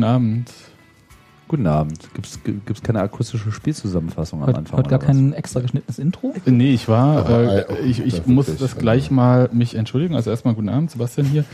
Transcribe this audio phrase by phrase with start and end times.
[0.00, 0.50] Guten Abend.
[1.46, 2.08] Guten Abend.
[2.14, 4.78] Gibt's gibt's keine akustische Spielzusammenfassung am Heute, Anfang?
[4.78, 5.06] heute gar was?
[5.06, 6.32] kein extra geschnittenes Intro?
[6.46, 9.50] Nee, ich war, Aber, äh, äh, ich, ich das muss wirklich, das also- gleich mal
[9.52, 10.14] mich entschuldigen.
[10.14, 11.44] Also erstmal guten Abend, Sebastian hier.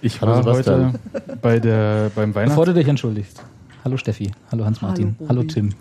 [0.00, 0.94] Ich Hallo, war Sebastian.
[1.12, 2.64] heute bei der, beim Bevor Weihnachts...
[2.64, 3.42] du dich entschuldigst.
[3.84, 4.30] Hallo Steffi.
[4.50, 5.16] Hallo Hans-Martin.
[5.18, 5.42] Hallo, Hallo.
[5.42, 5.74] Tim.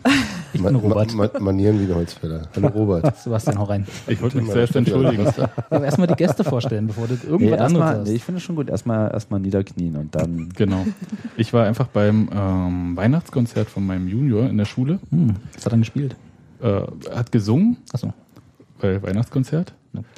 [0.54, 1.14] Ich bin Robert.
[1.14, 2.44] Ma Ma Manieren wie ein Holzfäller.
[2.56, 3.18] Hallo Robert.
[3.24, 3.86] Sebastian, hau rein.
[4.08, 5.26] Ich wollte mich zuerst entschuldigen.
[5.38, 8.16] Ja, aber erstmal die Gäste vorstellen, bevor du Nee, irgendwas erstmal, anderes nee, sagst.
[8.16, 8.70] ich finde es schon gut.
[8.70, 10.50] Erstmal erstmal niederknien und dann.
[10.56, 10.86] Genau.
[11.36, 15.00] Ich war einfach beim ähm, Weihnachtskonzert von meinem Junior in der Schule.
[15.12, 16.16] Hm, was hat er denn gespielt?
[16.62, 18.14] Äh, er hat gesungen Achso.
[18.80, 19.74] bei Weihnachtskonzert.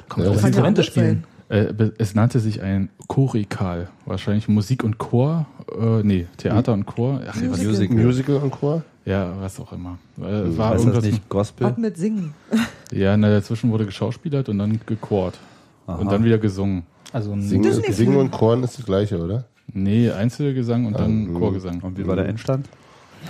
[0.08, 1.24] Kommt Ja, auf kann Instrumente ja anders spielen.
[1.48, 3.88] Äh, es nannte sich ein Chorikal.
[4.06, 5.46] Wahrscheinlich Musik und Chor.
[5.78, 7.20] Äh, nee, Theater und Chor.
[7.28, 7.96] Ach, was, Musical.
[7.96, 8.82] Musical und Chor?
[9.04, 9.98] Ja, was auch immer.
[10.18, 11.66] Äh, war Heißt das irgendwas nicht Gospel?
[11.66, 12.34] Was mit Singen?
[12.92, 15.38] Ja, na, dazwischen wurde geschauspielert und dann gechort.
[15.86, 15.96] Aha.
[15.98, 16.82] Und dann wieder gesungen.
[17.12, 17.72] Also Singen.
[17.92, 19.44] Singen und Chorn ist das gleiche, oder?
[19.72, 21.80] Nee, Einzelgesang und dann Ähm, Chorgesang.
[21.82, 22.68] Und wie war der Endstand?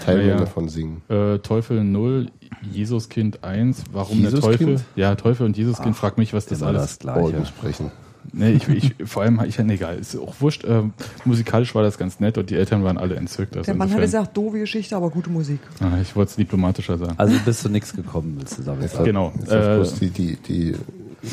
[0.02, 0.46] Teilnehmer Ja, ja.
[0.46, 1.02] von Singen.
[1.10, 2.28] Äh, Teufel 0,
[2.72, 3.84] Jesuskind 1.
[3.92, 4.60] Warum Jesuskind?
[4.60, 4.80] der Teufel?
[4.96, 5.94] Ja, Teufel und Jesuskind.
[5.94, 7.20] Frag mich, was das Immer alles das Gleiche.
[7.20, 7.90] Orgeln sprechen.
[8.32, 10.64] Nee, ich, ich, vor allem, ich, nee, egal, ist auch wurscht.
[10.64, 10.82] Äh,
[11.24, 13.56] musikalisch war das ganz nett und die Eltern waren alle entzückt.
[13.56, 15.60] Also Der Mann hat gesagt, doofe Geschichte, aber gute Musik.
[15.80, 17.14] Ah, ich wollte es diplomatischer sagen.
[17.16, 19.04] Also bist du nichts gekommen, willst du damit sagen?
[19.04, 19.32] Genau.
[19.38, 20.74] Jetzt Äh, bloß die, die, die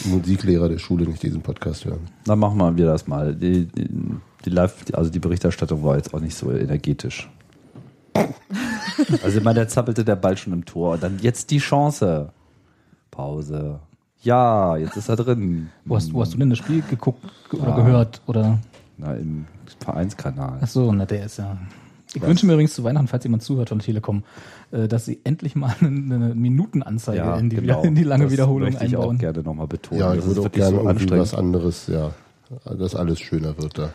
[0.05, 1.99] Musiklehrer der Schule nicht diesen Podcast hören.
[2.25, 3.33] Dann machen wir wieder das mal.
[3.35, 3.89] Die, die,
[4.45, 7.29] die Live, also die Berichterstattung war jetzt auch nicht so energetisch.
[9.23, 10.93] Also ich meine, da zappelte der Ball schon im Tor.
[10.95, 12.31] Und dann jetzt die Chance.
[13.11, 13.79] Pause.
[14.27, 15.69] Ja, jetzt ist er drin.
[15.85, 17.75] wo, hast, wo hast du denn das Spiel geguckt ge- oder Ja.
[17.77, 18.21] gehört?
[18.27, 18.59] Oder?
[18.97, 19.45] Na, im
[19.79, 20.57] Vereinskanal.
[20.61, 21.57] Achso, na der ist ja.
[22.13, 24.23] Ich wünsche mir übrigens zu Weihnachten, falls jemand zuhört von Telekom,
[24.71, 27.83] äh, dass sie endlich mal eine, Minutenanzeige in, die, genau.
[27.83, 29.15] in die lange das Wiederholung möchte ich einbauen.
[29.15, 29.99] auch gerne nochmal betonen.
[30.01, 31.21] Ja, Das ich würde auch gerne so irgendwie anstrengend.
[31.21, 32.11] was anderes, ja.
[32.77, 33.89] Dass alles schöner wird da.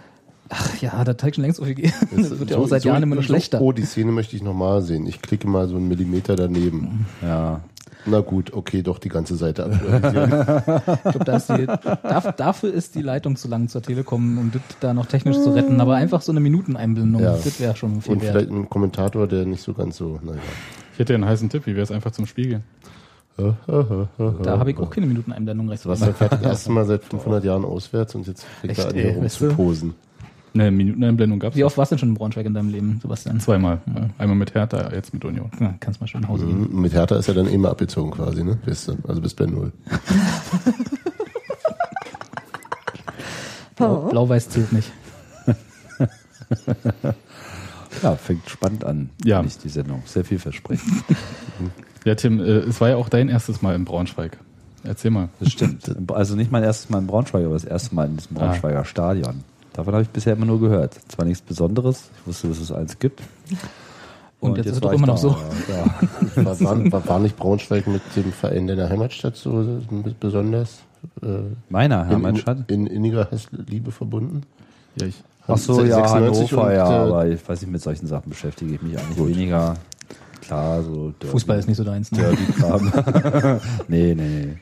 [0.51, 1.95] Ach ja, da zeigt schon längst so viel gegeben.
[2.15, 3.61] Das wird ja auch seit so, Jahren immer nur so, schlechter.
[3.63, 5.07] Oh, die Szene möchte ich nochmal sehen.
[5.07, 7.07] Ich klicke mal so einen Millimeter daneben.
[7.23, 7.61] Ja.
[8.05, 10.33] Na gut, okay, doch die ganze Seite aktualisieren.
[11.05, 14.51] Ich glaube, da ist die, darf, dafür ist die Leitung zu lang zur Telekom, um
[14.53, 15.81] das da noch technisch zu retten.
[15.81, 17.33] Aber einfach so eine Minuteneinblendung, Ja.
[17.33, 18.33] das wäre schon viel Und wert.
[18.33, 20.39] vielleicht ein Kommentator, der nicht so ganz so, naja.
[20.95, 22.63] ich hätte einen heißen Tipp, wie wäre es einfach zum Spiel gehen?
[23.37, 25.83] Da habe ich auch keine Minuteneinblendung recht.
[25.83, 29.03] Sebastian fährt das erste Mal seit 500 Jahren auswärts und jetzt fängt er an, ey,
[29.03, 29.95] hier rum weißt zu du?
[30.53, 30.65] Posen.
[30.65, 31.57] Ne, Minuteneinblendung gab es.
[31.59, 33.41] Wie oft warst du denn schon in Braunschweig in deinem Leben, Sebastian?
[33.41, 33.81] Zweimal.
[34.19, 35.51] Einmal mit Hertha, jetzt mit Union.
[35.61, 36.69] Ja, kannst mal schön nach Hause gehen.
[36.81, 38.59] Mit Hertha ist er dann immer abgezogen quasi, ne?
[38.65, 39.73] Bist du, also bis bei Null.
[43.77, 44.93] Blau- Blau-Weiß zählt nicht.
[48.03, 49.11] ja, fängt spannend an.
[49.25, 49.39] Ja.
[49.39, 50.03] finde ich, die Sendung.
[50.07, 50.93] Sehr vielversprechend.
[52.05, 54.37] Ja, Tim, äh, es war ja auch dein erstes Mal in Braunschweig.
[54.83, 55.29] Erzähl mal.
[55.39, 55.85] Das stimmt.
[56.11, 59.45] Also nicht mein erstes Mal in Braunschweig, aber das erste Mal in diesem Braunschweiger Stadion.
[59.73, 60.99] Davon habe ich bisher immer nur gehört.
[61.09, 63.23] Zwar nichts Besonderes, ich wusste, dass es eins gibt.
[64.41, 65.37] Und jetzt ist es war doch immer noch so.
[65.69, 66.45] Ja.
[66.45, 69.81] War, war, war, nicht Braunschweig mit dem Verein deiner Heimatstadt so
[70.19, 70.81] besonders
[71.23, 71.27] äh,
[71.69, 72.71] Meiner in, Heimatstadt?
[72.71, 74.43] in, in inniger Liebe verbunden?
[74.97, 75.23] Ja, ich.
[75.47, 78.31] Ach so, ja, 96 Hannover, und, ja, äh, aber ich weiß nicht, mit solchen Sachen
[78.31, 79.75] beschäftige ich mich eigentlich weniger.
[80.41, 82.11] Klar, so Derby- Fußball ist nicht so deins.
[82.13, 82.19] Ne?
[82.19, 82.93] Derby-Kram.
[83.89, 84.59] nee, nee, nee.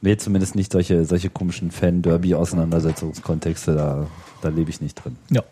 [0.00, 4.06] Nee, zumindest nicht solche, solche komischen Fan-Derby-Auseinandersetzungskontexte, da,
[4.42, 5.16] da lebe ich nicht drin.
[5.30, 5.42] Ja.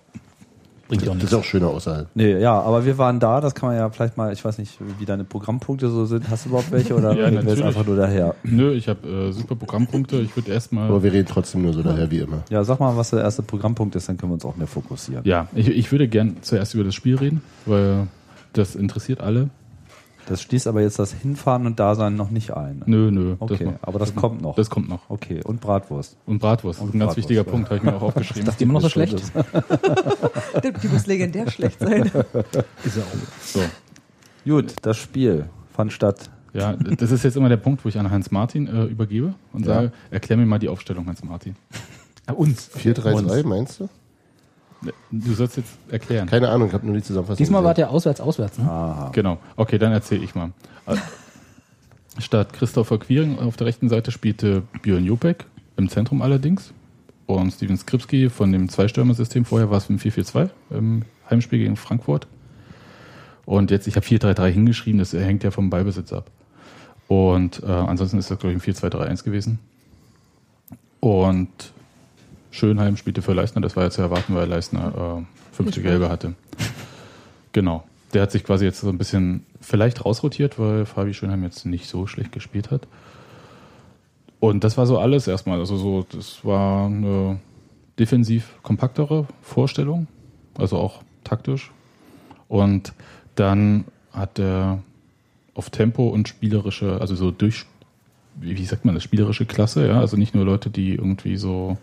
[0.88, 1.32] Bringt ja auch Das nichts.
[1.32, 2.06] ist auch schöner außerhalb.
[2.14, 4.78] Nee, ja, aber wir waren da, das kann man ja vielleicht mal, ich weiß nicht,
[5.00, 6.30] wie deine Programmpunkte so sind.
[6.30, 8.36] Hast du überhaupt welche oder Ja, reden wir jetzt einfach nur daher?
[8.44, 10.20] Nö, ich habe äh, super Programmpunkte.
[10.20, 10.88] Ich würde erstmal.
[10.88, 12.42] Aber wir reden trotzdem nur so daher wie immer.
[12.50, 15.22] Ja, sag mal, was der erste Programmpunkt ist, dann können wir uns auch mehr fokussieren.
[15.24, 18.06] Ja, ich, ich würde gern zuerst über das Spiel reden, weil
[18.52, 19.50] das interessiert alle.
[20.26, 22.82] Das schließt aber jetzt das Hinfahren und Dasein noch nicht ein.
[22.87, 23.37] Nö, nö.
[23.38, 24.56] Okay, das, aber das kommt noch.
[24.56, 25.08] das kommt noch.
[25.08, 26.17] Okay, und Bratwurst.
[26.26, 26.81] Und Bratwurst.
[26.81, 27.50] Und ein ganz wichtiger ja.
[27.50, 28.49] Punkt, habe ich mir auch aufgeschrieben.
[28.49, 29.23] Ist die immer noch so schlecht?
[30.82, 32.02] Die muss legendär schlecht sein.
[32.84, 33.40] Ist ja auch.
[33.40, 33.61] So.
[34.44, 36.31] Gut, das Spiel fand statt.
[36.52, 39.67] Ja, das ist jetzt immer der Punkt, wo ich an Hans Martin äh, übergebe und
[39.67, 39.75] Ja.
[39.75, 41.55] sage, erklär mir mal die Aufstellung, Hans Martin.
[42.26, 42.70] Ja, uns.
[42.70, 43.88] 4-3-3, meinst du?
[45.11, 46.28] Du sollst jetzt erklären.
[46.28, 47.38] Keine Ahnung, ich habe nur die Zusammenfassung.
[47.38, 48.58] Diesmal war der auswärts, auswärts.
[48.58, 48.64] Ne?
[48.64, 49.11] Aha.
[49.12, 49.38] Genau.
[49.56, 50.52] Okay, dann erzähle ich mal.
[52.19, 55.44] Statt Christopher Quiring auf der rechten Seite spielte Björn Jopek,
[55.76, 56.73] im Zentrum allerdings.
[57.26, 59.44] Und Steven Skripski von dem Zwei-Stürmer-System.
[59.44, 62.26] Vorher war es im 4-4-2 im Heimspiel gegen Frankfurt.
[63.44, 66.31] Und jetzt, ich habe 4-3-3 hingeschrieben, das hängt ja vom Ballbesitz ab.
[67.08, 69.58] Und äh, ansonsten ist das, glaube ich, ein 4-2-3-1 gewesen.
[71.00, 71.49] Und
[72.50, 76.34] Schönheim spielte für Leistner, das war ja zu erwarten, weil Leistner äh, fünfte Gelbe hatte.
[77.52, 77.84] Genau.
[78.12, 81.88] Der hat sich quasi jetzt so ein bisschen vielleicht rausrotiert, weil Fabi Schönheim jetzt nicht
[81.88, 82.87] so schlecht gespielt hat.
[84.40, 85.58] Und das war so alles erstmal.
[85.58, 87.40] Also so, das war eine
[87.98, 90.06] defensiv kompaktere Vorstellung,
[90.56, 91.72] also auch taktisch.
[92.49, 92.92] Und
[93.34, 94.82] dann hat er
[95.54, 97.64] auf Tempo und spielerische, also so durch,
[98.37, 101.78] wie wie sagt man das, spielerische Klasse, ja, also nicht nur Leute, die irgendwie so,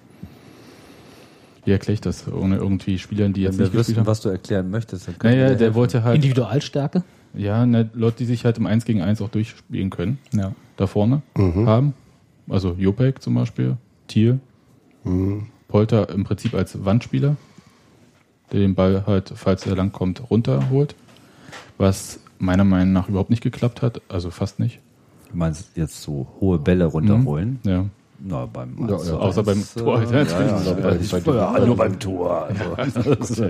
[1.66, 4.08] wie erkläre ich das, ohne irgendwie Spielern, die jetzt Wenn nicht gespielt wüssten, haben.
[4.08, 5.76] was du erklären möchtest, dann Naja, der helfen.
[5.76, 7.04] wollte halt, Individualstärke?
[7.34, 10.54] ja, ne, Leute, die sich halt im 1 gegen 1 auch durchspielen können, Ja.
[10.78, 11.94] da vorne haben.
[12.50, 13.78] Also Jopek zum Beispiel,
[14.08, 14.40] Thiel,
[15.68, 17.36] Polter im Prinzip als Wandspieler,
[18.52, 20.96] der den Ball halt, falls er lang kommt, runterholt.
[21.78, 24.80] Was meiner Meinung nach überhaupt nicht geklappt hat, also fast nicht.
[25.32, 27.60] Du meinst jetzt so hohe Bälle runterholen?
[27.64, 27.86] Ja.
[28.26, 29.18] Na, beim Ja, 1 zu ja.
[29.18, 30.66] Außer 1, beim Tor, äh, ja, Ja, ja, natürlich.
[30.66, 32.50] ja, bei- ich bei war ja dem- alle beim Tor.
[32.78, 33.50] Also.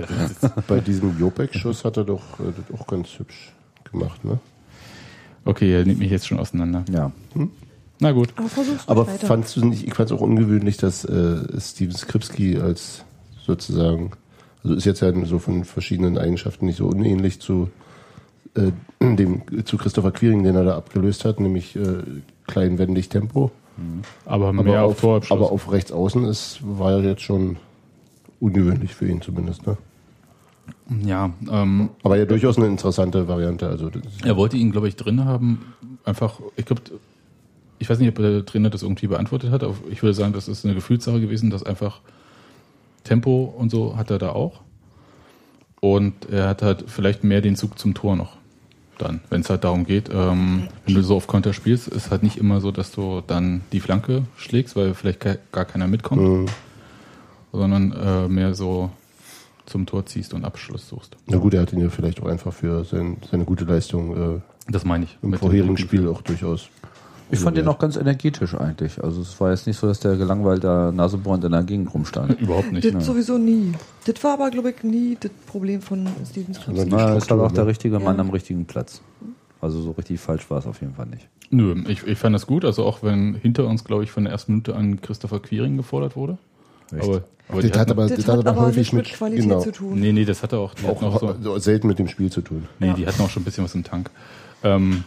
[0.68, 3.52] Bei diesem Jopek-Schuss hat er doch äh, das auch ganz hübsch
[3.90, 4.38] gemacht, ne?
[5.44, 6.84] Okay, er nimmt mich jetzt schon auseinander.
[6.90, 7.12] Ja.
[8.00, 8.30] Na gut.
[8.36, 8.48] Aber
[8.86, 9.26] Aber weiter.
[9.26, 13.04] fandst du nicht, ich fand es auch ungewöhnlich, dass äh, Steven Skripski als
[13.46, 14.10] sozusagen,
[14.64, 17.70] also ist jetzt ja so von verschiedenen Eigenschaften nicht so unähnlich zu
[18.56, 21.98] äh, dem zu Christopher Quiring, den er da abgelöst hat, nämlich äh,
[22.46, 23.52] klein, wendig Tempo.
[24.24, 25.38] Aber mehr Aber auf, auf, Torabschluss.
[25.38, 27.56] aber auf rechts außen ist, war er jetzt schon
[28.40, 29.66] ungewöhnlich für ihn zumindest.
[29.66, 29.76] Ne?
[31.04, 33.68] ja, ähm, Aber ja durchaus eine interessante Variante.
[33.68, 33.90] Also
[34.24, 35.74] Er wollte ihn, glaube ich, drin haben.
[36.04, 36.82] Einfach, ich glaube,
[37.78, 40.48] ich weiß nicht, ob der Trainer das irgendwie beantwortet hat, aber ich würde sagen, das
[40.48, 42.00] ist eine Gefühlssache gewesen, dass einfach
[43.02, 44.60] Tempo und so hat er da auch.
[45.80, 48.36] Und er hat halt vielleicht mehr den Zug zum Tor noch.
[48.98, 52.22] Dann, wenn es halt darum geht, ähm, wenn du so auf Konter spielst, ist halt
[52.22, 56.22] nicht immer so, dass du dann die Flanke schlägst, weil vielleicht ke- gar keiner mitkommt,
[56.22, 56.46] Mhm.
[57.52, 58.90] sondern äh, mehr so
[59.66, 61.16] zum Tor ziehst und Abschluss suchst.
[61.26, 64.40] na gut, er hat ihn ja vielleicht auch einfach für sein, seine gute Leistung äh,
[64.68, 65.16] Das meine ich.
[65.22, 65.76] im vorherigen.
[65.78, 66.68] Spiel auch durchaus.
[67.30, 69.02] Ich fand den auch ganz energetisch eigentlich.
[69.02, 72.40] Also es war jetzt nicht so, dass der gelangweilt da nasebohrend in der Gegend rumstand.
[72.40, 72.94] Überhaupt nicht.
[72.94, 73.72] Das sowieso nie.
[74.06, 77.52] Das war aber, glaube ich, nie das Problem von Steven Na, ist halt Struktur, auch
[77.52, 77.70] der ne?
[77.70, 78.20] richtige Mann Ja.
[78.20, 79.00] am richtigen Platz.
[79.60, 81.26] Also so richtig falsch war es auf jeden Fall nicht.
[81.50, 84.32] Nö, ich, ich fand das gut, also auch wenn hinter uns, glaube ich, von der
[84.32, 86.36] ersten Minute an Christopher Quiring gefordert wurde.
[86.94, 87.04] Echt?
[87.04, 89.42] Aber, aber Das hat aber, Das, das hat aber aber häufig nicht mit mit, Qualität
[89.44, 89.98] genau, zu tun.
[90.00, 92.68] nee, nee, das hatte auch, auch auch so, so selten mit dem Spiel zu tun.
[92.78, 92.92] nee, Ja.
[92.94, 94.10] die hatten auch schon ein bisschen was im Tank.
[94.62, 95.04] Ähm,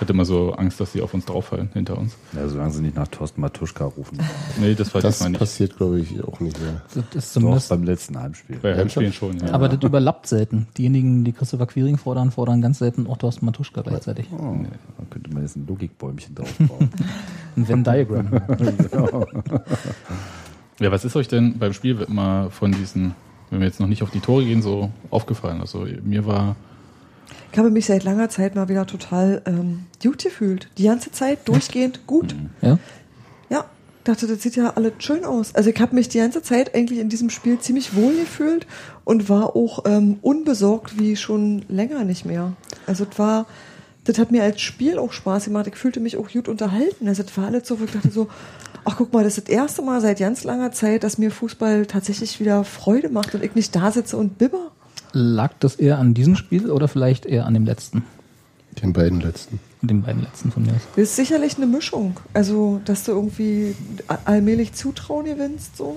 [0.00, 2.16] hatte immer so Angst, dass die auf uns drauffallen, hinter uns.
[2.32, 4.18] Ja, solange sie nicht nach Thorsten Matuschka rufen.
[4.58, 5.38] Nee, das war Das diesmal nicht.
[5.38, 6.82] passiert, glaube ich, auch nicht mehr.
[6.94, 7.68] Das ist Doch, zumindest.
[7.68, 8.56] beim letzten Heimspiel.
[8.56, 9.52] Bei Heimspielen schon, ja.
[9.52, 10.66] aber das überlappt selten.
[10.76, 14.26] Diejenigen, die Christopher Quiring fordern, fordern ganz selten auch Thorsten Matuschka gleichzeitig.
[14.32, 14.56] Oh,
[14.98, 16.90] da könnte man jetzt ein Logikbäumchen draufbauen.
[17.56, 18.30] Ein Venn-Diagram.
[20.80, 23.14] ja, was ist euch denn beim Spiel mal von diesen,
[23.50, 25.60] wenn wir jetzt noch nicht auf die Tore gehen, so aufgefallen?
[25.60, 26.56] Also mir war,
[27.52, 30.68] Ich habe mich seit langer Zeit mal wieder total ähm, gut gefühlt.
[30.78, 32.34] Die ganze Zeit durchgehend gut.
[32.62, 32.78] ja?
[33.50, 33.66] Ja,
[34.04, 35.54] dachte, das sieht ja alles schön aus.
[35.54, 38.66] Also ich habe mich die ganze Zeit eigentlich in diesem Spiel ziemlich wohl gefühlt
[39.04, 42.54] und war auch ähm, unbesorgt wie schon länger nicht mehr.
[42.86, 43.46] Also das war,
[44.04, 45.66] das hat mir als Spiel auch Spaß gemacht.
[45.66, 47.06] Ich fühlte mich auch gut unterhalten.
[47.06, 48.28] Also das war alles so, wo ich dachte so,
[48.86, 51.84] ach guck mal, das ist das erste Mal seit ganz langer Zeit, dass mir Fußball
[51.84, 54.72] tatsächlich wieder Freude macht und ich nicht da sitze und bibber.
[55.12, 58.04] Lag das eher an diesem Spiel oder vielleicht eher an dem letzten?
[58.82, 59.60] Den beiden letzten.
[59.82, 60.80] Den beiden letzten von mir aus.
[60.96, 62.18] Das ist sicherlich eine Mischung.
[62.32, 63.74] Also, dass du irgendwie
[64.24, 65.96] allmählich Zutrauen gewinnst, so.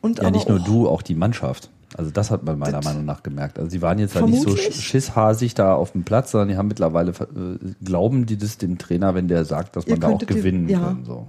[0.00, 1.70] Und Ja, aber nicht nur auch- du, auch die Mannschaft.
[1.96, 3.58] Also das hat man meiner Das- Meinung nach gemerkt.
[3.58, 6.66] Also sie waren jetzt halt nicht so schisshasig da auf dem Platz, sondern die haben
[6.68, 10.18] mittlerweile äh, glauben die das dem Trainer, wenn der sagt, dass Ihr man da auch
[10.18, 10.80] die- gewinnen ja.
[10.80, 11.04] kann.
[11.04, 11.26] So.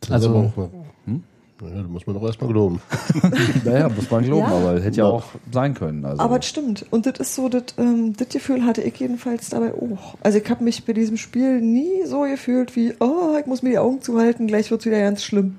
[0.00, 0.68] Das Also- ist aber auch,
[1.06, 1.22] hm?
[1.62, 2.80] Ja, da muss man doch erstmal glauben.
[3.64, 4.48] Naja, muss man glauben, Ja.
[4.56, 6.04] aber hätte ja auch sein können.
[6.04, 6.84] Also, Aber das stimmt.
[6.90, 10.16] Und das ist so, das, ähm, das Gefühl hatte ich jedenfalls dabei auch.
[10.20, 13.70] Also ich habe mich bei diesem Spiel nie so gefühlt wie, oh, ich muss mir
[13.70, 15.58] die Augen zuhalten, gleich wird's wieder ganz schlimm.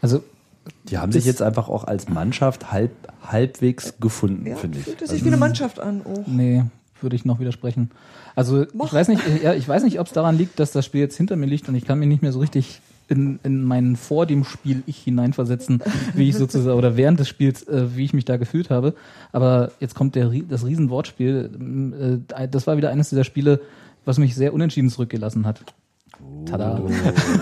[0.00, 0.22] Also
[0.88, 2.90] die haben sich jetzt einfach auch als Mannschaft halb,
[3.22, 4.84] halbwegs gefunden, Ja, finde ich.
[4.84, 6.26] fühlt es Also, sich wie eine Mannschaft an auch.
[6.26, 6.64] Nee,
[7.00, 7.90] würde ich noch widersprechen.
[8.34, 8.86] Also Mach.
[8.86, 11.16] ich weiß nicht, ja, ich weiß nicht, ob es daran liegt, dass das Spiel jetzt
[11.16, 14.26] hinter mir liegt und ich kann mich nicht mehr so richtig in, in meinen vor
[14.26, 15.82] dem Spiel ich hineinversetzen,
[16.14, 18.94] wie ich sozusagen oder während des Spiels, äh, wie ich mich da gefühlt habe.
[19.32, 22.24] Aber jetzt kommt der das Riesenwortspiel.
[22.36, 23.60] Äh, das war wieder eines dieser Spiele,
[24.04, 25.60] was mich sehr unentschieden zurückgelassen hat.
[26.46, 26.80] Tada.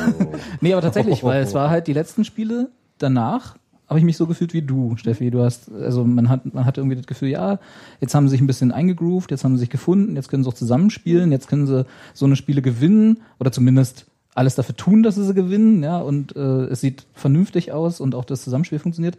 [0.60, 3.56] nee, aber tatsächlich, weil es war halt die letzten Spiele danach
[3.86, 5.30] habe ich mich so gefühlt wie du, Steffi.
[5.30, 7.58] Du hast, also man hat, man hatte irgendwie das Gefühl, ja,
[8.00, 10.48] jetzt haben sie sich ein bisschen eingegroovt, jetzt haben sie sich gefunden, jetzt können sie
[10.48, 15.14] auch zusammenspielen, jetzt können sie so eine Spiele gewinnen oder zumindest alles dafür tun, dass
[15.14, 19.16] sie sie gewinnen, ja, und äh, es sieht vernünftig aus und auch das Zusammenspiel funktioniert.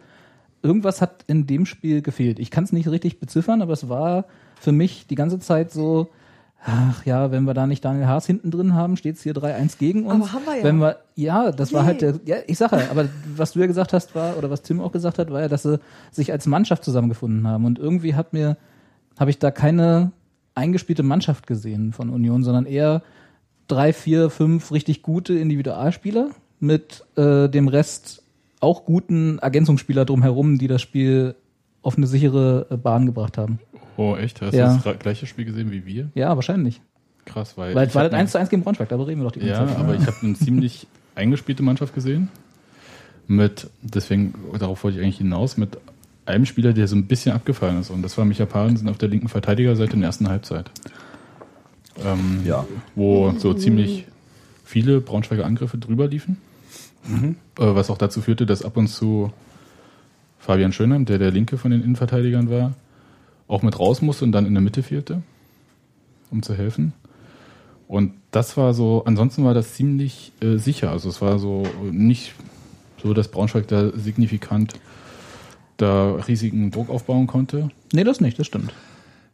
[0.62, 2.38] Irgendwas hat in dem Spiel gefehlt.
[2.38, 4.26] Ich kann es nicht richtig beziffern, aber es war
[4.60, 6.10] für mich die ganze Zeit so,
[6.64, 9.78] ach ja, wenn wir da nicht Daniel Haas hinten drin haben, steht es hier 3-1
[9.78, 10.24] gegen uns.
[10.24, 10.64] Aber haben wir ja.
[10.64, 11.86] Wenn wir, ja, das war Yay.
[11.86, 14.62] halt der, ja, ich sage ja, aber was du ja gesagt hast war, oder was
[14.62, 15.78] Tim auch gesagt hat, war ja, dass sie
[16.10, 17.64] sich als Mannschaft zusammengefunden haben.
[17.64, 18.56] Und irgendwie hat mir,
[19.18, 20.12] habe ich da keine
[20.54, 23.02] eingespielte Mannschaft gesehen von Union, sondern eher
[23.68, 26.30] drei, vier, fünf richtig gute Individualspieler
[26.60, 28.22] mit äh, dem Rest
[28.60, 31.34] auch guten Ergänzungsspieler drumherum, die das Spiel
[31.82, 33.58] auf eine sichere äh, Bahn gebracht haben.
[33.96, 34.40] Oh, echt?
[34.42, 34.74] Hast Ja.
[34.76, 36.08] du das gleiche Spiel gesehen wie wir?
[36.14, 36.80] Ja, wahrscheinlich.
[37.24, 37.74] Krass, weil.
[37.74, 39.40] Weil ich war das eine- 1 zu 1 gegen Braunschweig, darüber reden wir doch die
[39.40, 39.76] ganze Ja, Zeit.
[39.78, 42.28] aber ich habe eine ziemlich eingespielte Mannschaft gesehen.
[43.28, 45.76] Mit, deswegen, darauf wollte ich eigentlich hinaus, mit
[46.26, 47.90] einem Spieler, der so ein bisschen abgefallen ist.
[47.90, 50.70] Und das war Micha Parensen auf der linken Verteidigerseite in der ersten Halbzeit.
[52.04, 52.66] Ähm, Ja.
[52.94, 54.06] Wo so ziemlich
[54.64, 56.38] viele Braunschweiger Angriffe drüber liefen.
[57.08, 59.32] Äh, was auch dazu führte, dass ab und zu
[60.38, 62.74] Fabian Schönheim, der der linke von den Innenverteidigern war,
[63.48, 65.22] auch mit raus musste und dann in der Mitte fehlte,
[66.30, 66.92] um zu helfen.
[67.88, 70.90] Und das war so, ansonsten war das ziemlich äh, sicher.
[70.90, 72.34] Also es war so nicht
[73.02, 74.74] so, dass Braunschweig da signifikant
[75.76, 77.68] da riesigen Druck aufbauen konnte.
[77.92, 78.72] nee, das nicht, das stimmt.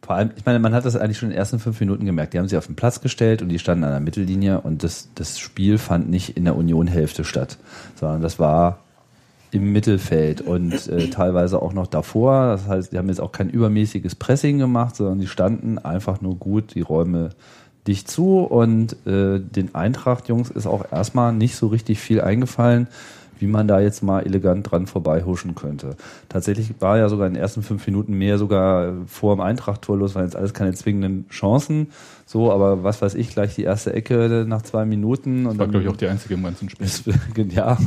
[0.05, 2.33] Vor allem, ich meine, man hat das eigentlich schon in den ersten fünf Minuten gemerkt.
[2.33, 5.09] Die haben sie auf den Platz gestellt und die standen an der Mittellinie und das,
[5.15, 7.57] das Spiel fand nicht in der Union-Hälfte statt,
[7.95, 8.79] sondern das war
[9.51, 12.47] im Mittelfeld und äh, teilweise auch noch davor.
[12.47, 16.35] Das heißt, die haben jetzt auch kein übermäßiges Pressing gemacht, sondern die standen einfach nur
[16.35, 17.29] gut die Räume
[17.87, 22.87] dicht zu und äh, den Eintracht-Jungs ist auch erstmal nicht so richtig viel eingefallen,
[23.43, 25.97] wie man da jetzt mal elegant dran vorbeihuschen könnte.
[26.29, 30.15] Tatsächlich war ja sogar in den ersten fünf Minuten mehr sogar vor dem Eintracht-Tor los,
[30.15, 31.87] waren jetzt alles keine zwingenden Chancen.
[32.25, 35.45] So, aber was weiß ich, gleich die erste Ecke nach zwei Minuten.
[35.45, 36.87] Und War, glaube ich, auch die einzige im ganzen Spiel.
[37.49, 37.77] ja,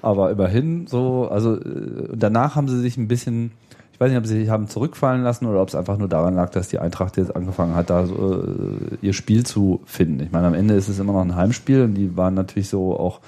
[0.00, 3.50] aber immerhin so, also äh, danach haben sie sich ein bisschen,
[3.92, 6.34] ich weiß nicht, ob sie sich haben zurückfallen lassen oder ob es einfach nur daran
[6.34, 10.20] lag, dass die Eintracht jetzt angefangen hat, da so, äh, ihr Spiel zu finden.
[10.20, 12.98] Ich meine, am Ende ist es immer noch ein Heimspiel und die waren natürlich so
[12.98, 13.20] auch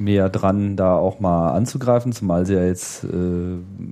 [0.00, 3.08] mehr dran, da auch mal anzugreifen, zumal sie ja jetzt äh,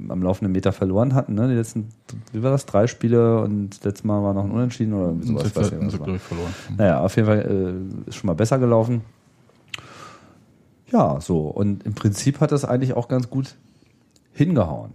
[0.09, 1.49] am laufenden Meter verloren hatten, ne?
[1.49, 1.89] Die letzten,
[2.33, 5.43] wie war das, drei Spiele und letztes Mal war noch ein Unentschieden oder sowas.
[5.45, 6.15] Das weiß ich nicht, was war.
[6.15, 6.55] ich, verloren.
[6.77, 9.03] Naja, auf jeden Fall äh, ist schon mal besser gelaufen.
[10.91, 11.41] Ja, so.
[11.41, 13.55] Und im Prinzip hat das eigentlich auch ganz gut
[14.33, 14.93] hingehauen.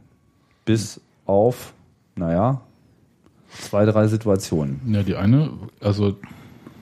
[0.66, 1.74] Bis auf,
[2.16, 2.62] naja,
[3.50, 4.82] zwei, drei Situationen.
[4.88, 6.16] Ja, die eine, also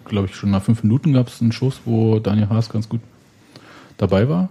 [0.05, 3.01] glaube ich, schon nach fünf Minuten gab es einen Schuss, wo Daniel Haas ganz gut
[4.01, 4.49] dabei war.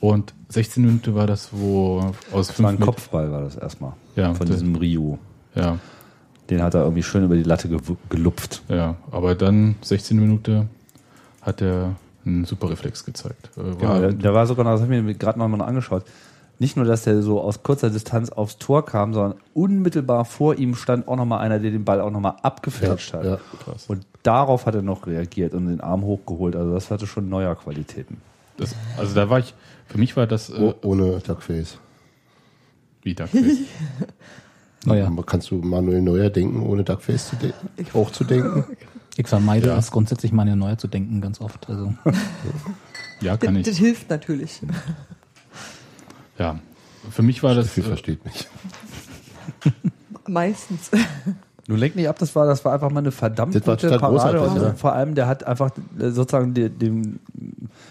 [0.00, 3.92] Und 16 Minuten war das, wo aus Das war ein Kopfball, war das erstmal.
[4.16, 5.16] Ja, von diesem Ryu.
[5.54, 5.78] Ja,
[6.50, 7.68] Den hat er irgendwie schön über die Latte
[8.08, 8.62] gelupft.
[8.68, 8.96] ja.
[9.10, 10.68] Aber dann 16 Minuten
[11.42, 13.50] hat er einen super Reflex gezeigt.
[13.56, 16.04] Äh, War, der, der war sogar noch, das habe ich mir gerade noch mal angeschaut.
[16.60, 20.74] Nicht nur, dass der so aus kurzer Distanz aufs Tor kam, sondern unmittelbar vor ihm
[20.74, 23.24] stand auch noch mal einer, der den Ball auch noch mal abgefälscht Ja, hat.
[23.26, 23.38] ja.
[23.88, 26.54] Und darauf hat er noch reagiert und den Arm hochgeholt.
[26.56, 28.18] Also das hatte schon neuer Qualitäten.
[28.58, 29.54] Das, also da war ich,
[29.86, 31.78] für mich war das äh, Oh, ohne Duckface.
[33.02, 33.58] wie Duckface.
[34.84, 37.52] Naja, Kannst du Manuel Neuer denken, ohne Duckface zu de
[37.94, 38.64] auch zu denken?
[39.16, 39.76] ich vermeide Ja.
[39.76, 41.68] es grundsätzlich mal neu zu denken, ganz oft.
[41.68, 41.94] Also,
[43.20, 43.80] Ja, kann Das, das ich.
[43.80, 44.60] hilft natürlich.
[46.38, 46.60] Ja.
[47.10, 47.66] Für mich war das.
[47.72, 48.46] Steffi Äh, versteht mich.
[50.28, 50.90] Meistens.
[51.68, 54.40] Nun lenk nicht ab, das war, das war einfach mal eine verdammt Das gute Parade.
[54.40, 54.72] Und ja.
[54.72, 57.18] vor allem, der hat einfach sozusagen die, dem,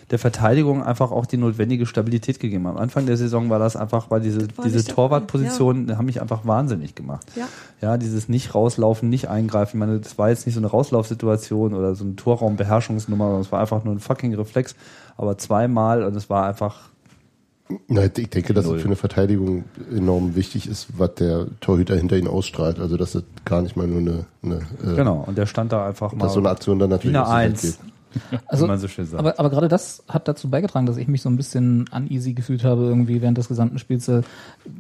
[0.09, 2.65] der Verteidigung einfach auch die notwendige Stabilität gegeben.
[2.65, 6.43] Am Anfang der Saison war das einfach, war diese, war diese Torwartpositionen haben mich einfach
[6.43, 7.27] wahnsinnig gemacht.
[7.35, 7.47] Ja.
[7.79, 9.77] Ja, dieses nicht rauslaufen, nicht eingreifen.
[9.77, 13.51] Ich meine, das war jetzt nicht so eine Rauslaufsituation oder so eine Torraumbeherrschungsnummer, sondern es
[13.51, 14.75] war einfach nur ein fucking Reflex.
[15.17, 16.89] Aber zweimal und es war einfach
[17.87, 18.77] Na, ich denke, dass Null.
[18.77, 22.79] es für eine Verteidigung enorm wichtig ist, was der Torhüter hinter ihn ausstrahlt.
[22.79, 25.85] Also dass es gar nicht mal nur eine, eine äh, Genau, und der stand da
[25.87, 27.77] einfach mal dass so eine Aktion dann natürlich wie eine Eins, geht.
[28.47, 29.19] also wie man so schön sagt.
[29.19, 32.63] Aber, aber gerade das hat dazu beigetragen, dass ich mich so ein bisschen uneasy gefühlt
[32.63, 34.07] habe irgendwie während des gesamten Spiels.
[34.07, 34.21] Äh,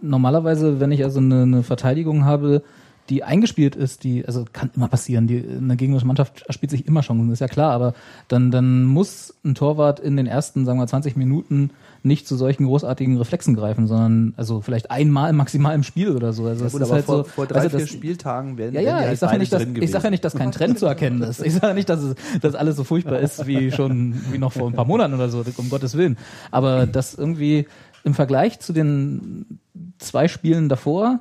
[0.01, 2.61] Normalerweise, wenn ich also eine, eine Verteidigung habe,
[3.09, 7.01] die eingespielt ist, die, also kann immer passieren, die, eine gegnerische Mannschaft spielt sich immer
[7.01, 7.93] Chancen, ist ja klar, aber
[8.27, 11.71] dann, dann muss ein Torwart in den ersten, sagen wir, 20 Minuten
[12.03, 16.45] nicht zu solchen großartigen Reflexen greifen, sondern also vielleicht einmal maximal im Spiel oder so.
[16.45, 17.89] Also Ja, das gut, ist aber halt vor, so, vor drei, weißt du, vier das-
[17.89, 20.35] Spieltagen werden ja, ja, halt ich sage ja nicht, dass, ich sag ja nicht, dass
[20.35, 21.41] kein Trend zu erkennen ist.
[21.41, 24.53] Ich sage ja nicht, dass, es, dass alles so furchtbar ist wie schon, wie noch
[24.53, 26.17] vor ein paar Monaten oder so, um Gottes Willen.
[26.51, 27.67] Aber dass irgendwie
[28.03, 29.59] im Vergleich zu den
[29.97, 31.19] zwei Spielen davor,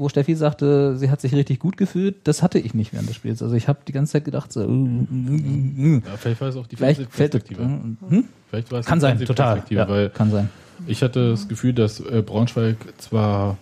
[0.00, 3.16] wo Steffi sagte, sie hat sich richtig gut gefühlt, das hatte ich nicht während des
[3.16, 3.42] Spiels.
[3.42, 7.10] Also ich habe die ganze Zeit gedacht, so, Ja, vielleicht war es auch die vielleicht
[7.10, 7.62] Perspektive.
[7.62, 8.24] hm?
[8.48, 9.54] Vielleicht war es Kann die sein, total.
[9.54, 10.48] Perspektive, Ja, weil kann sein.
[10.86, 13.58] ich hatte das Gefühl, dass äh, Braunschweig zwar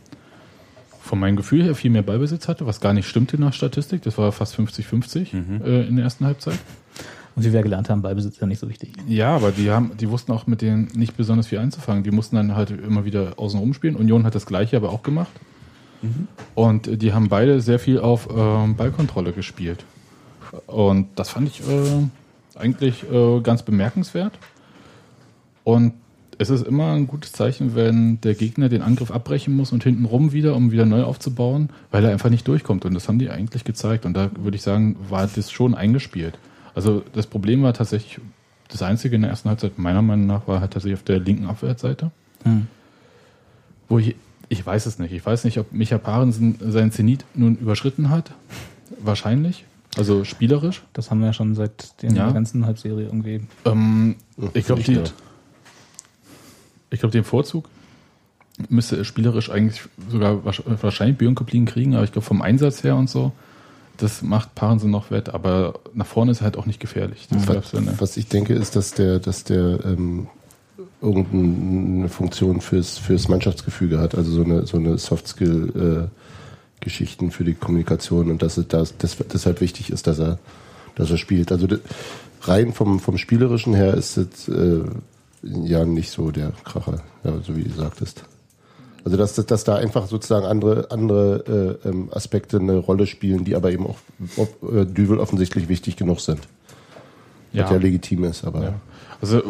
[1.00, 4.02] von meinem Gefühl her viel mehr Ballbesitz hatte, was gar nicht stimmte nach Statistik.
[4.02, 6.58] Das war fast 50-50 äh, in der ersten Halbzeit.
[7.34, 8.92] Und wie wir gelernt haben, Ballbesitz ist ja nicht so wichtig.
[9.06, 12.02] Ja, aber die haben, die wussten auch mit denen nicht besonders viel einzufangen.
[12.04, 13.96] Die mussten dann halt immer wieder außen rumspielen.
[13.96, 15.30] Union hat das gleiche aber auch gemacht.
[16.54, 19.84] Und die haben beide sehr viel auf ähm, Ballkontrolle gespielt.
[20.66, 22.06] Und das fand ich äh,
[22.58, 24.38] eigentlich äh, ganz bemerkenswert.
[25.64, 25.94] Und
[26.38, 30.32] es ist immer ein gutes Zeichen, wenn der Gegner den Angriff abbrechen muss und hintenrum
[30.32, 32.84] wieder, um wieder neu aufzubauen, weil er einfach nicht durchkommt.
[32.84, 34.06] Und das haben die eigentlich gezeigt.
[34.06, 36.38] Und da würde ich sagen, war das schon eingespielt.
[36.74, 38.20] Also das Problem war tatsächlich,
[38.68, 41.46] das Einzige in der ersten Halbzeit meiner Meinung nach war halt tatsächlich auf der linken
[41.46, 42.12] Abwehrseite.
[42.44, 42.68] Hm.
[43.88, 44.14] Wo ich,
[44.48, 45.12] ich weiß es nicht.
[45.12, 48.32] Ich weiß nicht, ob Micha Parensen seinen Zenit nun überschritten hat.
[49.00, 49.64] Wahrscheinlich.
[49.96, 50.82] Also spielerisch.
[50.92, 52.24] Das haben wir ja schon seit den Ja.
[52.26, 53.40] der ganzen Halbserie irgendwie.
[53.64, 54.16] Ähm,
[54.54, 54.82] ich glaube,
[56.90, 57.68] glaube, den Vorzug
[58.68, 62.82] müsste er spielerisch eigentlich sogar wahrsch- wahrscheinlich Björn Koplin kriegen, aber ich glaube vom Einsatz
[62.82, 63.32] her und so,
[63.98, 67.26] das macht Parensen noch wett, aber nach vorne ist er halt auch nicht gefährlich.
[67.30, 70.28] Was, was ich denke, ist, dass der, dass der ähm,
[71.00, 78.30] irgendeine Funktion fürs, fürs Mannschaftsgefüge hat, also so eine, so eine Soft-Skill-Geschichten für die Kommunikation
[78.30, 80.38] und dass es das, das deshalb wichtig ist, dass er,
[80.96, 81.52] dass er spielt.
[81.52, 81.68] Also
[82.42, 84.82] rein vom, vom Spielerischen her ist es äh,
[85.42, 88.24] ja nicht so der Kracher, ja, so wie du sagtest.
[89.04, 93.44] Also dass, dass, dass da einfach sozusagen andere, andere äh, ähm, Aspekte eine Rolle spielen,
[93.44, 93.98] die aber eben auch
[94.36, 96.40] ob, äh, Düvel offensichtlich wichtig genug sind.
[97.52, 98.74] Was ja legitim ist, aber Ja.
[99.20, 99.42] Also,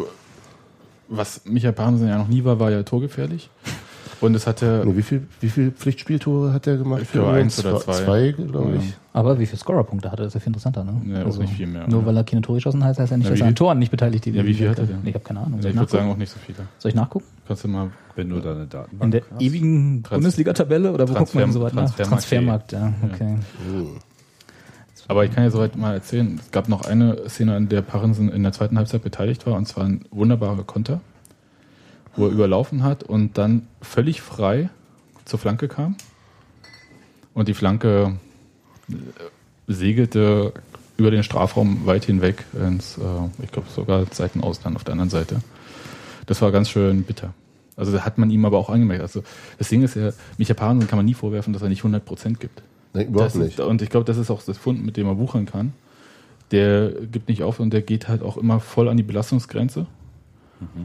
[1.09, 3.49] was Michael Parensen ja noch nie war, war ja torgefährlich.
[4.21, 7.01] Und es hatte, Nee, wie viel, wie viel Pflichtspieltore hat er gemacht?
[7.03, 7.93] Ich glaube, eins oder zwei.
[7.93, 8.93] Zwei, glaube ich.
[9.13, 11.01] Aber wie viele Scorerpunkte hatte, das ist ja viel interessanter, ne?
[11.05, 12.07] Ja, auch nicht viel mehr, Nur oder?
[12.07, 13.79] weil er keine Tore geschossen hat, heißt ja nicht, Ja, dass wie er an Toren
[13.79, 14.35] nicht beteiligt ist.
[14.35, 14.99] Ja, wie viel hat er denn?
[15.05, 15.61] Ich habe keine Ahnung.
[15.61, 16.57] Soll ich ich, würde sagen, auch nicht so viele.
[16.79, 17.25] Soll ich nachgucken?
[17.47, 19.41] Kannst du mal, Wenn du deine Datenbank In der hast.
[19.41, 21.95] ewigen Bundesliga-Tabelle oder wo guckt man denn so weit nach?
[21.95, 22.71] Transfermarkt.
[22.71, 23.37] Transfermarkt, ja, okay.
[25.09, 28.29] Aber ich kann ja soweit mal erzählen, es gab noch eine Szene, an der Parensen
[28.29, 31.01] in der zweiten Halbzeit beteiligt war, und zwar ein wunderbarer Konter,
[32.15, 34.69] wo er überlaufen hat und dann völlig frei
[35.25, 35.95] zur Flanke kam.
[37.33, 38.17] Und die Flanke
[38.87, 38.93] äh,
[39.67, 40.53] segelte
[40.97, 45.41] über den Strafraum weit hinweg ins, äh, ich glaube sogar Seitenausland auf der anderen Seite.
[46.27, 47.33] Das war ganz schön bitter.
[47.75, 49.01] Also da hat man ihm aber auch angemerkt.
[49.01, 49.23] Also
[49.57, 52.61] das Ding ist ja, Micha Parensen kann man nie vorwerfen, dass er nicht 100% gibt.
[52.93, 53.59] Nee, überhaupt Das nicht.
[53.59, 55.73] Ist, und ich glaube, das ist auch das Fund, mit dem er wuchern kann.
[56.51, 59.85] Der gibt nicht auf und der geht halt auch immer voll an die Belastungsgrenze.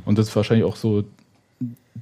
[0.05, 1.05] Und das ist wahrscheinlich auch so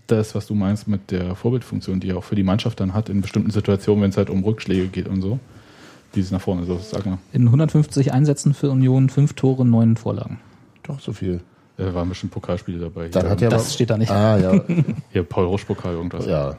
[0.06, 3.08] das, was du meinst mit der Vorbildfunktion, die er auch für die Mannschaft dann hat
[3.08, 5.38] in bestimmten Situationen, wenn es halt um Rückschläge geht und so.
[6.14, 7.18] Dieses nach vorne, so sag mal.
[7.32, 10.38] In 150 Einsätzen für Union, fünf Tore, neun Vorlagen.
[10.82, 11.40] Doch, so viel.
[11.84, 13.08] Da waren bestimmt Pokalspiele dabei.
[13.08, 14.10] Dann Hier, hat er Das aber- steht da nicht.
[14.10, 14.60] Ah, ja.
[15.12, 16.26] hier Paul Rusch-Pokal irgendwas.
[16.26, 16.56] ja.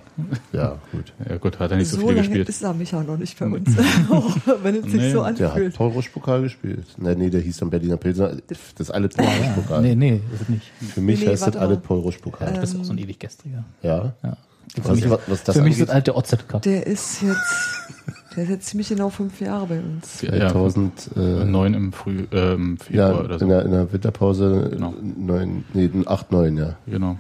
[0.52, 1.14] Ja, gut.
[1.28, 2.50] ja, gut, hat er nicht so, so viel lange gespielt.
[2.50, 3.70] ist er Micha noch nicht bei uns.
[4.10, 5.76] Auch wenn es sich Nee, so Der hat anfühlt.
[5.76, 6.86] Paul-Rusch-Pokal gespielt.
[6.98, 8.38] Nee, nee, der hieß dann Berliner Pilsner.
[8.48, 9.82] Das ist alles Paul-Rusch-Pokal.
[9.82, 10.72] Nee, nee, ist es nicht.
[10.94, 11.82] Für mich Nee, nee, heißt das alles mal.
[11.82, 12.54] Paul-Rusch-Pokal.
[12.54, 13.64] Du bist auch so ein ewig gestriger.
[13.82, 14.14] ja.
[14.24, 14.38] Ja.
[14.76, 16.62] Für Was, mich, was, was das für mich ist das alte OZ Cup.
[16.64, 17.94] Der ist jetzt,
[18.36, 20.22] der ist jetzt ziemlich genau fünf Jahre bei uns.
[20.22, 23.46] Ja, ja, 2009 neun im Früh, ähm, ja, Februar oder so.
[23.46, 24.94] in, der, in der Winterpause Genau.
[25.18, 26.76] neun, nee, 8, 9, ja.
[26.88, 27.18] Genau.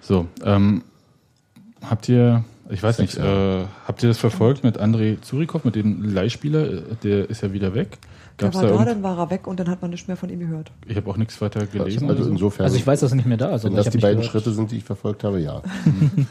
[0.00, 0.82] So, ähm,
[1.82, 5.74] habt ihr, ich weiß Sechs nicht, äh, habt ihr das verfolgt mit Andrei Zurikov, mit
[5.76, 6.64] dem Leihspieler?
[6.72, 7.98] Äh, Der ist ja wieder weg.
[8.40, 10.16] Der Gab's war da da, dann war er weg und dann hat man nicht mehr
[10.16, 10.72] von ihm gehört.
[10.88, 12.02] ich habe auch nichts weiter gelesen.
[12.10, 12.30] Also oder so.
[12.32, 13.62] insofern, Also ich weiß, dass er nicht mehr da ist.
[13.64, 14.32] wenn das die beiden gehört.
[14.32, 15.62] Schritte sind, die ich verfolgt habe, ja.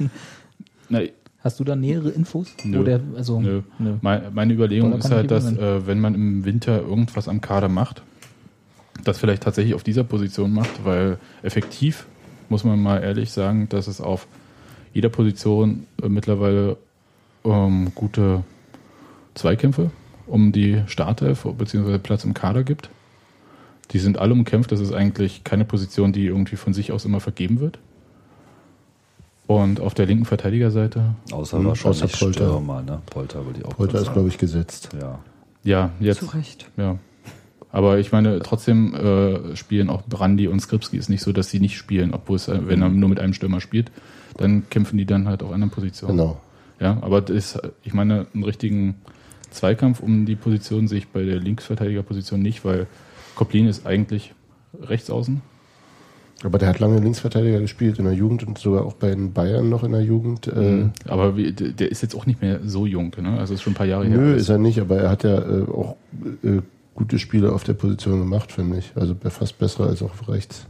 [0.89, 0.99] Na,
[1.43, 2.55] Hast du da nähere Infos?
[2.63, 2.85] Nö.
[2.85, 3.63] Der, also, nö.
[3.77, 3.95] nö.
[4.01, 8.01] Meine, Überlegung ist halt, dass äh, wenn man im Winter irgendwas am Kader macht,
[9.03, 12.07] das vielleicht tatsächlich auf dieser Position macht, weil effektiv
[12.47, 14.27] muss man mal ehrlich sagen, dass es auf
[14.93, 16.77] jeder Position äh, mittlerweile
[17.43, 18.43] ähm, gute
[19.33, 19.91] Zweikämpfe
[20.27, 21.97] um die Startelf bzw.
[21.97, 22.89] Platz im Kader gibt.
[23.91, 24.71] Die sind alle umkämpft.
[24.71, 27.79] Das ist eigentlich keine Position, die irgendwie von sich aus immer vergeben wird.
[29.45, 32.47] Und auf der linken Verteidigerseite, Außer Hm, wahrscheinlich außer Polter.
[32.47, 33.01] Stürmer, ne?
[33.05, 34.89] Polter würde ich auch Polter ist, glaube ich, gesetzt.
[34.99, 35.19] Ja.
[35.63, 36.69] ja, jetzt Zu Recht.
[36.77, 36.97] Ja.
[37.71, 40.95] Aber ich meine, trotzdem äh, spielen auch Brandi und Skripski.
[40.95, 43.33] Ist nicht so, dass sie nicht spielen, obwohl es, äh, wenn er nur mit einem
[43.33, 43.91] Stürmer spielt,
[44.37, 46.17] dann kämpfen die dann halt auf anderen Positionen.
[46.17, 46.41] Genau.
[46.79, 48.95] Ja, aber das ist, ich meine, einen richtigen
[49.49, 52.87] Zweikampf um die Position sehe ich bei der Linksverteidigerposition nicht, weil
[53.35, 54.33] Koplin ist eigentlich
[54.79, 55.41] rechts außen.
[56.43, 59.69] Aber der hat lange Linksverteidiger gespielt in der Jugend und sogar auch bei den Bayern
[59.69, 60.47] noch in der Jugend.
[60.47, 63.37] Äh, Aber wie, der ist jetzt auch nicht mehr so jung, ne?
[63.39, 64.17] Also ist schon ein paar Jahre her.
[64.17, 65.95] Nö, ist er nicht, aber er hat ja äh, auch
[66.43, 66.59] äh,
[66.95, 68.91] gute Spiele auf der Position gemacht, finde ich.
[68.95, 70.65] Also fast besser als auf rechts.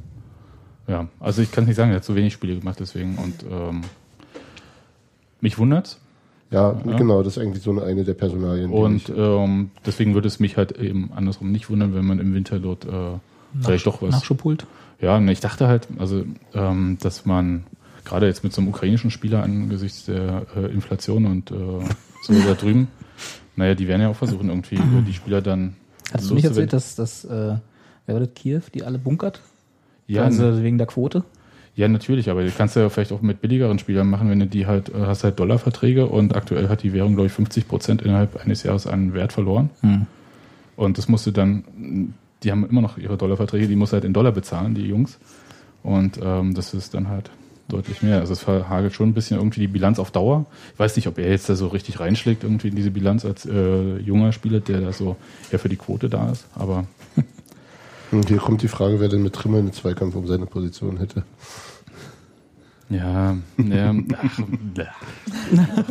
[0.87, 3.81] Ja, also ich kann nicht sagen, er hat zu wenig Spiele gemacht deswegen und ähm,
[5.41, 5.99] mich wundert's
[6.51, 6.97] Ja, Ja.
[6.97, 8.69] genau, das ist eigentlich so eine, eine der Personalien.
[8.71, 12.33] und mich- ähm, deswegen würde es mich halt eben andersrum nicht wundern, wenn man im
[12.35, 12.89] Winter dort äh,
[13.61, 14.11] vielleicht doch was.
[14.11, 14.65] Nachschub holt.
[15.01, 17.65] Ja, und ich dachte halt, also ähm, dass man
[18.05, 21.55] gerade jetzt mit so einem ukrainischen Spieler angesichts der äh, Inflation und äh,
[22.23, 22.87] so da drüben,
[23.55, 25.75] naja, die werden ja auch versuchen, irgendwie die Spieler dann.
[26.11, 27.57] Hast du nicht erzählt, dass das, äh,
[28.05, 29.41] wer war das, Kiew, die alle bunkert?
[30.07, 31.23] Ja, also wegen der Quote?
[31.75, 34.67] Ja, natürlich, aber du kannst ja vielleicht auch mit billigeren Spielern machen, wenn du die
[34.67, 38.43] halt, äh, hast halt Dollarverträge und aktuell hat die Währung, glaube ich, 50 Prozent innerhalb
[38.43, 39.69] eines Jahres an Wert verloren.
[39.81, 40.05] Hm.
[40.75, 42.13] Und das musst du dann,
[42.43, 45.17] die haben immer noch ihre Dollarverträge, die musst du halt in Dollar bezahlen, die Jungs.
[45.81, 47.29] Und ähm, das ist dann halt
[47.67, 48.19] deutlich mehr.
[48.19, 50.45] Also es verhagelt schon ein bisschen irgendwie die Bilanz auf Dauer.
[50.73, 53.45] Ich weiß nicht, ob er jetzt da so richtig reinschlägt, irgendwie in diese Bilanz als
[53.45, 55.15] äh, junger Spieler, der da so
[55.51, 56.45] eher für die Quote da ist.
[56.55, 56.85] Aber
[58.13, 61.23] Und hier kommt die Frage, wer denn mit Trimmer einen Zweikampf um seine Position hätte.
[62.89, 64.39] ja, ja ach,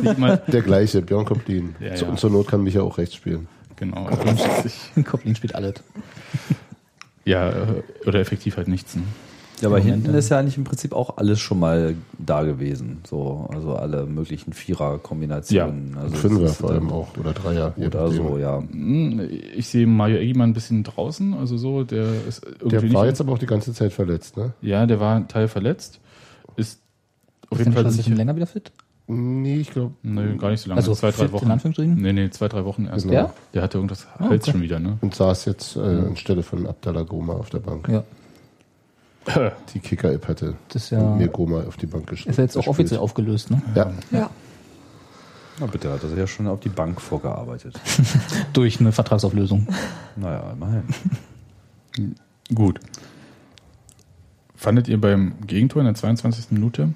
[0.01, 1.75] nicht mal, Der gleiche, Björn Koplin.
[1.81, 2.07] Ja, ja.
[2.07, 3.47] Und zur Not kann Micha auch rechts spielen.
[3.91, 4.09] Genau.
[4.95, 5.75] Ich, Koplin spielt alles.
[7.25, 8.95] Ja, äh, oder effektiv halt nichts.
[8.95, 9.03] Ne?
[9.61, 13.01] Ja, aber Moment, hinten ist ja eigentlich im Prinzip auch alles schon mal da gewesen.
[13.07, 15.97] So, also alle möglichen Vierer-Kombinationen.
[15.97, 17.15] Also Fünfer vor allem auch.
[17.17, 17.73] Oder Dreier.
[17.77, 18.59] Oder so, ja.
[18.59, 19.21] Hm,
[19.55, 23.05] Ich sehe Mario Eggman ein bisschen draußen, also so, der ist irgendwie Der nicht war
[23.05, 24.53] jetzt aber auch die ganze Zeit verletzt, ne?
[24.61, 26.01] Ja, der war ein Teil verletzt.
[26.57, 26.81] Ist
[27.49, 28.71] auf Ist jeden Fall schon ein bisschen länger wieder fit?
[29.07, 30.79] Nee, ich glaube, Nee, gar nicht so lange.
[30.79, 31.45] Also zwei, drei Wochen.
[31.45, 31.95] in Anführungsstrichen?
[31.95, 33.03] Nee, nee, zwei, drei Wochen erst.
[33.05, 33.13] Genau.
[33.15, 33.33] Ja?
[33.53, 34.51] Der hatte irgendwas Ah, Hals okay.
[34.51, 34.97] schon wieder, ne?
[35.01, 37.89] und saß jetzt äh, anstelle von Abdallah Goma auf der Bank.
[37.89, 38.03] Ja.
[39.73, 42.31] Die Kicker-App hatte Das ist ja, und mir Goma auf die Bank geschrieben.
[42.31, 43.61] ist ja jetzt auch offiziell aufgelöst, ne?
[43.75, 44.29] Ja, Ja.
[45.59, 47.79] Na bitte, hat er sich ja schon auf die Bank vorgearbeitet.
[48.53, 49.67] Durch eine Vertragsauflösung.
[50.15, 50.83] naja, immerhin.
[52.55, 52.79] Gut.
[54.55, 56.51] Fandet ihr beim Gegentor in der 22.
[56.51, 56.89] Minute?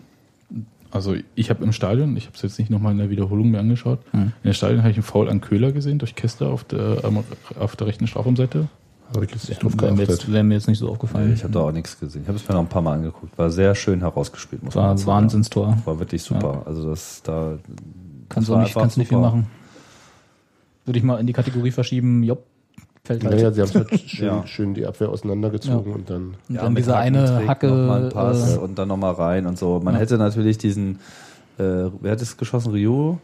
[0.91, 3.60] Also ich habe im Stadion, ich habe es jetzt nicht nochmal in der Wiederholung mir
[3.60, 4.21] angeschaut, Hm.
[4.21, 7.00] in der Stadion habe ich einen Foul an Köhler gesehen durch Kessler auf der,
[7.60, 8.67] auf der rechten Strafraumseite.
[9.13, 11.34] habe ich jetzt nicht drauf Wäre mir, jetzt, wär mir jetzt nicht so aufgefallen.
[11.34, 12.21] Ich habe da auch nichts gesehen.
[12.23, 13.38] Ich habe es mir noch ein paar Mal angeguckt.
[13.38, 15.06] War sehr schön herausgespielt, muss war man ein.
[15.06, 15.78] Wahnsinnstor.
[15.86, 16.63] War wirklich super.
[16.65, 17.58] Also das da
[18.30, 19.47] Kannst du nicht, kannst nicht viel machen.
[20.86, 22.45] Würde ich mal in die Kategorie verschieben, Jopp,
[23.08, 23.34] fällt halt.
[23.34, 24.46] Naja, sie haben halt schön, Ja.
[24.48, 26.36] schön die Abwehr auseinandergezogen und dann.
[26.48, 27.67] und Ja, dann mit diese eine Hacke.
[27.67, 29.80] noch mal einen Pass äh, und dann nochmal rein und so.
[29.84, 30.00] Man Ja.
[30.02, 31.00] hätte natürlich diesen,
[31.58, 31.63] äh,
[32.02, 32.72] wer hat es geschossen?
[32.72, 33.20] Rio?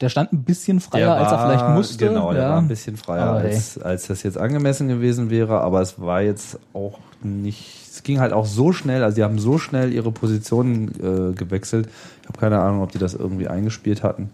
[0.00, 2.06] der stand ein bisschen freier, als er vielleicht musste.
[2.08, 2.50] Genau, der ja.
[2.50, 6.22] war ein bisschen freier, Aber als, als das jetzt angemessen gewesen wäre, aber es war
[6.22, 10.12] jetzt auch nicht, es ging halt auch so schnell, also die haben so schnell ihre
[10.12, 11.88] Positionen äh, gewechselt.
[12.22, 14.30] Ich habe keine Ahnung, ob die das irgendwie eingespielt hatten.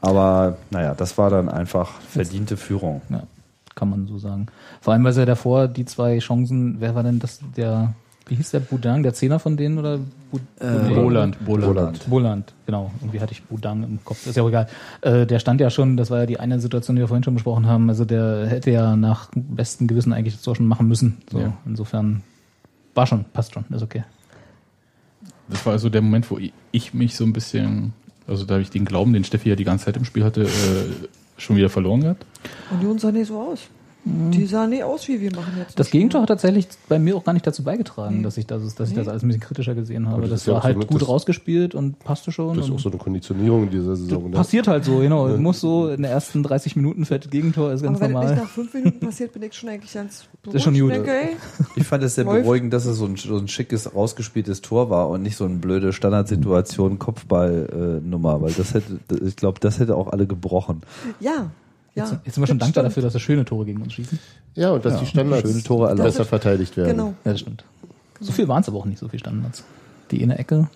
[0.00, 3.02] Aber naja, das war dann einfach verdiente Führung.
[3.08, 3.22] Ja,
[3.74, 4.46] kann man so sagen.
[4.80, 7.94] Vor allem, weil sie ja davor die zwei Chancen, wer war denn das, der,
[8.26, 9.98] wie hieß der, Budang, der Zehner von denen oder?
[10.30, 12.08] Bud Äh, Boland, Boland.
[12.10, 12.90] Boland, genau.
[13.00, 14.26] Irgendwie hatte ich Budang im Kopf.
[14.26, 14.66] Ist ja auch egal.
[15.00, 17.32] Äh, der stand ja schon, das war ja die eine Situation, die wir vorhin schon
[17.34, 17.88] besprochen haben.
[17.88, 21.16] Also der hätte ja nach bestem Gewissen eigentlich das Tor schon machen müssen.
[21.32, 21.52] So, Ja.
[21.64, 22.22] insofern
[22.94, 24.04] war schon, passt schon, ist okay.
[25.48, 27.94] Das war also der Moment, wo ich- ich mich so ein bisschen,
[28.28, 30.42] also da habe ich den Glauben, den Steffi ja die ganze Zeit im Spiel hatte,
[30.42, 32.24] äh, schon wieder verloren gehabt.
[32.70, 33.68] Union sah nicht so aus.
[34.30, 35.78] Die sah nicht aus, wie wir machen jetzt.
[35.78, 38.22] Das Gegentor hat tatsächlich bei mir auch gar nicht dazu beigetragen, Nee.
[38.22, 40.16] dass ich das, dass ich das alles ein bisschen kritischer gesehen habe.
[40.18, 42.56] Aber das Das, ja war halt gut das- rausgespielt und passte schon.
[42.56, 44.24] Das ist auch so eine Konditionierung in dieser Saison.
[44.30, 44.36] Ne?
[44.36, 45.28] Passiert halt so, genau.
[45.36, 48.30] Muss so in den ersten 30 Minuten fett Gegentor, ist ganz Aber wenn normal.
[48.32, 50.90] nicht nach fünf Minuten passiert, bin ich schon eigentlich ganz ist schon gut.
[50.92, 51.36] Denke, ey,
[51.76, 52.42] Ich fand es sehr Läuft.
[52.44, 55.56] beruhigend, dass es so ein, so ein schickes, rausgespieltes Tor war und nicht so eine
[55.56, 60.82] blöde Standardsituation, Kopfball-Nummer, weil das hätte, ich glaube, das hätte auch alle gebrochen.
[61.20, 61.50] ja.
[61.98, 62.86] Ja, Jetzt, jetzt sind wir schon dankbar stimmt.
[62.92, 64.18] dafür, dass wir schöne Tore gegen uns schießen.
[64.54, 66.04] Ja, und dass die Standards schöne Tore erlaubt.
[66.08, 66.90] besser verteidigt werden.
[66.90, 67.14] Genau.
[67.24, 67.64] Ja, das stimmt.
[68.20, 69.62] So viel waren es aber auch nicht, so viel Standards.
[70.10, 70.68] Die eine Ecke,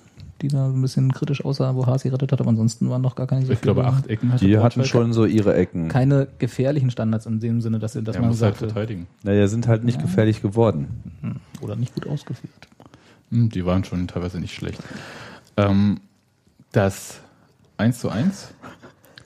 [0.42, 3.26] die da ein bisschen kritisch aussah, wo Hasi rettet hat, aber ansonsten waren noch gar
[3.26, 4.87] keine so Ich glaube, viele- acht Ecken hatte Die hatten Braunschweig.
[4.87, 5.88] schon so ihre Ecken.
[5.88, 9.06] Keine gefährlichen Standards in dem Sinne, dass, dass Er man muss halt sagt, verteidigen.
[9.22, 10.88] Naja, sind halt nicht gefährlich geworden.
[11.61, 12.68] oder nicht gut ausgeführt.
[13.30, 14.80] Hm, Die waren schon teilweise nicht schlecht.
[15.56, 16.00] Ähm,
[16.72, 17.20] das
[17.78, 18.48] 1 zu 1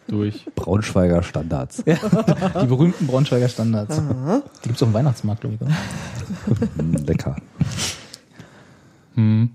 [0.09, 1.83] durch Braunschweiger Standards.
[1.85, 3.97] Die berühmten Braunschweiger Standards.
[3.97, 5.61] Die gibt es auf dem Weihnachtsmarkt, glaube ich.
[5.63, 6.83] Oder?
[6.83, 7.37] Mm, Lecker.
[9.15, 9.51] Hm.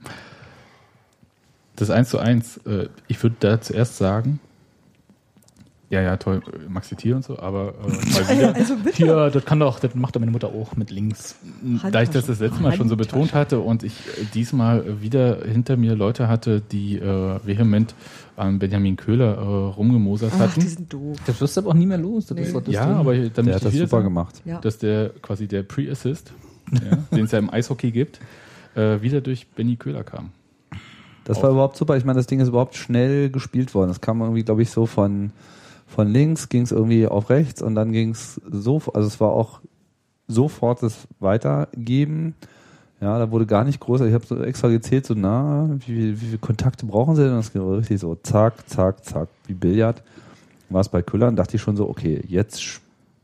[1.75, 4.39] Das 1 zu 1, äh, ich würde da zuerst sagen,
[5.89, 8.55] Ja, ja, toll, Maxi Tier und so, aber äh, mal wieder.
[8.55, 8.95] Also bitte.
[8.97, 11.35] Hier, das kann doch, das macht doch meine Mutter auch mit links.
[11.91, 15.39] Da ich das das letzte Mal schon so betont hatte und ich äh, diesmal wieder
[15.45, 17.93] hinter mir Leute hatte, die äh, vehement
[18.41, 20.59] an Benjamin Köhler äh, rumgemosert Ach, hatten.
[20.59, 21.17] die sind doof.
[21.25, 22.25] Das wirst du aber auch nie mehr los.
[22.25, 22.43] Das Nee.
[22.43, 22.95] ist das ja, Ding.
[22.95, 24.41] aber damit Der hat das wieder super sagen, gemacht.
[24.61, 26.33] Dass der quasi der Pre-Assist,
[26.71, 28.19] ja, den es ja im Eishockey gibt,
[28.75, 30.31] äh, wieder durch Benny Köhler kam.
[31.23, 31.97] Das war überhaupt super.
[31.97, 33.89] Ich meine, das Ding ist überhaupt schnell gespielt worden.
[33.89, 35.31] Das kam irgendwie, glaube ich, so von,
[35.87, 39.29] von links, ging es irgendwie auf rechts und dann ging es so, also es war
[39.31, 39.61] auch
[40.27, 42.33] sofort das Weitergeben.
[43.01, 44.01] Ja, da wurde gar nicht groß.
[44.01, 47.31] Ich habe so extra gezählt, so na, wie, viel- wie viele Kontakte brauchen sie denn?
[47.31, 50.03] Und das ging richtig so zack, zack, zack, wie Billard.
[50.69, 52.79] War es bei Köllern, dachte ich schon so, okay, jetzt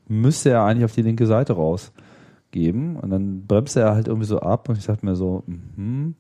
[0.09, 2.95] müsste er eigentlich auf die linke Seite rausgeben.
[2.97, 6.15] Und dann bremste er halt irgendwie so ab und ich dachte mir so, mhm.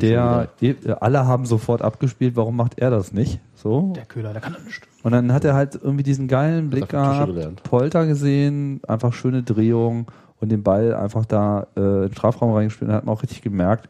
[0.00, 3.38] Der Der, alle haben sofort abgespielt, warum macht er das nicht?
[3.54, 3.92] So.
[3.94, 4.80] Der Köhler, der kann das nicht.
[5.02, 7.62] Und dann hat er halt irgendwie diesen geilen Blick gehabt.
[7.64, 10.06] Polter gesehen, einfach schöne Drehung
[10.40, 13.42] und den Ball einfach da äh, in den Strafraum reingespielt und hat man auch richtig
[13.42, 13.88] gemerkt,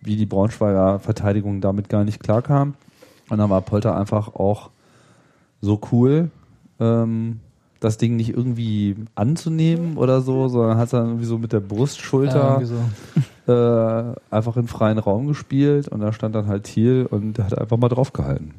[0.00, 2.74] wie die Braunschweiger Verteidigung damit gar nicht klarkam.
[3.30, 4.70] Und dann war Polter einfach auch
[5.60, 6.30] so cool,
[6.78, 7.40] ähm,
[7.80, 12.58] das Ding nicht irgendwie anzunehmen oder so, sondern hat dann irgendwie so mit der Brustschulter
[12.60, 12.74] irgendwie
[13.46, 13.52] so.
[13.52, 17.58] äh, einfach in freien Raum gespielt und da stand dann halt Thiel und der hat
[17.58, 18.54] einfach mal draufgehalten.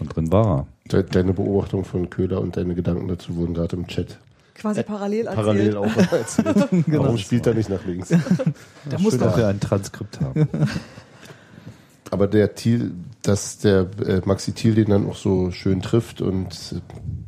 [0.00, 0.66] Und drin war er.
[0.90, 4.18] De deine Beobachtung von Köhler und deine Gedanken dazu wurden gerade im Chat
[4.54, 5.36] Quasi parallel erzählt.
[5.36, 6.68] parallel auch erzählt.
[6.86, 8.08] Warum spielt er nicht nach links?
[8.08, 9.26] Der muss Schön, doch.
[9.28, 10.48] dass wir ein Transkript haben.
[12.10, 16.48] Aber der Thiel, dass der äh, Maxi Thiel den dann auch so schön trifft und
[16.74, 16.80] äh,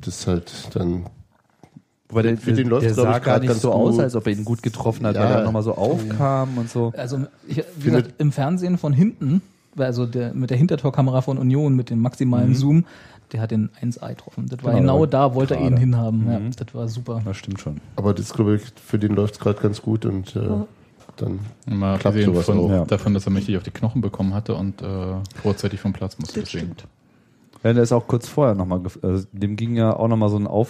[0.03, 1.07] das halt dann
[2.11, 4.27] Wobei der, Für den läuft's, der sah ich, gar nicht ganz so aus, als ob
[4.27, 5.25] er ihn gut getroffen hat, Ja.
[5.25, 6.93] weil er nochmal so aufkam und so.
[6.97, 9.41] Also, ich, wie Findet- gesagt, im Fernsehen von hinten,
[9.77, 12.85] also der, mit der Hintertorkamera von Union, mit dem maximalen Zoom,
[13.35, 14.47] der hat den 1A getroffen.
[14.49, 15.81] Das war Genau, genau, da, wollte er ihn gerade.
[15.81, 16.31] hinhaben.
[16.31, 17.21] Ja, das war super.
[17.25, 17.81] Das stimmt schon.
[17.97, 20.41] Aber das glaube ich, für den läuft es gerade ganz gut und äh,
[21.17, 22.71] dann Mal Klappt sowas von, auch.
[22.71, 22.85] Ja.
[22.85, 24.87] davon, dass er mächtig auf die Knochen bekommen hatte und äh,
[25.43, 26.41] vorzeitig vom Platz musste.
[26.41, 26.73] Das Deswegen.
[26.75, 26.87] stimmt.
[27.63, 30.47] Ja, der ist auch kurz vorher nochmal, also dem ging ja auch nochmal so ein
[30.47, 30.69] Auf,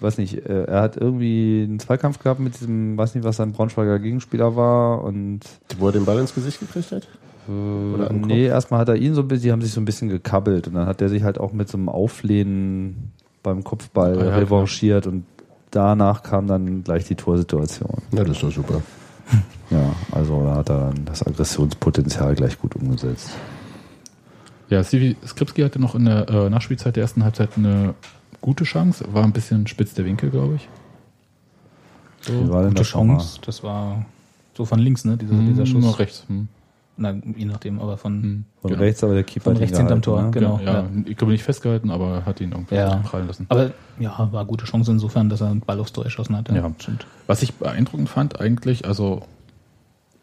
[0.00, 3.52] weiß nicht, äh, er hat irgendwie einen Zweikampf gehabt mit diesem, weiß nicht, was sein
[3.52, 5.40] Braunschweiger Gegenspieler war und
[5.78, 7.06] wo er den Ball ins Gesicht gekriegt hat.
[7.48, 8.12] Oder?
[8.12, 10.66] Nee, erstmal hat er ihn so ein bisschen, die haben sich so ein bisschen gekabbelt
[10.68, 14.36] und dann hat der sich halt auch mit so einem Auflehnen beim Kopfball Ah, ja,
[14.36, 15.24] revanchiert und
[15.70, 18.02] danach kam dann gleich die Torsituation.
[18.12, 18.82] Ja, das ist doch super.
[19.70, 23.30] Ja, also da hat er dann das Aggressionspotenzial gleich gut umgesetzt.
[24.68, 27.94] Ja, Stevie Skripski hatte noch in der äh, Nachspielzeit der ersten Halbzeit eine
[28.40, 29.04] gute Chance.
[29.12, 30.68] War ein bisschen spitz der Winkel, glaube ich.
[32.32, 32.84] Wie war denn Gute?
[32.84, 33.40] Chance.
[33.44, 34.04] Das war
[34.56, 35.16] so von links, ne?
[35.16, 35.84] Dieser, Hm, dieser Schuss.
[35.84, 36.24] Noch rechts.
[36.28, 36.46] Hm.
[36.98, 38.22] Na, je nachdem, aber von.
[38.22, 38.44] Hm.
[38.62, 38.82] Von Genau.
[38.82, 40.30] rechts, aber der Keeper Von rechts hinterm Tor, ne?
[40.30, 40.58] genau.
[40.64, 40.88] ja, ja.
[41.04, 42.96] ich glaube nicht festgehalten, aber hat ihn irgendwie Ja.
[42.96, 43.44] prallen lassen.
[43.50, 46.48] Aber ja, war gute Chance insofern, dass er einen Ball aufs Tor erschossen hat.
[46.50, 46.70] Ja.
[46.78, 47.06] stimmt.
[47.26, 49.22] Was ich beeindruckend fand eigentlich, also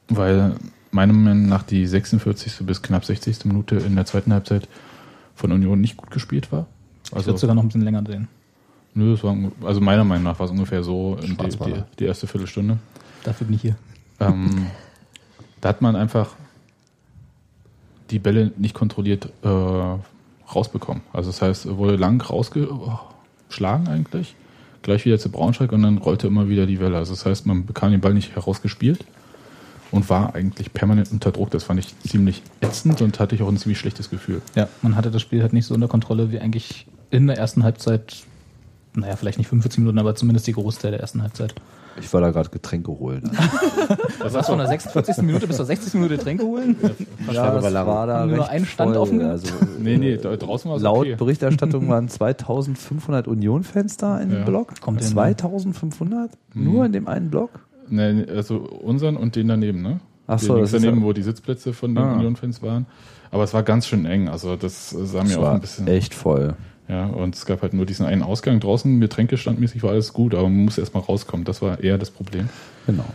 [0.10, 0.56] weil
[0.92, 2.66] meiner Meinung nach die 46.
[2.66, 3.46] bis knapp 60.
[3.46, 4.68] Minute in der zweiten Halbzeit
[5.36, 6.68] von Union nicht gut gespielt war.
[7.06, 8.28] Ich Also, würde sogar noch ein bisschen länger sehen.
[8.94, 12.06] nö, es war, also meiner Meinung nach war es ungefähr so in die, die, die
[12.06, 12.78] erste Viertelstunde.
[13.24, 13.76] Dafür bin ich hier.
[14.20, 14.68] Ähm,
[15.62, 16.32] da hat man einfach
[18.14, 21.02] die Bälle nicht kontrolliert äh, rausbekommen.
[21.12, 24.36] Also das heißt, er wurde lang rausgeschlagen eigentlich,
[24.84, 26.98] gleich wieder zu Braunschweig und dann rollte immer wieder die Welle.
[26.98, 29.04] Also das heißt, man bekam den Ball nicht herausgespielt
[29.92, 31.50] und war eigentlich permanent unter Druck.
[31.52, 34.42] Das fand ich ziemlich ätzend und hatte ich auch ein ziemlich schlechtes Gefühl.
[34.56, 37.64] Ja, man hatte das Spiel halt nicht so unter Kontrolle wie eigentlich in der ersten
[37.64, 38.24] Halbzeit.
[38.96, 41.56] Naja, vielleicht nicht 45 Minuten, aber zumindest die Großteil der ersten Halbzeit.
[42.00, 43.30] Ich war da gerade Getränke holen.
[44.20, 45.18] Das war von der 46.
[45.24, 45.94] Minute bis zur 60.
[45.96, 46.78] Minute Tränke holen?
[47.32, 47.86] Ja, das lang.
[47.88, 49.02] war da Nur recht ein Stand voll.
[49.02, 49.22] offen?
[49.22, 49.48] Also,
[49.80, 51.16] Nee, nee, da draußen war es Laut okay.
[51.16, 54.46] Berichterstattung waren 2500 Union-Fans da in dem Ja.
[54.46, 54.80] Block.
[54.80, 56.32] Kommt hin, 2500?
[56.54, 57.50] Nur in dem einen Block?
[57.90, 60.00] Nee, also unseren und den daneben, ne?
[60.26, 62.14] Ach Den so, links das daneben, ja- wo die Sitzplätze von den Ah.
[62.14, 62.86] Union-Fans waren.
[63.30, 64.30] Aber es war ganz schön eng.
[64.30, 65.88] Also das sah mir Das auch war ein bisschen.
[65.88, 66.54] echt voll.
[66.88, 69.00] Ja, und es gab halt nur diesen einen Ausgang draußen.
[69.00, 71.46] Getränkestandmäßig war alles gut, aber man musste erstmal rauskommen.
[71.46, 72.50] Das war eher das Problem.
[72.86, 73.06] Genau.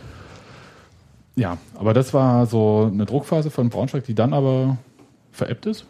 [1.35, 4.77] Ja, aber das war so eine Druckphase von Braunschweig, die dann aber
[5.31, 5.85] veräppt ist.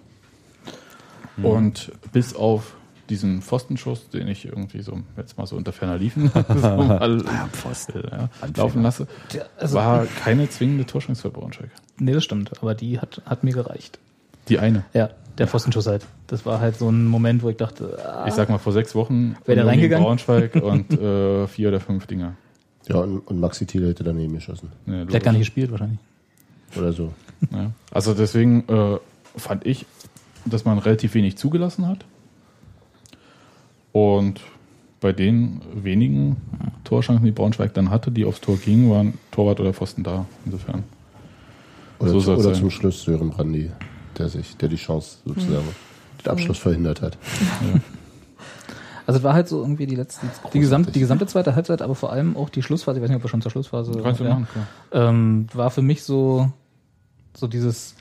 [1.37, 1.45] Mhm.
[1.45, 2.75] Und bis auf
[3.09, 6.29] diesen Pfostenschuss, den ich irgendwie so jetzt mal so unter ferner liefen
[6.61, 11.71] so mal, ja, laufen lasse, Ja, also- war keine zwingende Torschance für Braunschweig.
[11.97, 13.97] Nee, das stimmt, aber die hat, hat mir gereicht.
[14.47, 14.83] Die eine.
[14.93, 16.05] Ja, der Pfostenschuss halt.
[16.27, 18.93] Das war halt so ein Moment, wo ich dachte, ah, Ich sag mal, vor sechs
[18.93, 20.05] Wochen Wäre der reingegangen?
[20.05, 22.33] Braunschweig und äh, vier oder fünf Dinger.
[22.87, 24.71] Ja, und, und Maxi Thiel hätte daneben geschossen.
[24.85, 25.99] Ja, der hat gar nicht gespielt wahrscheinlich.
[26.77, 27.13] Oder so.
[27.51, 27.71] Ja.
[27.91, 28.97] Also deswegen äh,
[29.37, 29.85] fand ich,
[30.45, 32.05] dass man relativ wenig zugelassen hat.
[33.91, 34.41] Und
[35.01, 36.37] bei den wenigen
[36.83, 40.25] Torchancen, die Braunschweig dann hatte, die aufs Tor gingen, waren Torwart oder Pfosten da.
[40.45, 40.83] Insofern.
[41.99, 43.71] Oder, So soll's oder zum Schluss Sören Brandy,
[44.19, 45.67] der sich, der die Chance sozusagen,
[46.23, 47.17] den Abschluss verhindert hat.
[49.05, 51.95] Also es war halt so irgendwie die letzte, die gesamte, die gesamte zweite Halbzeit, aber
[51.95, 54.23] vor allem auch die Schlussphase, ich weiß nicht, ob wir schon zur Schlussphase Kannst du
[54.25, 55.09] ja, machen, klar.
[55.09, 56.51] ähm, war für mich so,
[57.35, 57.95] so dieses,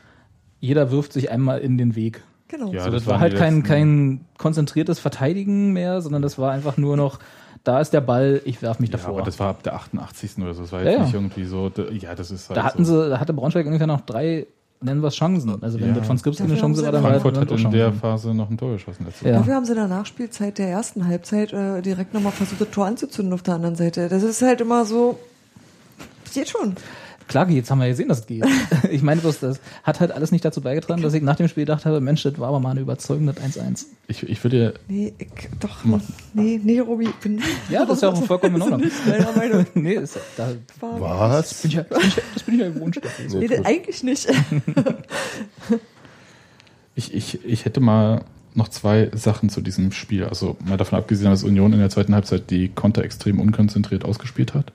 [0.61, 2.23] jeder wirft sich einmal in den Weg.
[2.49, 2.73] Genau.
[2.73, 6.77] Ja, So, das, das war halt kein, kein konzentriertes Verteidigen mehr, sondern das war einfach
[6.77, 7.19] nur noch,
[7.65, 9.15] da ist der Ball, ich werf mich Ja, davor.
[9.15, 10.39] aber das war ab der 88.
[10.39, 10.63] oder so.
[10.63, 11.05] Das war Ja, jetzt ja.
[11.05, 11.69] nicht irgendwie so.
[11.71, 13.03] da- Ja, das ist halt da hatten so.
[13.03, 14.47] sie, da hatte Braunschweig ungefähr noch drei,
[14.81, 15.63] nennen wir es Chancen.
[15.63, 15.95] Also wenn Ja.
[15.95, 17.93] das von Skripski eine Chance haben war, dann war Frankfurt hat auch in der.
[17.93, 19.07] Phase noch ein Tor geschossen.
[19.25, 19.33] Ja.
[19.33, 22.87] Dafür haben sie in der Nachspielzeit der ersten Halbzeit äh, direkt nochmal versucht, das Tor
[22.87, 24.09] anzuzünden auf der anderen Seite.
[24.09, 25.19] Das ist halt immer so,
[26.35, 26.77] geht schon.
[27.29, 28.45] Klar, jetzt haben wir gesehen, dass es geht.
[28.91, 31.63] ich meine bloß, das hat halt alles nicht dazu beigetragen, dass ich nach dem Spiel
[31.63, 33.85] gedacht habe, Mensch, das war aber mal ein überzeugendes 1-1.
[34.09, 35.29] Ich, ich würde Nee, ich,
[35.61, 35.85] doch,
[36.33, 38.91] nee, nee, Robi, ich bin Ja, das ist ja auch vollkommen in Ordnung.
[39.37, 39.67] Meinung.
[39.75, 40.49] nee, ist, da
[40.81, 41.63] Was?
[41.63, 42.97] bin ich ja, das bin ich ja, das bin ich ja gewohnt.
[42.97, 43.37] Steffi.
[43.37, 44.29] Nee, das, eigentlich nicht.
[46.95, 48.23] Ich, ich, ich hätte mal
[48.55, 50.25] noch zwei Sachen zu diesem Spiel.
[50.25, 54.55] Also mal davon abgesehen, dass Union in der zweiten Halbzeit die Konter extrem unkonzentriert ausgespielt
[54.55, 54.73] hat.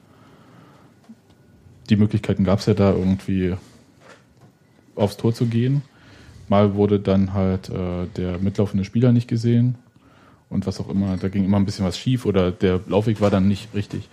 [1.90, 3.56] Die Möglichkeiten gab es ja da irgendwie
[4.96, 5.82] aufs Tor zu gehen.
[6.50, 9.76] Mal wurde dann halt äh, der mitlaufende Spieler nicht gesehen
[10.50, 11.18] und was auch immer.
[11.18, 14.08] Da ging immer ein bisschen was schief oder der Laufweg war dann nicht richtig.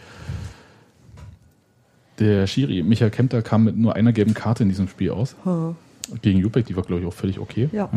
[2.18, 5.36] Der Schiri, Michael Kempter, kam mit nur einer gelben Karte in diesem Spiel aus.
[5.44, 5.74] Hm,
[6.22, 7.68] Gegen Jubek, die war, glaube ich, auch völlig okay.
[7.72, 7.88] ja.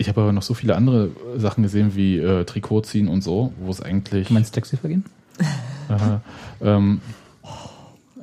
[0.00, 3.52] Ich habe aber noch so viele andere Sachen gesehen, wie äh, Trikot ziehen und so,
[3.58, 5.04] wo es eigentlich, Du meinst Taxi vergehen?
[5.88, 6.20] Aha,
[6.62, 7.00] ähm,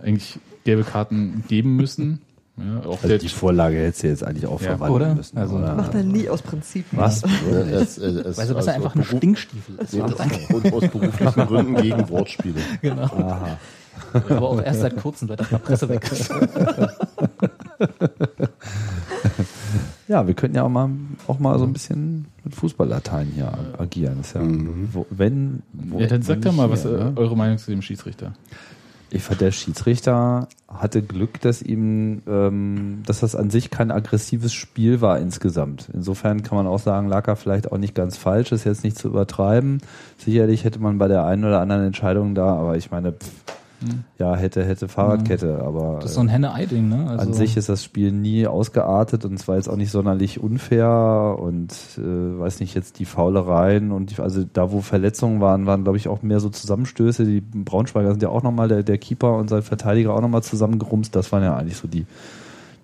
[0.06, 2.20] eigentlich gelbe Karten geben müssen.
[2.58, 5.16] Ja, auch Also die Vorlage hättest du jetzt eigentlich auch Ja, verwandeln oder?
[5.16, 5.38] müssen.
[5.38, 5.76] Also- oder?
[5.76, 6.86] Macht er nie aus Prinzip.
[6.92, 7.22] Was?
[7.52, 9.92] Es, es, Weil Sebastian also einfach ein Stinkstiefel ist.
[9.94, 10.14] Nee, das-
[10.54, 12.62] und aus beruflichen Gründen gegen Wortspiele.
[12.82, 13.04] Genau.
[13.04, 13.58] Aha.
[14.14, 16.32] Aber auch erst seit kurzem, seit er von der Presse weg ist.
[20.08, 20.90] Ja, wir könnten ja auch mal,
[21.28, 24.20] auch mal so ein bisschen mit Fußballlatein hier agieren.
[24.20, 24.42] Das ist ja,
[24.94, 27.14] wo, wenn, wo, ja, dann sagt doch mal, was hier, ne?
[27.16, 28.34] eure Meinung zu dem Schiedsrichter.
[29.16, 34.54] Ich fand, der Schiedsrichter hatte Glück, dass ihm, ähm, dass das an sich kein aggressives
[34.54, 35.88] Spiel war insgesamt.
[35.94, 38.98] Insofern kann man auch sagen, lag er vielleicht auch nicht ganz falsch, ist jetzt nicht
[38.98, 39.80] zu übertreiben.
[40.18, 43.32] Sicherlich hätte man bei der einen oder anderen Entscheidung da, aber ich meine, pff,
[44.18, 47.08] ja, hätte, hätte Fahrradkette, aber Das ist so ein Henne-Ei-Ding, ne?
[47.10, 50.40] Also, an sich ist das Spiel nie ausgeartet und es war jetzt auch nicht sonderlich
[50.40, 55.66] unfair und äh, weiß nicht jetzt die Faulereien und die, also da wo Verletzungen waren,
[55.66, 57.26] waren glaube ich auch mehr so Zusammenstöße.
[57.26, 61.16] Die Braunschweiger sind ja auch nochmal der, der Keeper und sein Verteidiger auch nochmal zusammengerumst.
[61.16, 62.06] Das waren ja eigentlich so die,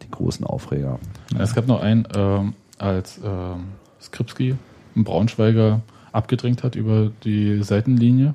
[0.04, 1.00] die großen Aufreger.
[1.40, 3.64] Es gab noch einen, ähm, als ähm,
[4.02, 4.56] Skripski
[4.96, 8.34] einen Braunschweiger abgedrängt hat über die Seitenlinie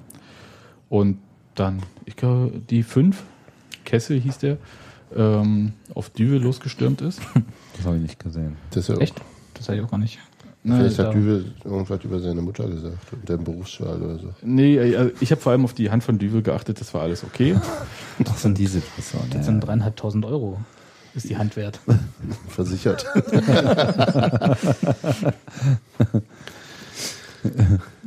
[0.88, 1.18] und
[1.56, 3.22] dann, ich glaube, die fünf,
[3.84, 4.58] Kessel hieß der,
[5.14, 7.20] ähm, auf Düwe losgestürmt ist.
[7.76, 8.56] Das habe ich nicht gesehen.
[8.70, 9.14] Das ist ja Echt?
[9.54, 10.18] Das hatte ich auch gar nicht.
[10.64, 14.34] Vielleicht da- hat Düvel irgendwas über seine Mutter gesagt und der Berufswahl oder so.
[14.42, 17.22] Nee, äh, ich habe vor allem auf die Hand von Düwe geachtet, das war alles
[17.22, 17.56] okay.
[18.28, 19.22] Ach, so die Situation.
[19.30, 20.58] Das sind dreieinhalbtausend Euro.
[21.14, 21.80] Ist die Hand wert.
[22.48, 23.06] Versichert.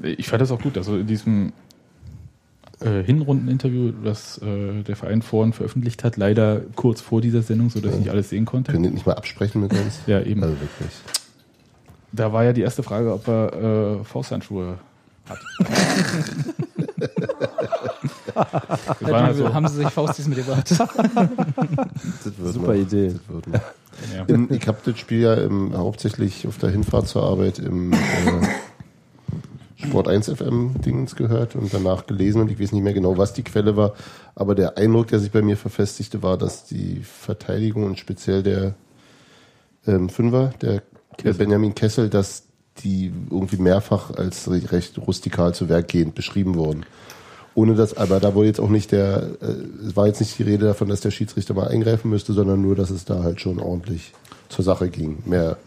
[0.01, 0.77] Ich fand das auch gut.
[0.77, 1.53] Also in diesem
[2.81, 7.93] äh, Hinrunden-Interview, das äh, der Verein vorhin veröffentlicht hat, leider kurz vor dieser Sendung, sodass
[7.93, 8.71] ich nicht alles sehen konnte.
[8.71, 9.99] Können nicht mal absprechen mit uns?
[10.07, 10.43] Ja, eben.
[10.43, 10.91] Also wirklich.
[12.11, 14.79] Da war ja die erste Frage, ob er äh, Fausthandschuhe
[15.27, 15.39] hat.
[18.99, 20.67] Wir waren also, haben sie sich Faustis mitgebracht.
[22.43, 22.81] Super man.
[22.81, 23.13] Idee.
[23.13, 23.61] Das wird man.
[24.15, 24.23] ja.
[24.27, 27.97] Im, ich habe das Spiel ja im, hauptsächlich auf der Hinfahrt zur Arbeit im äh,
[29.81, 33.33] Sport 1 FM Dingens gehört und danach gelesen und ich weiß nicht mehr genau, was
[33.33, 33.93] die Quelle war,
[34.35, 38.75] aber der Eindruck, der sich bei mir verfestigte, war, dass die Verteidigung und speziell der
[39.87, 40.83] ähm, Fünfer, der,
[41.23, 42.43] der Benjamin Kessel, dass
[42.83, 46.85] die irgendwie mehrfach als re- recht rustikal zu Werk gehend beschrieben wurden.
[47.55, 50.43] Ohne das, aber da wurde jetzt auch nicht der, äh, es war jetzt nicht die
[50.43, 53.59] Rede davon, dass der Schiedsrichter mal eingreifen müsste, sondern nur, dass es da halt schon
[53.59, 54.13] ordentlich
[54.49, 55.19] zur Sache ging.
[55.25, 55.57] Mehr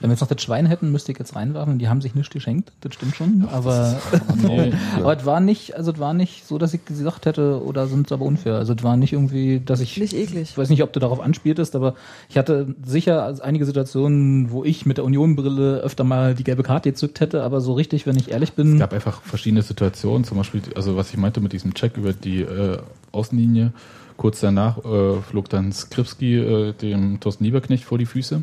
[0.00, 1.78] Wenn wir jetzt noch das Schwein hätten, müsste ich jetzt reinwerfen.
[1.78, 3.46] Die haben sich nichts geschenkt, das stimmt schon.
[3.52, 4.00] Aber,
[4.42, 7.86] Nee, aber es war nicht, also es war nicht so, dass ich gesagt hätte, oder
[7.86, 8.54] sind es aber unfair.
[8.54, 9.98] Also es war nicht irgendwie, dass ich.
[9.98, 10.50] Nicht eklig.
[10.50, 11.94] Ich weiß nicht, ob du darauf anspieltest, aber
[12.28, 16.90] ich hatte sicher einige Situationen, wo ich mit der Union-Brille öfter mal die gelbe Karte
[16.90, 18.74] gezückt hätte, aber so richtig, wenn ich ehrlich bin.
[18.74, 22.12] Es gab einfach verschiedene Situationen, zum Beispiel, also was ich meinte mit diesem Check über
[22.12, 22.78] die äh,
[23.12, 23.72] Außenlinie.
[24.16, 28.42] Kurz danach äh, flog dann Skripski äh, dem Thorsten Lieberknecht vor die Füße.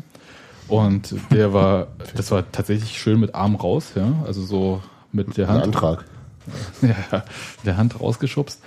[0.68, 4.12] Und der war, das war tatsächlich schön mit Arm raus, ja.
[4.26, 6.04] Also so mit der Ein Hand, Antrag.
[6.82, 7.24] ja,
[7.64, 8.60] der Hand rausgeschubst.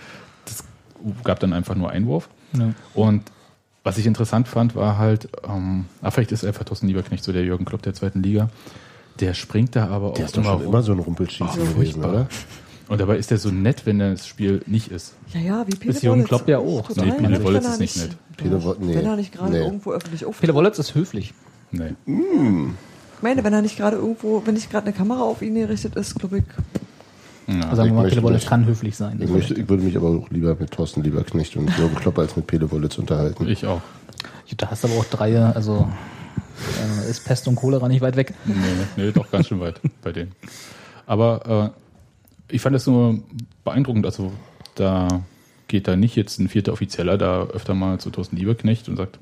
[0.46, 0.64] Das
[1.24, 2.30] gab dann einfach nur Einwurf.
[2.58, 2.74] Ja.
[2.94, 3.24] Und
[3.84, 7.44] was ich interessant fand, war halt, ähm, ah, vielleicht ist einfach Thorsten Lieberknecht so der
[7.44, 8.50] Jürgen Klopp der zweiten Liga.
[9.20, 10.68] Der springt da aber Der auch ist doch immer schon rum.
[10.68, 12.10] immer so ein Rumpelschießen Ach, gewesen, furchtbar.
[12.10, 12.28] oder?
[12.88, 15.14] Und dabei ist er so nett, wenn das Spiel nicht ist.
[15.34, 16.24] Ja, ja, wie Pele Ist Jürgen.
[16.26, 16.88] Klopp ja auch.
[16.88, 17.06] Total.
[17.06, 18.18] Nee, Pele Also, Wollitz ist nicht nett.
[18.38, 18.96] Pele nee.
[18.96, 19.60] Wenn er nicht gerade Nee.
[19.60, 20.42] irgendwo öffentlich auftritt.
[20.42, 21.34] Peter Wollitz ist höflich.
[21.72, 21.94] Nee.
[22.06, 25.96] Ich meine, wenn er nicht gerade irgendwo, wenn nicht gerade eine Kamera auf ihn gerichtet
[25.96, 26.44] ist, glaube ich,
[27.48, 27.62] Ja.
[27.64, 28.48] Also sagen wir mal, nicht.
[28.48, 29.20] kann höflich sein.
[29.22, 32.36] Ich, möchte, ich würde mich aber auch lieber mit Thorsten Lieberknecht und Jürgen Klopp als
[32.36, 33.48] mit Pele Wollitz unterhalten.
[33.48, 33.82] Ich auch.
[34.58, 35.88] Da hast du aber auch drei, also
[37.06, 38.34] äh, ist Pest und Cholera nicht weit weg.
[38.46, 38.56] Nee,
[38.98, 40.34] nee, doch ganz schön weit bei denen.
[41.06, 41.74] Aber
[42.50, 43.20] äh, ich fand das nur
[43.64, 44.06] beeindruckend.
[44.06, 44.34] Also
[44.76, 45.08] da
[45.68, 49.20] geht da nicht jetzt ein vierter Offizieller da öfter mal zu Thorsten Lieberknecht und sagt,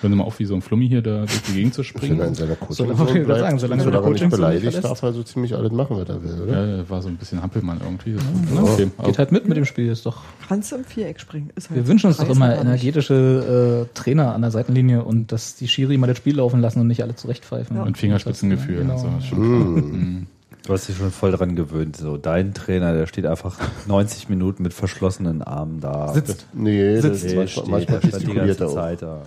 [0.00, 1.84] hören Sie mal auf, wie so ein Flummi hier da durch die Gegend zu Wenn
[1.84, 2.20] er springen.
[2.20, 3.22] in seiner Coaching So, sagen, solange
[3.52, 6.40] er solange er der nicht beleidigt, darf er so ziemlich alles machen, was er will,
[6.42, 6.52] oder?
[6.52, 8.12] Ja, er war so ein bisschen Hampelmann irgendwie.
[8.12, 8.22] Ist
[8.60, 8.90] okay.
[9.04, 10.22] Geht halt mit mit dem Spiel, ist doch.
[10.48, 11.50] kannst du im Viereck springen.
[11.56, 15.56] Ist halt Wir wünschen uns doch immer energetische äh, Trainer an der Seitenlinie und dass
[15.56, 17.76] die Schiri mal das Spiel laufen lassen und nicht alle zurechtpfeifen.
[17.76, 17.82] Ja.
[17.82, 18.78] Und Fingerspitzengefühl.
[18.78, 18.94] Genau.
[18.94, 20.26] Also, schon,
[20.64, 21.96] Du hast dich schon voll dran gewöhnt.
[21.96, 23.58] So, dein Trainer, der steht einfach
[23.88, 26.12] 90 Minuten mit verschlossenen Armen da.
[26.14, 26.46] Sitzt.
[26.52, 28.74] Nee, das Nee, ist manchmal, steht, manchmal stand die ganze auch.
[28.74, 29.22] Zeit da.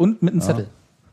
[0.00, 0.68] Und mit einem Zettel.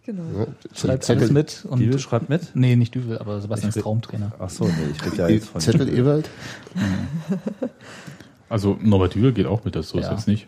[0.05, 0.23] Genau.
[0.39, 1.65] Ja, Schreibt Zettel, alles mit.
[1.69, 2.55] Und Dübel schreibt mit?
[2.55, 4.31] Nee, nicht Düvel, aber Sebastians Ich- Traumtrainer.
[4.39, 6.29] Ach so, nee, ich rede ja jetzt von Zettel Ewald?
[8.49, 10.13] also Norbert Dübel geht auch mit, das so ist Ja.
[10.13, 10.47] jetzt nicht.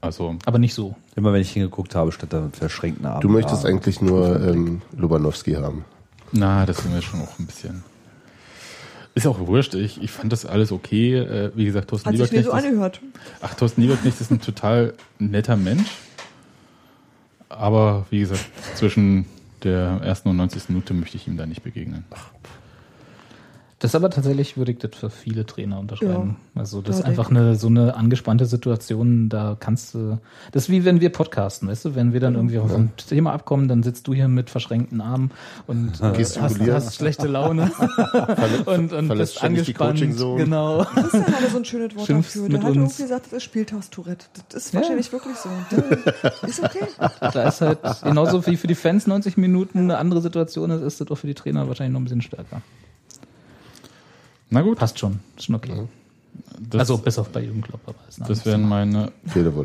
[0.00, 0.94] Also Aber nicht so.
[1.16, 3.20] Immer wenn ich hingeguckt habe, stand da mit verschränkten Armen.
[3.20, 3.68] Du möchtest da.
[3.68, 5.84] eigentlich nur ähm, Lobanowski haben.
[6.32, 7.82] Na, das sind wir schon auch ein bisschen.
[9.14, 9.74] Ist auch wurscht.
[9.74, 11.16] Ich, ich fand das alles okay.
[11.16, 12.50] Äh, wie gesagt, Thorsten Hat sich mir Lieberknecht.
[12.52, 13.00] so ist, angehört.
[13.40, 15.88] ach, Thorsten Lieberknecht ist ein total netter Mensch.
[17.58, 18.44] Aber wie gesagt,
[18.74, 19.26] zwischen
[19.62, 20.68] der ersten und 90.
[20.68, 22.04] Minute möchte ich ihm da nicht begegnen.
[23.78, 26.36] Das aber tatsächlich würde ich das für viele Trainer unterschreiben.
[26.54, 30.18] Also das ist Ja, einfach eine so eine angespannte Situation, da kannst du.
[30.52, 33.34] Das ist wie wenn wir podcasten, weißt du, wenn wir dann irgendwie auf ein Thema
[33.34, 35.30] abkommen, dann sitzt du hier mit verschränkten Armen
[35.66, 37.70] und äh, hast, hast schlechte Laune
[38.64, 40.00] und, und bist angespannt.
[40.00, 40.84] Genau.
[40.94, 42.48] Christian hatte so ein schönes Wort Schimpfst dafür.
[42.48, 42.76] Der hat uns.
[42.76, 44.26] irgendwie gesagt, das ist Spieltagstourette.
[44.48, 45.50] Das ist wahrscheinlich wirklich so.
[46.40, 46.86] Das ist okay.
[47.20, 51.02] Da ist halt genauso wie für die Fans 90 Minuten eine andere Situation ist, ist
[51.02, 52.62] das auch für die Trainer wahrscheinlich noch ein bisschen stärker.
[54.50, 55.72] Na gut, Passt schon, ist schon okay.
[56.70, 59.10] das, also bis auf bei Jürgen Klopp, aber ist das wären meine.
[59.32, 59.64] Thema.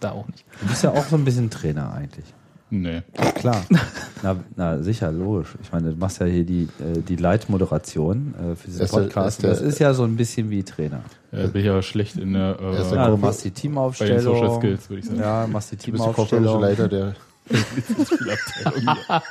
[0.00, 0.44] da auch nicht.
[0.60, 2.24] Du bist ja auch so ein bisschen Trainer eigentlich.
[2.72, 3.02] Nee.
[3.34, 3.64] Klar.
[4.22, 5.48] na, na, sicher, logisch.
[5.60, 9.00] Ich meine, du machst ja hier die, äh, die Leitmoderation äh, für diesen Ist der-
[9.00, 9.38] Podcast.
[9.38, 11.00] ist der- das ist ja so ein bisschen wie Trainer.
[11.32, 12.56] Äh, bin ich aber schlecht in der.
[12.60, 14.20] Er Äh, der Ja, du machst die bei den Teamaufstellung.
[14.22, 15.18] Social Skills, würde ich sagen.
[15.18, 16.60] Ja, machst die Du bist der kaufmännische Teamaufstellung.
[16.60, 17.14] Leiter der.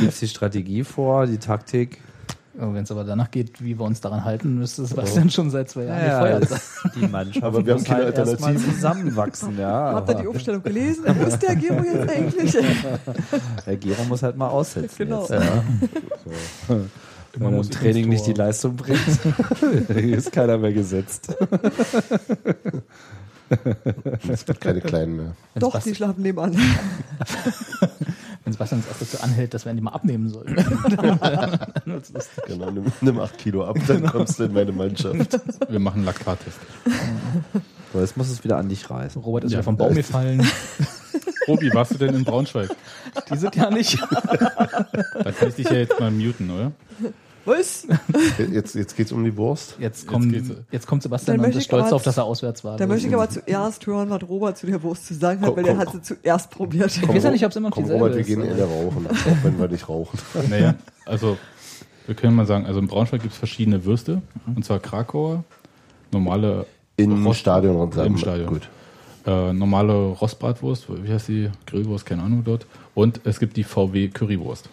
[0.00, 2.00] Gibst die Strategie vor, die Taktik.
[2.60, 5.84] Wenn es aber danach geht, wie wir uns daran halten, müsste Sebastian schon seit zwei
[5.84, 6.60] Jahren Ja, gefeuert sein.
[6.96, 8.74] die Mannschaft Aber wir haben muss keine halt erstmal Alternativen.
[8.74, 9.58] zusammenwachsen.
[9.58, 11.04] Ja, Habt ihr die Aufstellung gelesen?
[11.06, 12.56] Wo ist der Gero jetzt eigentlich?
[13.64, 14.96] der Gero muss halt mal aussetzen.
[14.98, 15.20] Genau.
[15.20, 15.40] Jetzt, ja.
[16.66, 16.74] so.
[17.34, 18.32] Wenn er im muss Training nicht die.
[18.32, 18.98] Leistung bringt,
[19.90, 21.32] ist keiner mehr gesetzt.
[24.28, 25.36] Es gibt keine Kleinen mehr.
[25.54, 26.56] Doch, die schlafen nebenan.
[28.48, 30.56] wenn Sebastian uns erst dazu anhält, dass wir ihn die mal abnehmen sollen.
[32.46, 35.40] Genau, nimm, nimm 8 Kilo ab, dann kommst du in meine Mannschaft.
[35.68, 36.58] Wir machen einen Laktattest.
[37.92, 39.20] So, jetzt muss es wieder an dich reißen.
[39.22, 39.58] Robert ist Ja.
[39.58, 40.46] ja vom Baum gefallen.
[41.48, 42.68] Robi, warst du denn in Braunschweig?
[43.30, 43.98] Die sind ja nicht.
[44.02, 46.72] Da kann ich dich ja jetzt mal muten, oder?
[47.48, 47.86] Was?
[48.52, 49.76] Jetzt, jetzt geht's um die Wurst.
[49.78, 50.50] Jetzt, kommt, geht's.
[50.70, 52.76] jetzt kommt Sebastian Dann und möchte ist ich stolz auf, dass er auswärts war.
[52.76, 55.56] Da möchte ich aber zuerst hören, was Robert zu der Wurst zu sagen hat, Komm,
[55.56, 56.94] weil der komm, hat sie zuerst probiert.
[56.96, 58.26] Ich weiß ja nicht, ob es immer noch Komm, dieselbe Robert, wir ist.
[58.26, 60.18] gehen eher rauchen, auch wenn wir nicht rauchen.
[60.50, 60.74] Naja,
[61.06, 61.38] also
[62.06, 64.22] wir können mal sagen, also in Braunschweig gibt es verschiedene Würste.
[64.54, 65.44] Und zwar Krakauer,
[66.12, 68.48] normale Im Rost- Stadion und Im Stadion.
[68.48, 68.68] Gut.
[69.26, 71.50] Äh, normale Rostbratwurst, wie heißt die?
[71.66, 72.66] Grillwurst, keine Ahnung dort.
[72.94, 74.70] Und es gibt die VW Currywurst.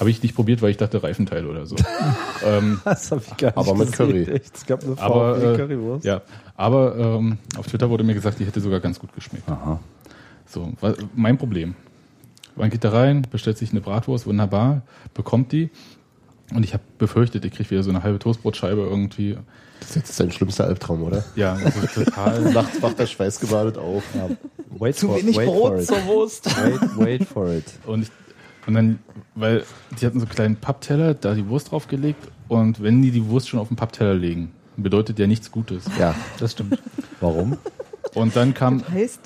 [0.00, 1.74] Habe ich nicht probiert, weil ich dachte Reifenteil oder so.
[2.44, 4.22] ähm, Das habe ich gar Aber mit Curry.
[4.24, 6.04] Echt, Es gab eine aber äh, Currywurst.
[6.04, 6.22] ja,
[6.56, 9.48] aber ähm, auf Twitter wurde mir gesagt, die hätte sogar ganz gut geschmeckt.
[9.48, 9.80] Aha.
[10.46, 10.72] So,
[11.14, 11.74] mein Problem.
[12.56, 14.82] Man geht da rein, bestellt sich eine Bratwurst, wunderbar,
[15.14, 15.70] bekommt die.
[16.54, 19.36] Und ich habe befürchtet, ich kriege wieder so eine halbe Toastbrotscheibe irgendwie.
[19.80, 21.22] Das ist jetzt dein schlimmster Albtraum, oder?
[21.36, 22.40] Ja, also total.
[22.52, 24.02] Nachts wacht der Schweißgebadet auf.
[24.70, 25.86] Wait Zu for, wenig wait Brot for it.
[25.86, 26.46] zur Wurst.
[26.46, 27.64] Wait, wait for it.
[27.86, 28.10] Und, ich,
[28.68, 28.98] und dann,
[29.34, 29.64] weil
[30.00, 32.28] die hatten so einen kleinen Pappteller, da die Wurst draufgelegt.
[32.46, 35.84] Und wenn die die Wurst schon auf den Pappteller legen, bedeutet ja nichts Gutes.
[35.98, 36.80] Ja, Das stimmt.
[37.20, 37.56] Warum?
[38.14, 39.20] Und dann kam, Heißt,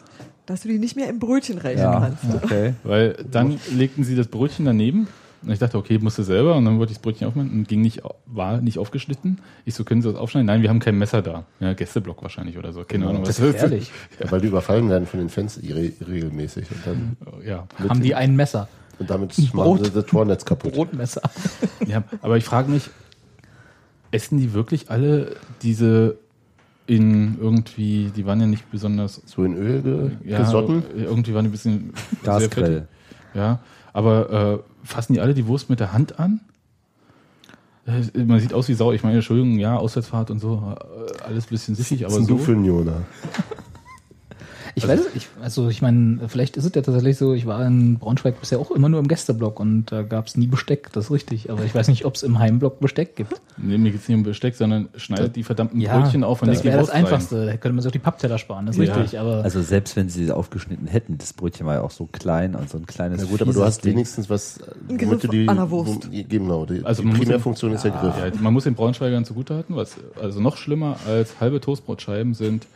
[0.46, 2.24] Dass du die nicht mehr im Brötchen reichen Ja, kannst.
[2.44, 2.74] okay.
[2.84, 5.06] Weil dann legten sie das Brötchen daneben.
[5.44, 6.54] Und ich dachte, okay, musst du selber.
[6.56, 9.40] Und dann wollte ich das Brötchen aufmachen und ging nicht, war nicht aufgeschnitten.
[9.64, 10.46] Ich so, können Sie das aufschneiden?
[10.46, 11.44] Nein, wir haben kein Messer da.
[11.58, 12.84] Ja, Gästeblock wahrscheinlich oder so.
[12.84, 13.90] Keine Ahnung, was Das ist ehrlich.
[14.20, 16.66] Ja, weil die überfallen werden von den Fans re regelmäßig.
[16.70, 17.66] Und, dann, Ja.
[17.88, 18.68] Haben die ein Messer?
[18.98, 20.74] Und damit machen sie das Tornetz kaputt.
[20.74, 21.22] Brotmesser.
[21.86, 22.90] ja, aber ich frage mich,
[24.10, 26.18] essen die wirklich alle diese
[26.86, 30.82] in irgendwie, die waren ja nicht besonders So in Öl ge ja, gesotten.
[30.96, 32.84] Irgendwie waren die ein bisschen fettig.
[33.34, 33.60] Ja,
[33.92, 36.40] aber äh, fassen die alle die Wurst mit der Hand an?
[37.86, 38.92] Äh, Man sieht aus wie Sau.
[38.92, 42.36] Ich meine, Entschuldigung, ja, Auswärtsfahrt und so, äh, alles ein bisschen Was aber sind so.
[42.36, 43.02] du für ein Jona?
[44.74, 47.66] Ich weiß es, ich, also ich meine, vielleicht ist es ja tatsächlich so, ich war
[47.66, 51.06] in Braunschweig bisher auch immer nur im Gästeblock und da gab es nie Besteck, das
[51.06, 51.50] ist richtig.
[51.50, 53.40] Aber ich weiß nicht, ob es im Heimblock Besteck gibt.
[53.58, 56.78] Nee, mir geht's nicht um Besteck, sondern schneidet die verdammten Brötchen auf und das wäre
[56.78, 57.04] das rein.
[57.04, 57.44] Einfachste.
[57.46, 58.94] Da könnte man sich auch die Pappteller sparen, das ist Ja.
[58.94, 59.18] richtig.
[59.20, 62.54] Aber Also selbst wenn sie sie aufgeschnitten hätten, das Brötchen war ja auch so klein
[62.54, 63.92] und so ein kleines Na gut, aber du hast Ding.
[63.92, 64.58] wenigstens was,
[64.88, 66.08] womit du die, an der Wurst.
[66.10, 68.14] wo- genau, die, Also die Primärfunktion ist der Griff.
[68.18, 72.66] Ja, man muss den Braunschweigern zugutehalten, was also noch schlimmer als halbe Toastbrotscheiben sind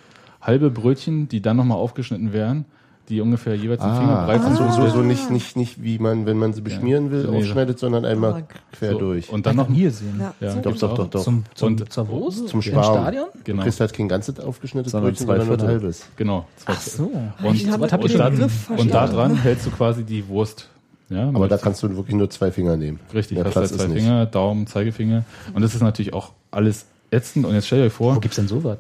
[0.46, 2.64] halbe Brötchen, die dann nochmal aufgeschnitten werden,
[3.08, 4.56] die ungefähr jeweils einen Finger breit sind.
[4.56, 7.78] so, so, so nicht, nicht, nicht wie man, wenn man sie beschmieren will, Nee, aufschneidet,
[7.78, 8.42] sondern einmal Ah,
[8.72, 9.30] quer So, durch.
[9.30, 10.20] Und dann noch hier sehen.
[10.20, 10.60] Ja, Ja, so.
[10.60, 11.22] doch, doch, doch, doch.
[11.22, 12.48] Zum, zum, Und- zur Wurst?
[12.48, 12.84] Zum Schwarm.
[12.84, 13.26] Stadion?
[13.44, 13.58] Genau.
[13.58, 15.82] Du kriegst halt kein ganzes aufgeschnittenes Sondern Brötchen, zwei sondern nur ein Viertel.
[15.82, 16.06] halbes.
[16.16, 16.46] Genau.
[16.56, 17.02] zwei- Ach so.
[17.04, 20.68] Und, was habt und, ihr dann, und da dran hältst du quasi die Wurst.
[21.08, 22.98] Ja, Aber da kannst du wirklich nur zwei Finger nehmen.
[23.14, 23.88] richtig, hast halt zwei.
[23.88, 25.22] Finger, Daumen, Zeigefinger.
[25.54, 27.46] Und das ist natürlich auch alles ätzend.
[27.46, 28.78] Und jetzt stell dir vor, Wo gibt's denn sowas?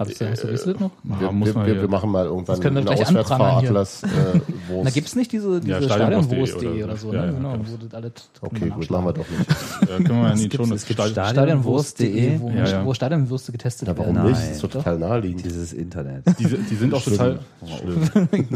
[0.00, 0.90] Hast du, hast du das noch?
[1.04, 3.00] ja, Wir, muss wir, man wir, machen mal irgendwann Das können wir eine.
[3.02, 4.06] Auswärtsfahratlas äh.
[4.84, 7.10] Da gibt's nicht diese, diese Ja, Stadionwurst.de oder so, oder so.
[7.12, 7.16] ne?
[7.18, 9.50] Ja, ja, genau, wo das alles Okay, gut, machen wir doch nicht.
[9.82, 12.64] äh, können wir mal in die gibt's- Show es gibt Stadion- Stadion- Stadionwurst.de, wo, Ja,
[12.66, 12.84] ja.
[12.86, 14.14] wo Stadionwürste getestet Ja, werden.
[14.16, 14.40] warum nicht?
[14.40, 15.44] Das ist total naheliegend.
[15.44, 16.24] Dieses Internet.
[16.38, 17.38] Die, die sind auch total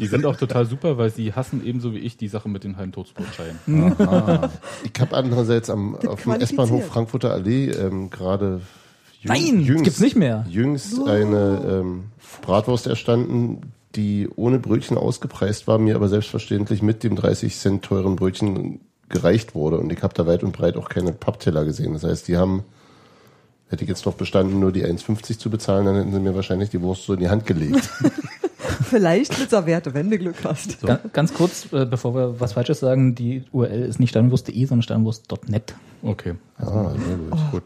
[0.00, 2.76] die sind auch total super, weil sie hassen ebenso wie ich die Sache mit den
[2.78, 3.58] halben Toastbrotscheiben.
[4.94, 6.32] Ich habe andererseits am, auf dem.
[6.40, 8.60] S-Bahnhof Frankfurter Allee ähm, gerade
[9.24, 10.44] Nein, das gibt's nicht mehr.
[10.48, 12.04] jüngst eine ähm,
[12.42, 18.16] Bratwurst erstanden, die ohne Brötchen ausgepreist war, mir aber selbstverständlich mit dem 30 Cent teuren
[18.16, 19.78] Brötchen gereicht wurde.
[19.78, 21.92] Und ich habe da weit und breit auch keine Pappteller gesehen.
[21.92, 22.64] Das heißt, die haben,
[23.68, 26.70] hätte ich jetzt noch bestanden, nur die 1,50 zu bezahlen, dann hätten sie mir wahrscheinlich
[26.70, 27.88] die Wurst so in die Hand gelegt.
[28.82, 30.80] Vielleicht mit Serviette, wenn du Glück hast.
[30.82, 34.82] Ga- Ganz kurz, äh, bevor wir was Falsches sagen, die URL ist nicht stadionwurst.de, sondern
[34.82, 35.74] stadionwurst.net.
[36.02, 37.38] Okay, ah, sehr gut.
[37.52, 37.62] gut.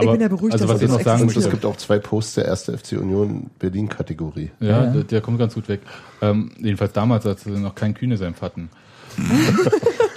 [0.00, 1.64] Ich bin ja beruhigt, also dass was das ich noch sagen Und es möchte, gibt
[1.64, 2.64] auch zwei Posts der 1.
[2.64, 4.50] FC Union Berlin Kategorie.
[4.60, 4.86] ja, Ja.
[4.86, 5.80] Der, der kommt ganz gut weg.
[6.22, 8.68] Ähm, jedenfalls damals, als sie noch kein Kühne-Senf hatten.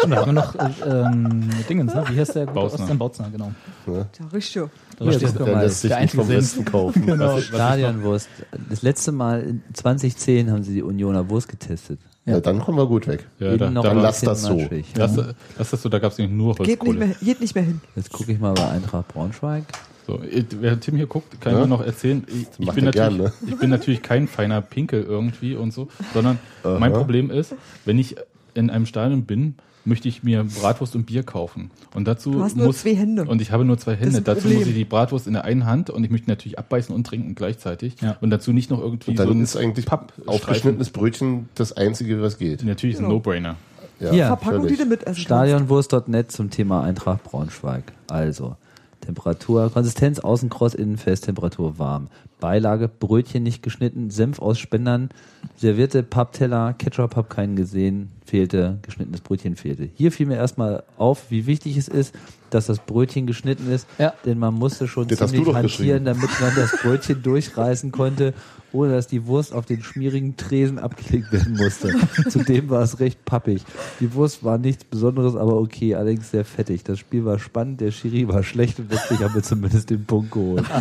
[0.03, 2.03] Und da haben wir noch äh, ähm, Dingens, ne?
[2.09, 2.45] Wie heißt der?
[2.45, 2.79] gute Bautner.
[2.83, 3.51] Ostern Bautner, genau.
[3.87, 4.63] Ja, richtig.
[4.99, 6.27] Da Ja, steht der mal, lässt sich nicht vom.
[6.27, 7.05] Westen kaufen.
[7.05, 7.39] Genau.
[7.39, 8.29] Stadionwurst.
[8.69, 11.99] Das letzte Mal in 2010 haben sie die Unioner Wurst getestet.
[12.25, 12.39] Ja.
[12.39, 13.27] dann kommen wir gut weg.
[13.39, 14.55] Ja, da, dann lass das so.
[14.55, 14.85] matschig.
[14.95, 15.15] lass,
[15.57, 16.99] lass das so, da gab es nämlich nur Geht nicht, Holzkohle.
[17.07, 17.81] mehr, geht nicht mehr hin.
[17.95, 19.63] Jetzt gucke ich mal bei Eintracht Braunschweig.
[20.05, 21.65] So, ich- während Tim hier guckt, kann ich Ja?
[21.65, 23.33] nur noch erzählen, ich, ich, bin er natürlich, gern, ne?
[23.47, 27.55] ich bin natürlich kein feiner Pinkel irgendwie und so, sondern mein Problem ist,
[27.85, 28.15] wenn ich
[28.53, 29.55] in einem Stadion bin,
[29.85, 31.71] möchte ich mir Bratwurst und Bier kaufen.
[31.93, 33.25] Und dazu Du hast nur muss, zwei Hände.
[33.25, 34.21] Und ich habe nur zwei Hände.
[34.21, 34.59] Dazu Problem.
[34.59, 37.35] muss ich die Bratwurst in der einen Hand und ich möchte natürlich abbeißen und trinken
[37.35, 37.95] gleichzeitig.
[38.01, 38.17] Ja.
[38.21, 40.29] Und dazu nicht noch irgendwie Und dann so ein ist eigentlich Pappstreifen.
[40.29, 42.63] aufgeschnittenes Brötchen das einzige, was geht.
[42.63, 43.55] Natürlich ist ein No-Brainer.
[43.99, 44.27] Ja, Hier.
[44.27, 45.21] Verpackung, die du mitessen.
[45.21, 47.83] Stadionwurst.net zum Thema Eintracht Braunschweig.
[48.07, 48.55] Also,
[49.01, 52.07] Temperatur, Konsistenz außen kross, innen fest, Temperatur warm.
[52.39, 55.09] Beilage, Brötchen nicht geschnitten, Senf aus Spendern,
[55.55, 59.89] servierte Pappteller, Ketchup hab keinen gesehen, fehlte, geschnittenes Brötchen fehlte.
[59.93, 62.15] Hier fiel mir erstmal auf, wie wichtig es ist,
[62.49, 64.13] dass das Brötchen geschnitten ist, Ja.
[64.25, 68.33] denn man musste schon Das ziemlich hantieren, damit man das Brötchen durchreißen konnte,
[68.73, 71.93] ohne dass die Wurst auf den schmierigen Tresen abgelegt werden musste.
[72.29, 73.63] Zudem war es recht pappig.
[73.99, 76.83] Die Wurst war nichts Besonderes, aber okay, allerdings sehr fettig.
[76.83, 80.31] Das Spiel war spannend, der Schiri war schlecht und letztlich haben wir zumindest den Punkt
[80.31, 80.65] geholt.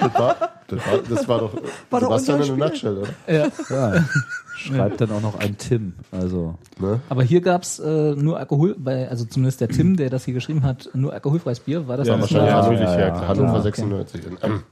[0.00, 1.54] Das war, das war, das war doch
[1.90, 3.08] War doch Sebastian in unser a nutshell, oder?
[3.28, 4.04] Ja.
[4.56, 5.92] Schreibt dann auch noch ein Tim.
[6.10, 7.00] Also, Ne?
[7.08, 10.62] Aber hier gab's äh, nur Alkohol, bei, also zumindest der Tim, der das hier geschrieben
[10.62, 11.86] hat, nur alkoholfreies Bier.
[11.86, 13.10] War das Ja, war Ja, natürlich, ja, ja, ja.
[13.10, 13.28] klar.
[13.28, 13.62] Hannover okay.
[13.62, 14.22] 96.
[14.42, 14.62] Ähm,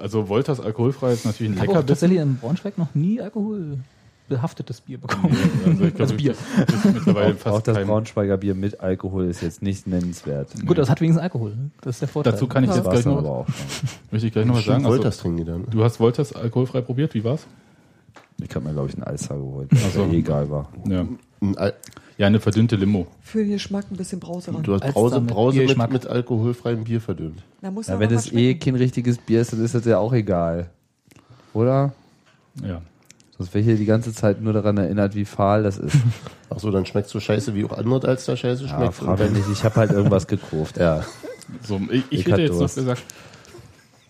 [0.00, 1.86] Also Wolters alkoholfrei ist natürlich ein Ich habe auch Leckerbissen.
[2.08, 5.36] tatsächlich in Braunschweig noch nie alkoholbehaftetes Bier bekommen.
[5.66, 6.34] Also ich glaube, Bier.
[6.66, 9.86] das ist mittlerweile auch, fast auch das kein, Braunschweiger Bier mit Alkohol ist jetzt nicht
[9.86, 10.50] nennenswert.
[10.64, 11.54] Gut, das hat wenigstens Alkohol.
[11.80, 12.32] Das ist der Vorteil.
[12.34, 13.88] Dazu kann ich Das jetzt gleich noch, aber auch schon.
[14.12, 14.84] möchte ich gleich noch was sagen.
[14.84, 15.66] Also, Wolters trinken die dann.
[15.68, 17.46] du hast Wolters alkoholfrei probiert, wie war's?
[18.40, 20.02] Ich habe mir, glaube ich, einen Eishaar geholt, was so.
[20.04, 20.68] ja eh egal war.
[20.88, 21.06] Ja.
[21.40, 21.74] Ein Al-
[22.18, 23.06] ja, eine verdünnte Limo.
[23.22, 24.62] Für den Geschmack ein bisschen Brause ran.
[24.62, 25.92] Du hast Als Brause, damit Brause mit, Biergeschmack.
[25.92, 27.42] mit alkoholfreiem Bier verdünnt.
[27.60, 29.98] Da muss Ja, aber wenn es eh kein richtiges Bier ist, dann ist das ja
[29.98, 30.70] auch egal.
[31.52, 31.92] Oder?
[32.62, 32.80] Ja.
[33.36, 35.96] Sonst wäre ich hier die ganze Zeit nur daran erinnert, wie fahl das ist.
[36.50, 38.94] Ach so, dann schmeckt so scheiße, wie auch andere als da scheiße Ja, schmeckt.
[38.94, 40.78] frag mich nicht, ich habe halt irgendwas gekauft.
[40.78, 41.04] Ja.
[41.62, 42.76] So, ich, ich, Ich hätte jetzt noch Durst.
[42.76, 43.04] gesagt,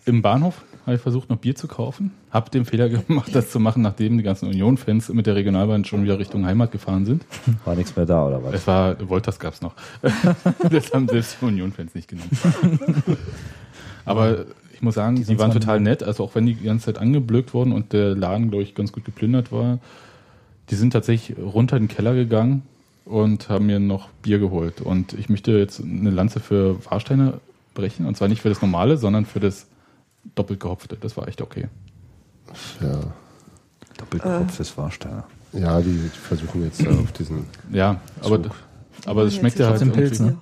[0.04, 2.12] im Bahnhof habe ich versucht, noch Bier zu kaufen.
[2.30, 6.04] Hab den Fehler gemacht, das zu machen, nachdem die ganzen Union-Fans mit der Regionalbahn schon
[6.04, 7.24] wieder Richtung Heimat gefahren sind.
[7.64, 8.54] War nichts mehr da, oder was?
[8.54, 9.74] Es war, Wolters gab's noch.
[10.70, 12.30] das haben selbst die Union-Fans nicht genommen.
[14.04, 16.86] Aber ich muss sagen, die, sind waren total nett, also auch wenn die die ganze
[16.86, 19.80] Zeit angeblökt wurden und der Laden, glaube ich, ganz gut geplündert war,
[20.70, 22.62] die sind tatsächlich runter in den Keller gegangen
[23.04, 24.80] und haben mir noch Bier geholt.
[24.80, 27.40] Und ich möchte jetzt eine Lanze für Warsteine
[27.74, 28.06] brechen.
[28.06, 29.66] Und zwar nicht für das normale, sondern für das
[30.34, 30.96] doppelt gehopfte.
[31.00, 31.68] Das war echt okay.
[32.80, 33.00] Ja.
[33.98, 35.24] Doppelkopf ist Warsteiner.
[35.52, 37.46] ja, die, die versuchen jetzt da auf diesen.
[37.72, 38.52] Ja, aber, Zug.
[39.06, 40.36] aber es schmeckt ja halt trotzdem Pilz, ne?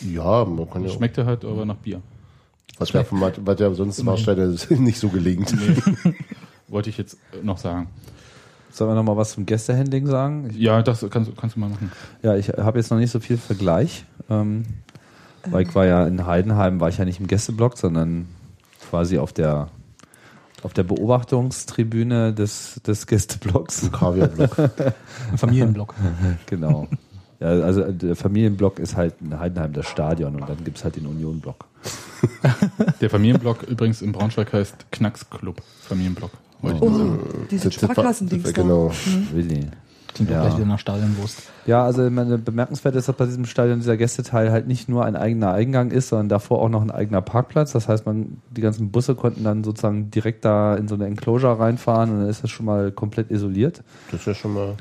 [0.00, 0.90] Ja, man kann ja.
[0.90, 2.00] auch- schmeckt ja halt aber nach Bier.
[2.78, 5.54] Was ja, was ja sonst Warsteine nicht so gelingt.
[6.68, 7.88] Wollte ich jetzt noch sagen.
[8.70, 10.50] Sollen wir noch mal was zum Gästehandling sagen?
[10.50, 11.90] Ich, Ja, das kannst, kannst du mal machen.
[12.22, 14.04] ja, ich habe jetzt noch nicht so viel Vergleich.
[14.28, 14.64] Ähm,
[15.48, 18.26] weil ich war ja in Heidenheim, war ich ja nicht im Gästeblock, sondern
[18.90, 19.68] quasi auf der
[20.62, 23.90] auf der Beobachtungstribüne des, des Gästeblocks.
[23.92, 24.58] Kaviarblock.
[24.58, 25.94] Ein Familienblock.
[26.46, 26.88] genau.
[27.38, 31.06] Ja, also der Familienblock ist halt in Heidenheim das Stadion und dann gibt's halt den
[31.06, 31.66] Unionblock.
[33.00, 36.30] Der Familienblock übrigens in Braunschweig heißt Knacksclub Familienblock.
[36.62, 37.18] Oh,
[37.50, 38.52] diese Sparkassendings.
[38.54, 38.90] Genau.
[39.32, 39.68] Willi.
[40.16, 40.38] Klingt Ja.
[40.38, 41.42] doch gleich wieder nach Stadionwurst.
[41.66, 45.14] Ja, also meine, bemerkenswert ist, dass bei diesem Stadion dieser Gästeteil halt nicht nur ein
[45.14, 47.72] eigener Eingang ist, sondern davor auch noch ein eigener Parkplatz.
[47.72, 51.58] Das heißt, man, die ganzen Busse konnten dann sozusagen direkt da in so eine Enclosure
[51.58, 53.82] reinfahren und dann ist das schon mal komplett isoliert.
[54.10, 54.74] Das ist ja schon mal.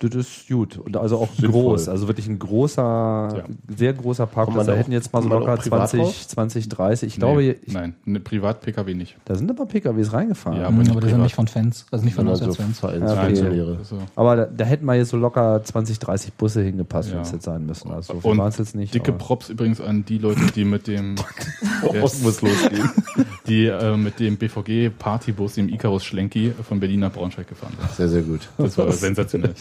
[0.00, 0.76] Das ist gut.
[0.76, 1.50] Und also auch Sinnvoll.
[1.62, 1.88] groß.
[1.88, 3.44] Also wirklich ein großer,
[3.76, 4.66] sehr großer Parkplatz.
[4.66, 6.26] Da da hätten jetzt mal so locker auch privat 20, drauf?
[6.28, 7.06] 20, 30.
[7.06, 9.16] Ich glaube, nee, ich, nein, eine Privat-PKW nicht.
[9.24, 10.60] da sind aber PKWs reingefahren.
[10.60, 12.80] Ja, Mhm, nicht aber das sind nicht von Fans, also nicht von Also Auswärtsfans.
[12.80, 13.76] Vereinsfunktionäre.
[13.78, 17.22] Also, Aber da, da hätten mal jetzt so locker 20, 30 Busse hingepasst, wenn Ja.
[17.22, 17.90] es jetzt sein müssen.
[17.92, 18.92] Also so waren es jetzt nicht.
[18.94, 21.14] dicke aber- Props übrigens an die Leute, die mit dem
[22.02, 22.90] Ost muss losgehen.
[23.46, 27.90] die äh, mit dem BVG Partybus, dem Icarus Schlenki von Berlin nach Braunschweig gefahren sind.
[27.94, 28.40] Sehr, sehr gut.
[28.58, 29.54] Das war sensationell.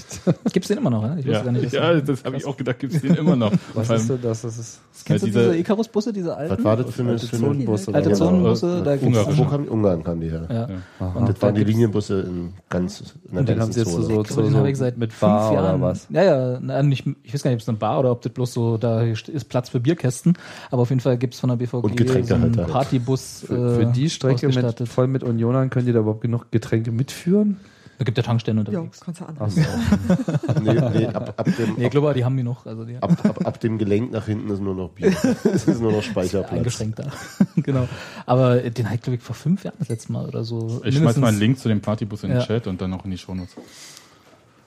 [0.51, 1.15] Gibt's den immer noch, ja?
[1.17, 3.35] Ich wusste Ja, gar nicht, ja das habe ich auch gedacht, gibt es den immer
[3.35, 3.51] noch.
[3.73, 4.41] Was ist denn das?
[4.41, 6.57] Das ist Kennst Ja, du diese- Icarus-Busse, diese alten?
[6.57, 7.93] Was war das für eine, Zonenbusse.
[7.93, 8.13] Alte.
[8.13, 9.37] Zonenbusse, da gibt's Ungarn.
[9.37, 9.69] Wo kam die?
[9.69, 10.47] Ungarn kam die her.
[10.99, 11.07] Ja.
[11.07, 13.91] Und das da waren die Linienbusse in ganz in Und der den haben sie jetzt
[13.91, 16.07] so, so, Ich glaube, so, mit Bar oder was?
[16.09, 18.31] Ja, ja, na, nicht, ich weiß gar nicht, ob es eine Bar oder ob das
[18.31, 20.37] bloß so, da ist Platz für Bierkästen,
[20.71, 22.67] aber auf jeden Fall gibt's von der BVG Und Getränkehalter so einen halt.
[22.67, 24.49] Partybus Für, für äh, die Strecke
[24.85, 27.57] voll mit Unionern könnt ihr da überhaupt genug Getränke mitführen?
[27.99, 28.99] Da gibt ja Tankstellen Ja, unterwegs.
[29.01, 29.35] kannst du an.
[29.39, 29.61] Ach so.
[30.61, 33.45] Nee, nee, ab, ab, dem, Nee, glaube, die haben die noch, also die ab, ab,
[33.45, 35.13] ab dem Gelenk nach hinten ist nur noch Bier.
[35.43, 36.51] Es ist nur noch Speicherplatz.
[36.51, 37.05] eingeschränkt da.
[37.57, 37.87] genau.
[38.25, 40.81] Aber den habe ich, glaube ich, vor fünf Jahren das letzte Mal oder so.
[40.83, 42.45] ich schmeiß mal einen mindestens- Link zu dem Partybus in den Ja.
[42.45, 43.55] Chat und dann noch in die Shownotes.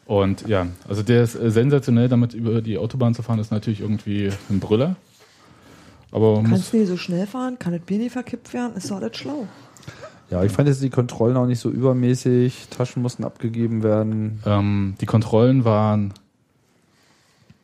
[0.06, 3.80] Und ja, also der ist äh, sensationell, damit über die Autobahn zu fahren, ist natürlich
[3.80, 4.94] irgendwie ein Brüller.
[6.12, 7.58] Aber muss, Kannst du nicht so schnell fahren?
[7.58, 8.76] Kann das Bier nicht verkippt werden?
[8.76, 9.48] Ist doch alles schlau.
[10.30, 12.66] Ja, ich fand jetzt die Kontrollen auch nicht so übermäßig.
[12.70, 14.40] Taschen mussten abgegeben werden.
[14.44, 16.12] Ähm, die Kontrollen waren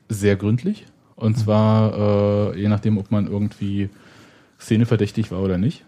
[0.09, 0.87] sehr gründlich.
[1.17, 3.89] Und zwar äh, je nachdem, ob man irgendwie
[4.61, 5.85] szeneverdächtig war oder nicht.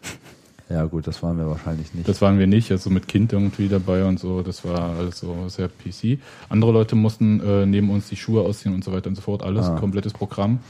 [0.71, 2.09] Ja, gut, das waren wir wahrscheinlich nicht.
[2.09, 4.43] Das waren wir nicht, also mit Kind irgendwie dabei und so.
[4.43, 6.19] Das war alles so sehr PC.
[6.49, 9.43] Andere Leute mussten äh, neben uns die Schuhe ausziehen und so weiter und so fort.
[9.43, 9.77] Alles, Ah.
[9.79, 10.61] komplettes Programm.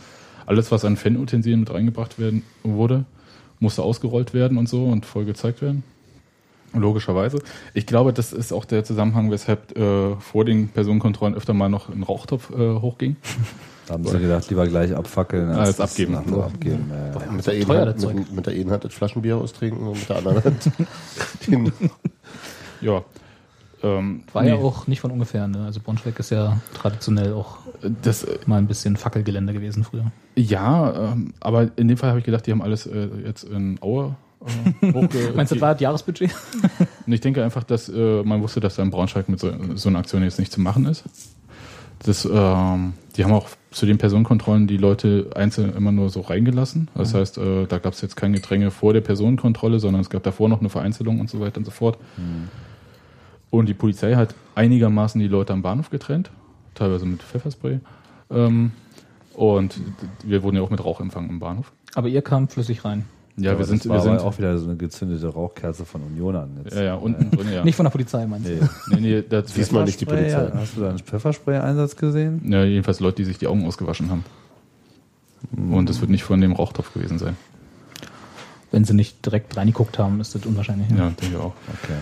[0.46, 3.04] Alles, was an Fanutensilien mit reingebracht werden wurde,
[3.60, 5.84] musste ausgerollt werden und so und voll gezeigt werden.
[6.74, 7.38] Logischerweise.
[7.72, 11.88] Ich glaube, das ist auch der Zusammenhang, weshalb äh, vor den Personenkontrollen öfter mal noch
[11.88, 13.16] ein Rauchtopf äh, hochging.
[13.86, 16.12] da haben sie gedacht, lieber gleich abfackeln Als das abgeben.
[16.14, 16.90] nachher abgeben.
[16.90, 17.32] Ja, ja.
[17.32, 20.08] Mit der, teuer, Hand, das mit, mit der einen Hand das Flaschenbier austrinken und mit
[20.08, 20.70] der anderen Hand
[21.46, 21.72] den
[22.80, 23.02] Ja.
[23.82, 25.46] Ähm, War ja nee, auch nicht von ungefähr.
[25.46, 25.64] Ne?
[25.66, 27.58] Also Braunschweig ist ja traditionell auch
[28.02, 30.10] Das, äh, mal ein bisschen Fackelgelände gewesen früher.
[30.36, 33.76] ja, ähm, aber in dem Fall habe ich gedacht, die haben alles äh, jetzt in
[33.82, 34.23] Aue äh,
[34.82, 36.30] hochge Meinst du, das war das Jahresbudget?
[37.06, 39.88] Und ich denke einfach, dass äh, man wusste, dass da in Braunschweig mit so, so
[39.88, 41.04] einer Aktion jetzt nicht zu machen ist.
[42.00, 46.88] Das, ähm, die haben auch zu den Personenkontrollen die Leute einzeln immer nur so reingelassen.
[46.94, 50.22] Das heißt, äh, da gab es jetzt kein Getränke vor der Personenkontrolle, sondern es gab
[50.22, 51.98] davor noch eine Vereinzelung und so weiter und so fort.
[53.50, 56.30] Und die Polizei hat einigermaßen die Leute am Bahnhof getrennt,
[56.74, 57.80] teilweise mit Pfefferspray.
[58.30, 58.72] Ähm,
[59.34, 59.80] und
[60.24, 61.72] wir wurden ja auch mit Rauch empfangen im Bahnhof.
[61.94, 63.04] Aber ihr kam flüssig rein.
[63.36, 65.84] Ja, Aber wir sind, das war wir sind aber auch wieder so eine gezündete Rauchkerze
[65.84, 66.50] von Unionern.
[66.62, 66.76] Jetzt.
[66.76, 67.64] ja, ja, unten drin, ja.
[67.64, 68.52] Nicht von der Polizei, meinst du?
[68.52, 68.60] Nee.
[68.88, 70.50] nee, nee, das, Diesmal nicht die Polizei.
[70.54, 72.42] Hast du da einen Pfefferspray-Einsatz gesehen?
[72.48, 74.24] Ja, jedenfalls Leute, die sich die Augen ausgewaschen haben.
[75.56, 77.36] Und es wird nicht von dem Rauchtopf gewesen sein.
[78.70, 80.88] Wenn sie nicht direkt reingeguckt haben, ist das unwahrscheinlich.
[80.90, 80.98] ne?
[80.98, 81.54] Ja, denke ich auch.
[81.82, 81.98] Okay.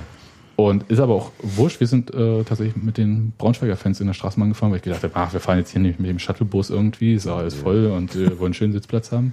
[0.56, 1.80] Und ist aber auch wurscht.
[1.80, 5.02] Wir sind äh, tatsächlich mit den Braunschweiger Fans in der Straßenbahn gefahren, weil ich gedacht
[5.02, 7.86] habe, ach, wir fahren jetzt hier nicht mit dem Shuttlebus irgendwie, ist ja alles voll
[7.86, 9.32] und wir wollen einen schönen Sitzplatz haben.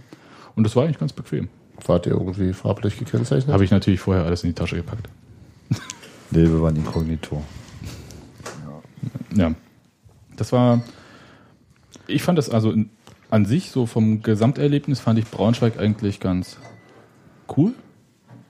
[0.56, 1.50] Und das war eigentlich ganz bequem.
[1.86, 3.54] Wart ihr irgendwie farblich gekennzeichnet?
[3.54, 5.08] Habe ich natürlich vorher alles in die Tasche gepackt.
[6.32, 7.44] Nee, wir waren inkognito.
[9.36, 9.54] Ja.
[10.36, 10.84] Das war,
[12.08, 12.90] ich fand das also in,
[13.30, 16.58] an sich so vom Gesamterlebnis fand ich Braunschweig eigentlich ganz
[17.58, 17.74] cool.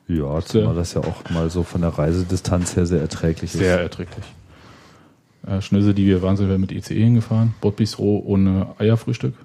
[0.07, 3.59] Ja, zumal das ja auch mal so von der Reisedistanz her sehr erträglich ist.
[3.59, 4.25] Sehr erträglich.
[5.45, 7.53] Äh, Schnöse, die wir waren, sind wir mit ICE hingefahren.
[7.61, 9.35] Bordbistro ohne Eierfrühstück.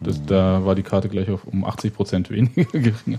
[0.00, 3.18] Das, Da war die Karte gleich auf um 80 Prozent weniger geringer.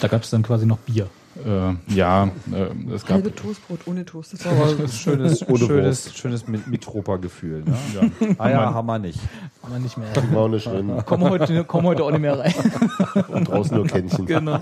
[0.00, 1.08] Da gab es dann quasi noch Bier.
[1.44, 4.32] Äh, ja, äh, es gab Halbe Toastbrot ohne Toast.
[4.34, 7.64] Das war Aber ein schönes, schönes, schönes Mitropa-Gefühl.
[7.64, 7.74] Ne?
[7.94, 8.44] Ja.
[8.44, 9.18] Eier haben wir nicht.
[9.62, 10.08] Aber nicht mehr.
[10.32, 12.54] Braune drin Komm heute, komm heute auch nicht mehr rein.
[13.28, 14.26] und draußen nur Kännchen.
[14.26, 14.58] genau.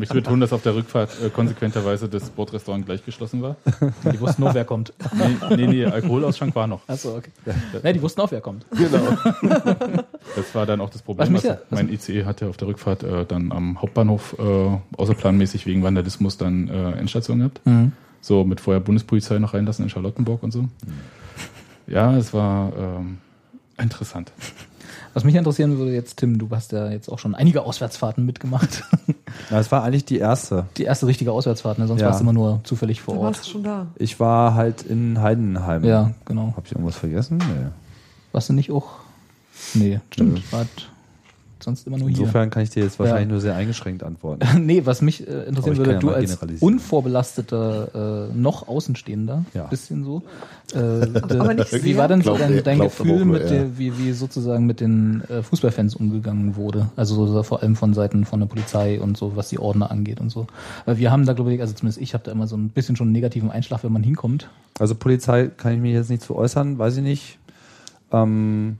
[0.00, 3.56] Ich betonen, dass auf der Rückfahrt äh, konsequenterweise das Bordrestaurant gleich geschlossen war.
[4.12, 4.92] Die wussten nur, wer kommt.
[5.12, 6.80] Nee, nee, nee Alkoholausschank war noch.
[6.88, 7.30] Achso, okay.
[7.82, 8.64] Ne, die wussten auch, wer kommt.
[10.36, 11.22] Das war dann auch das Problem.
[11.22, 14.78] Was mich Also, ja- mein ICE hatte auf der Rückfahrt äh, dann am Hauptbahnhof äh,
[14.96, 17.60] außerplanmäßig wegen Vandalismus dann äh, Endstation gehabt.
[18.20, 20.68] So mit vorher Bundespolizei noch reinlassen in Charlottenburg und so.
[21.86, 23.18] Ja, es war ähm,
[23.78, 24.32] interessant.
[25.14, 28.84] Was mich interessieren würde jetzt, Tim, du hast ja jetzt auch schon einige Auswärtsfahrten mitgemacht.
[29.50, 30.66] Na, es war eigentlich die erste.
[30.78, 31.86] Die erste richtige Auswärtsfahrt, ne?
[31.86, 32.06] sonst Ja.
[32.06, 33.52] warst du immer nur zufällig vor warst du Ort.
[33.52, 33.86] schon da.
[33.96, 35.84] Ich war halt in Heidenheim.
[35.84, 36.54] Ja, genau.
[36.56, 37.38] Hab ich irgendwas vergessen?
[37.38, 37.68] Nee.
[38.32, 38.88] Warst du nicht auch?
[39.74, 40.50] Nee, stimmt.
[40.52, 40.90] Wart
[41.64, 42.18] sonst immer nur hier.
[42.20, 43.32] Insofern kann ich dir jetzt wahrscheinlich Ja.
[43.32, 44.46] nur sehr eingeschränkt antworten.
[44.66, 49.64] nee, was mich äh, interessieren würde, ja du als unvorbelasteter, äh, noch Außenstehender, Ja.
[49.66, 50.22] bisschen so.
[50.74, 50.78] Äh,
[51.38, 53.48] Aber nicht wie war denn so dein, dein Gefühl, mit er.
[53.50, 56.88] der, wie, wie sozusagen mit den äh, Fußballfans umgegangen wurde?
[56.96, 60.18] Also so, vor allem von Seiten von der Polizei und so, was die Ordner angeht
[60.18, 60.46] und so.
[60.86, 62.96] Weil wir haben da, glaube ich, also zumindest ich habe da immer so ein bisschen
[62.96, 64.48] schon einen negativen Einschlag, wenn man hinkommt.
[64.78, 67.38] Also Polizei kann ich mir jetzt nicht zu äußern, weiß ich nicht.
[68.10, 68.78] Ähm,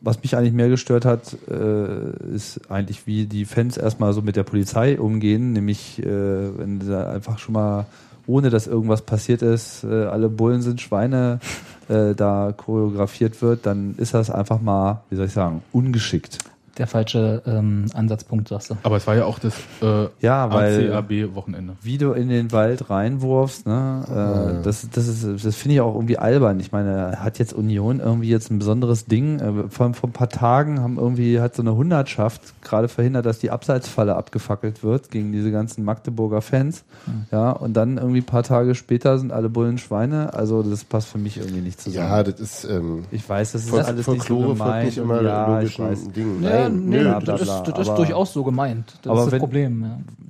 [0.00, 4.36] was mich eigentlich mehr gestört hat, äh, ist eigentlich, wie die Fans erstmal so mit
[4.36, 7.86] der Polizei umgehen, nämlich äh, wenn da einfach schon mal,
[8.26, 11.40] ohne dass irgendwas passiert ist, äh, alle Bullen sind Schweine,
[11.88, 16.38] äh, da choreografiert wird, dann ist das einfach mal, wie soll ich sagen, ungeschickt.
[16.78, 18.76] Der falsche ähm, Ansatzpunkt, sagst du.
[18.84, 21.74] Aber es war ja auch das äh, Ja, weil ACAB-Wochenende.
[21.82, 25.94] wie du in den Wald reinwurfst, ne, äh, das, das ist, das finde ich auch
[25.94, 26.58] irgendwie albern.
[26.60, 29.40] Ich meine, hat jetzt Union irgendwie jetzt ein besonderes Ding?
[29.40, 33.38] Äh, vor, vor ein paar Tagen haben irgendwie, hat so eine Hundertschaft gerade verhindert, dass
[33.40, 36.84] die Abseitsfalle abgefackelt wird gegen diese ganzen Magdeburger Fans.
[37.32, 40.32] Ja, und dann irgendwie ein paar Tage später sind alle Bullen Schweine.
[40.34, 42.06] Also das passt für mich irgendwie nicht zusammen.
[42.08, 45.04] Ja, das ist ähm, ich weiß, das ist Fol- alles nicht so Folklore nicht und
[45.04, 45.88] immer ja, ich weiß.
[46.04, 46.42] logischen Dingen.
[46.42, 48.94] Ja, Nein, nee, nö, bla, das, bla, ist, bla, das ist aber- durchaus so gemeint.
[49.02, 49.82] Das aber ist das wenn- Problem,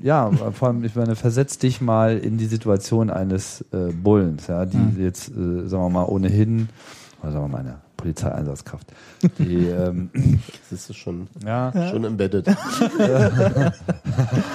[0.03, 0.31] ja.
[0.31, 4.65] Ja, vor allem, ich meine, versetz dich mal in die Situation eines äh, Bullens, ja,
[4.65, 4.97] die Hm.
[4.99, 6.69] jetzt, äh, sagen wir mal, ohnehin,
[7.23, 8.87] oder sagen wir mal, eine Polizeieinsatzkraft,
[9.39, 10.09] die, ähm,
[10.71, 12.47] das ist schon, ja, schon embedded.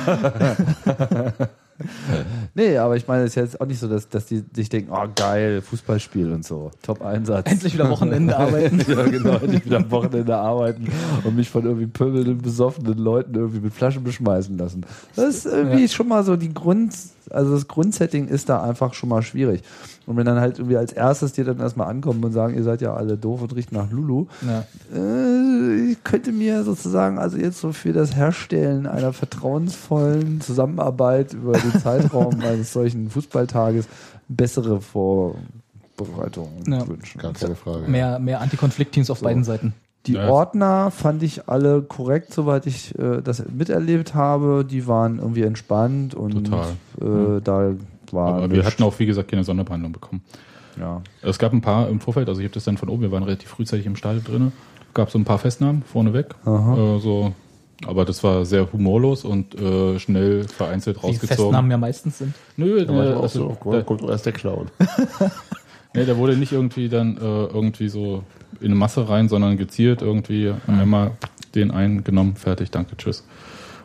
[2.54, 4.92] nee, aber ich meine, es ist jetzt auch nicht so, dass, dass die sich denken,
[4.94, 7.52] oh geil, Fußballspiel und so, Top-Einsatz.
[7.52, 8.80] Endlich wieder Wochenende arbeiten.
[8.88, 10.88] ja, genau, endlich wieder am Wochenende arbeiten
[11.24, 14.86] und mich von irgendwie pöbelnden, besoffenen Leuten irgendwie mit Flaschen beschmeißen lassen.
[15.16, 16.94] Das ist irgendwie schon mal so die Grund,
[17.32, 19.62] also das Grundsetting ist da einfach schon mal schwierig.
[20.06, 22.82] Und wenn dann halt irgendwie als erstes dir dann erstmal ankommen und sagen, ihr seid
[22.82, 24.66] ja alle doof und riecht nach Lulu, Ja.
[24.96, 31.54] äh, ich könnte mir sozusagen also jetzt so für das Herstellen einer vertrauensvollen Zusammenarbeit über
[31.54, 33.88] den Zeitraum eines solchen Fußballtages
[34.28, 36.88] bessere Vorbereitungen Ja.
[36.88, 37.20] wünschen.
[37.22, 37.88] Gar keine Frage.
[37.90, 39.74] Mehr, mehr Antikonfliktteams auf beiden Seiten.
[40.08, 40.30] Die Ja.
[40.30, 44.66] Ordner fand ich alle korrekt, soweit ich äh, das miterlebt habe.
[44.70, 47.38] Die waren irgendwie entspannt und Total.
[47.38, 47.74] Äh, da
[48.12, 48.36] war.
[48.36, 50.22] Aber wir hatten auch, wie gesagt, keine Sonderbehandlung bekommen.
[50.80, 51.02] ja.
[51.22, 53.24] Es gab ein paar im Vorfeld, also ich habe das dann von oben, wir waren
[53.24, 54.52] relativ frühzeitig im Stadion drin,
[54.94, 56.36] gab so ein paar Festnahmen vorneweg.
[56.46, 57.34] Äh, so,
[57.88, 61.28] aber das war sehr humorlos und äh, schnell vereinzelt rausgezogen.
[61.28, 62.34] Festnahmen ja meistens sind.
[62.58, 64.68] Nö, Da war ich äh, also, so, der, kommt erst der Clown.
[65.96, 68.24] nee, der wurde nicht irgendwie dann äh, irgendwie so
[68.60, 71.12] in eine Masse rein, sondern gezielt irgendwie einmal
[71.56, 73.26] den einen genommen, fertig, danke, tschüss.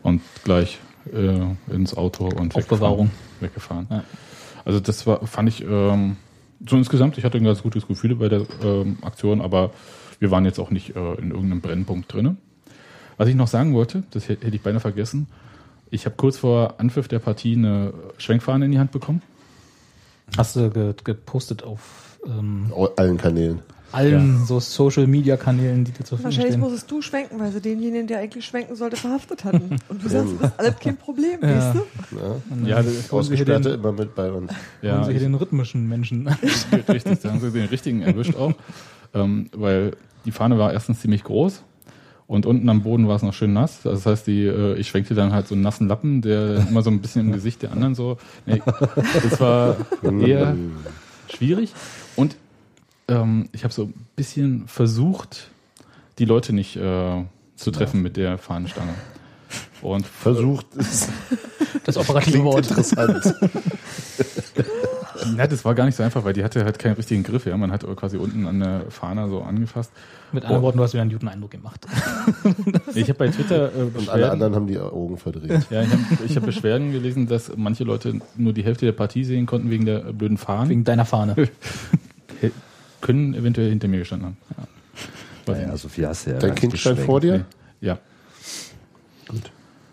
[0.02, 0.78] Und gleich
[1.12, 3.10] äh, ins Auto und Aufbewahrung.
[3.40, 3.86] weggefahren.
[3.86, 3.86] weggefahren.
[3.90, 4.04] Ja.
[4.64, 6.16] Also das war, fand ich ähm,
[6.66, 9.70] so insgesamt, ich hatte ein ganz gutes Gefühl bei der ähm, Aktion, aber
[10.18, 12.36] wir waren jetzt auch nicht äh, in irgendeinem Brennpunkt drinne.
[13.16, 15.26] Was ich noch sagen wollte, das hätte hätte ich beinahe vergessen,
[15.90, 19.22] ich habe kurz vor Anpfiff der Partie eine Schwenkfahne in die Hand bekommen.
[20.36, 23.60] Hast du ge gepostet auf ähm, Allen Kanälen.
[23.92, 26.60] allen so Social Media Kanälen, die dir zur Verfügung Wahrscheinlich stehen.
[26.60, 29.78] musstest du schwenken, weil sie denjenigen, der eigentlich schwenken sollte, verhaftet hatten.
[29.88, 32.66] Und du sagst, das ist alles kein Problem, weißt du?
[32.66, 34.52] Ja, hier Ausgesperrte den, immer mit bei uns.
[34.82, 36.28] ja Sie hier den rhythmischen Menschen.
[36.88, 38.52] richtig, da haben sie den richtigen erwischt auch.
[39.12, 41.64] Ähm, weil die Fahne war erstens ziemlich groß
[42.30, 43.84] und unten am Boden war es noch schön nass.
[43.84, 46.80] Also Das heißt, die, äh, ich schwenkte dann halt so einen nassen Lappen, der immer
[46.80, 48.18] so ein bisschen im Gesicht der anderen so.
[48.46, 48.62] Nee,
[48.94, 49.76] das war
[50.22, 50.54] eher
[51.28, 51.72] schwierig.
[52.14, 52.36] Und
[53.08, 55.50] ähm, ich habe so ein bisschen versucht,
[56.20, 57.24] die Leute nicht äh,
[57.56, 58.94] zu treffen mit der Fahnenstange.
[59.82, 61.08] Und Versucht es.
[61.84, 62.68] Das operative Wort.
[62.70, 63.34] interessant.
[65.36, 67.46] Ja, das war gar nicht so einfach, weil die hatte halt keinen richtigen Griff.
[67.46, 69.92] Ja, man hat quasi unten an der Fahne so angefasst.
[70.32, 71.86] Mit anderen Worten, du hast wieder einen guten Eindruck gemacht.
[72.94, 75.66] Ich habe bei Twitter äh, Und alle anderen haben die Augen verdreht.
[75.70, 79.46] ja, ich habe hab Beschwerden gelesen, dass manche Leute nur die Hälfte der Partie sehen
[79.46, 80.70] konnten wegen der blöden Fahnen.
[80.70, 81.34] Wegen deiner Fahne.
[83.00, 84.36] Können eventuell hinter mir gestanden haben.
[84.56, 85.54] Ja.
[85.54, 86.38] Naja, so viel hast du ja.
[86.38, 87.44] Dein Kind stand vor dir
[87.80, 87.98] Ja,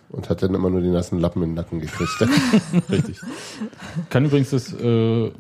[0.10, 2.10] und hat dann immer nur die nassen Lappen in den Nacken gekriegt.
[2.90, 3.20] richtig.
[4.10, 5.32] Kann übrigens das äh,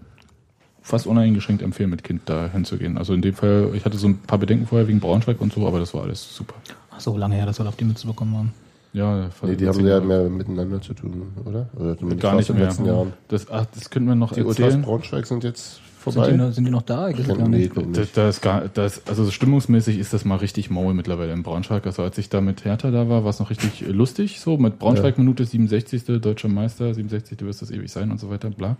[0.82, 2.98] fast uneingeschränkt empfehlen, mit Kind da hinzugehen.
[2.98, 5.68] Also in dem Fall, ich hatte so ein paar Bedenken vorher wegen Braunschweig und so,
[5.68, 6.56] aber das war alles super.
[6.92, 8.54] Ach so lange her, dass wir auf die Mütze bekommen haben.
[8.94, 11.70] Ja, nee, die haben ja mehr miteinander zu tun, oder?
[11.76, 12.66] Oder zumindest gar nicht den mehr.
[12.66, 13.14] letzten Jahren.
[13.28, 14.82] Das, ach, das könnten wir noch Die erzählen.
[14.82, 15.82] Braunschweig sind jetzt
[16.12, 16.32] Sind vorbei.
[16.32, 17.10] die, noch, sind die noch da?
[17.10, 17.74] Ich weiß nee, nicht.
[17.74, 18.18] glaub nicht.
[18.18, 21.86] da ist gar, da ist, also stimmungsmäßig ist das mal richtig Maul mittlerweile in Braunschweig.
[21.86, 24.40] Also als ich da mit Hertha da war, war es noch richtig lustig.
[24.40, 26.06] So mit Braunschweig Minute 67.
[26.22, 27.38] Deutscher Meister, 67.
[27.38, 28.78] Du wirst das ewig sein und so weiter, bla.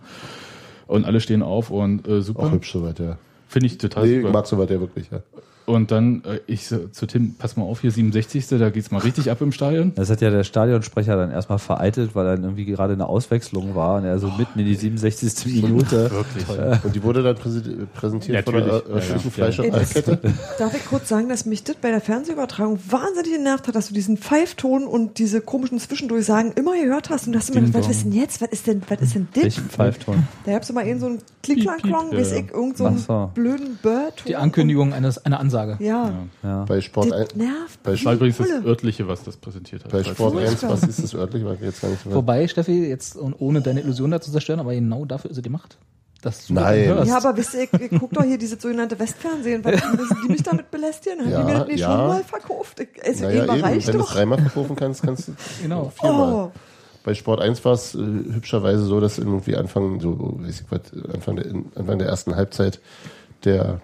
[0.86, 2.52] Und alle stehen auf und äh, Auch super.
[2.52, 3.18] hübsch soweit, ja.
[3.46, 4.32] Finde ich total Nee, super.
[4.32, 5.20] mag soweit ja wirklich, ja.
[5.68, 8.46] Und dann, äh, ich so, zu Tim, pass mal auf, hier 67.
[8.48, 9.92] Da geht's mal richtig ab im Stadion.
[9.94, 13.96] Das hat ja der Stadionsprecher dann erstmal vereitelt, weil dann irgendwie gerade eine Auswechslung war
[13.98, 15.62] und er so mitten in die 67.
[15.62, 16.10] Minute.
[16.10, 16.84] Wirklich.
[16.84, 18.88] Und die wurde dann präsentiert von der Natürlich.
[18.88, 20.16] örtlichen Ja, Fleisch- ja.
[20.58, 23.94] Darf ich kurz sagen, dass mich das bei der Fernsehübertragung wahnsinnig genervt hat, dass du
[23.94, 28.04] diesen Pfeifton und diese komischen Zwischendurchsagen immer gehört hast und hast immer gedacht, was ist
[28.04, 28.40] denn jetzt?
[28.40, 29.42] Was ist denn, was ist denn das?
[29.42, 30.26] Welchen Pfeifton?
[30.46, 32.38] Da gab's immer einen so einen Klick-Klang-Klong, weiß ja.
[32.38, 33.30] ich, irgend so einen Ach so.
[33.34, 34.24] blöden Bird.
[34.26, 35.57] Die Ankündigung eines, einer Ansage.
[35.80, 36.64] Ja, Ja.
[36.64, 37.82] Bei Sport, ein, das nervt.
[37.82, 39.92] bei, Das war übrigens das örtliche, was das präsentiert hat.
[39.92, 41.44] bei Sport Falls- 1, was ist das örtlich?
[41.44, 44.30] War ich jetzt gar nicht so Wobei, Steffi, jetzt und ohne deine Illusion da zu
[44.30, 45.76] zerstören, aber genau dafür ist sie gemacht.
[46.20, 46.84] Dass du Nein.
[47.06, 50.32] Ja, aber wisst ihr, ich, ich guck doch hier dieses sogenannte Westfernsehen, weil müssen die
[50.32, 51.20] mich damit belästigen?
[51.20, 51.96] Haben Ja, die mir das nicht ja.
[51.96, 52.80] schon mal verkauft?
[53.06, 55.32] Also Naja, eben reicht wenn du es dreimal verkaufen kannst, kannst du
[55.62, 55.92] Genau.
[55.94, 56.32] viermal.
[56.32, 56.50] Oh,
[57.04, 60.80] Bei Sport 1 war es äh, hübscherweise so, dass irgendwie Anfang, so, weiß ich was,
[61.14, 61.46] Anfang der,
[61.76, 62.80] Anfang der ersten Halbzeit
[63.44, 63.80] der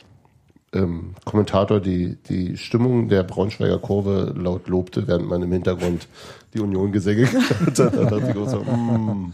[0.75, 6.07] ähm, Kommentator die, die Stimmung der Braunschweiger Kurve laut lobte, während man im Hintergrund
[6.53, 7.79] die Union-Gesänge gehört hat.
[7.97, 9.33] Da dachte ich auch so, mm,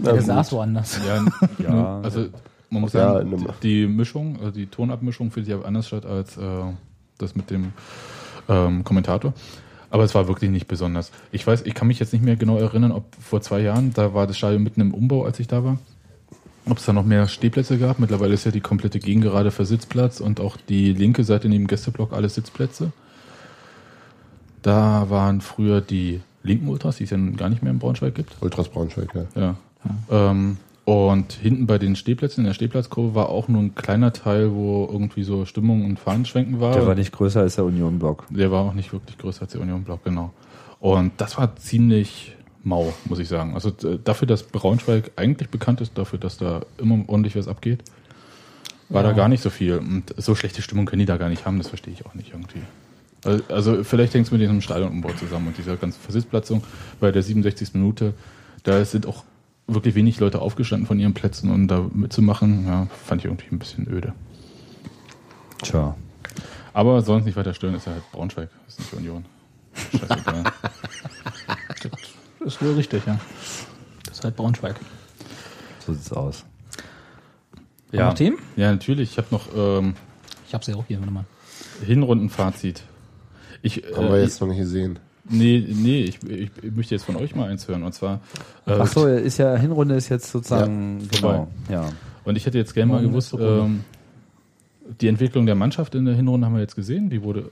[0.00, 0.98] Der saß woanders.
[1.06, 1.24] Ja,
[1.64, 2.26] ja, also
[2.70, 6.36] man muss Ja, sagen, einem- die Mischung, also die Tonabmischung findet ja anders statt als
[6.36, 6.40] äh,
[7.18, 7.72] das mit dem
[8.48, 9.32] ähm, Kommentator.
[9.90, 11.12] Aber es war wirklich nicht besonders.
[11.32, 14.14] Ich weiß, ich kann mich jetzt nicht mehr genau erinnern, ob vor zwei Jahren, da
[14.14, 15.78] war das Stadion mitten im Umbau, als ich da war,
[16.66, 17.98] ob es da noch mehr Stehplätze gab.
[17.98, 21.68] Mittlerweile ist ja die komplette Gegengerade für Sitzplatz und auch die linke Seite neben dem
[21.68, 22.92] Gästeblock alles Sitzplätze.
[24.62, 28.14] Da waren früher die linken Ultras, die es ja nun gar nicht mehr in Braunschweig
[28.14, 28.36] gibt.
[28.40, 29.24] Ultras Braunschweig, ja.
[29.40, 29.56] Ja.
[30.10, 34.52] Ähm, und hinten bei den Stehplätzen, in der Stehplatzkurve, war auch nur ein kleiner Teil,
[34.52, 36.74] wo irgendwie so Stimmung und Fahnenschwenken war.
[36.74, 38.26] Der war nicht größer als der Union-Block.
[38.30, 40.32] Der war auch nicht wirklich größer als der Union-Block, genau.
[40.80, 43.54] Und das war ziemlich mau, muss ich sagen.
[43.54, 47.82] Also äh, dafür, dass Braunschweig eigentlich bekannt ist, dafür, dass da immer ordentlich was abgeht,
[48.88, 49.78] war da gar nicht so viel.
[49.78, 52.30] Und so schlechte Stimmung können die da gar nicht haben, das verstehe ich auch nicht
[52.32, 52.60] irgendwie.
[53.24, 56.62] Also- Also vielleicht hängt es mit diesem Stadionumbau zusammen und dieser ganzen Versitzplatzung
[57.00, 57.70] bei der 67.
[57.74, 58.14] Minute.
[58.64, 59.24] Da sind auch
[59.66, 62.66] wirklich wenig Leute aufgestanden von ihren Plätzen, um da mitzumachen.
[62.66, 64.12] Ja, fand ich irgendwie ein bisschen öde.
[65.62, 65.94] Tja.
[66.74, 69.24] Aber uns nicht weiter stören, ist ja halt Braunschweig, ist nicht Union.
[69.90, 70.44] Scheißegal.
[72.44, 73.18] Das ist wohl richtig, ja.
[74.06, 74.76] Das ist halt Braunschweig.
[75.86, 76.44] So sieht's aus.
[77.90, 78.38] Wir noch Themen?
[78.56, 79.12] Ja, natürlich.
[79.12, 79.94] Ich habe noch ähm,
[80.46, 81.24] Ich hab's ja auch hier, warte mal.
[81.84, 82.82] Hinrundenfazit.
[83.62, 84.98] Ich, Haben äh, wir jetzt noch nicht gesehen.
[85.28, 87.84] Nee, nee, ich, ich, ich möchte jetzt von euch mal eins hören.
[87.84, 88.20] Und zwar,
[88.66, 91.46] äh, Ach so, ist ja Hinrunde ist jetzt sozusagen vorbei.
[91.68, 91.82] genau.
[91.82, 91.88] Ja.
[92.24, 93.84] und ich hätte jetzt gerne mal gewusst, ähm,
[95.00, 97.08] die Entwicklung der Mannschaft in der Hinrunde haben wir jetzt gesehen.
[97.08, 97.48] Die wurde,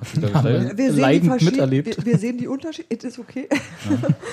[0.00, 0.28] Haben wir.
[0.30, 0.78] gesteigert.
[0.78, 1.96] Wir sehen, die leidend miterlebt.
[1.98, 2.86] wir, wir sehen die Unterschiede.
[2.90, 3.48] Es ist okay.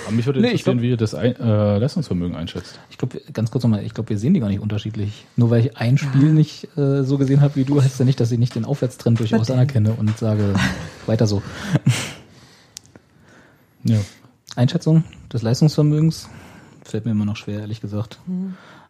[0.06, 2.80] Aber mich würde Nee, ich interessieren, glaub- wie ihr das ein, äh, Leistungsvermögen einschätzt.
[2.90, 5.26] Ich glaube, ganz kurz nochmal, ich glaube, wir sehen die gar nicht unterschiedlich.
[5.36, 8.20] Nur weil ich ein Spiel nicht äh, so gesehen habe wie du, heißt ja nicht,
[8.20, 10.54] dass ich nicht den Aufwärtstrend durchaus anerkenne und sage,
[11.06, 11.42] weiter so.
[13.84, 14.00] Ja.
[14.56, 16.30] Einschätzung des Leistungsvermögens
[16.84, 18.20] fällt mir immer noch schwer, ehrlich gesagt.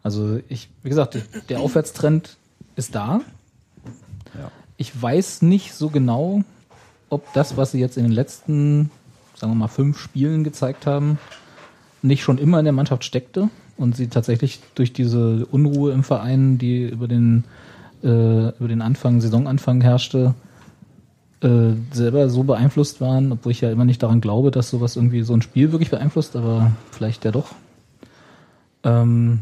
[0.02, 1.18] Also ich, wie gesagt,
[1.48, 2.36] der Aufwärtstrend
[2.76, 3.20] ist da.
[4.38, 4.50] Ja.
[4.76, 6.42] Ich weiß nicht so genau,
[7.10, 8.90] ob das, was sie jetzt in den letzten,
[9.34, 11.18] sagen wir mal, fünf Spielen gezeigt haben,
[12.02, 16.58] nicht schon immer in der Mannschaft steckte und sie tatsächlich durch diese Unruhe im Verein,
[16.58, 17.44] die über den,
[18.02, 20.34] äh, über den Anfang, Saisonanfang herrschte,
[21.40, 25.22] äh, selber so beeinflusst waren, obwohl ich ja immer nicht daran glaube, dass sowas irgendwie
[25.22, 27.54] so ein Spiel wirklich beeinflusst, aber vielleicht ja doch.
[28.82, 29.40] Ähm,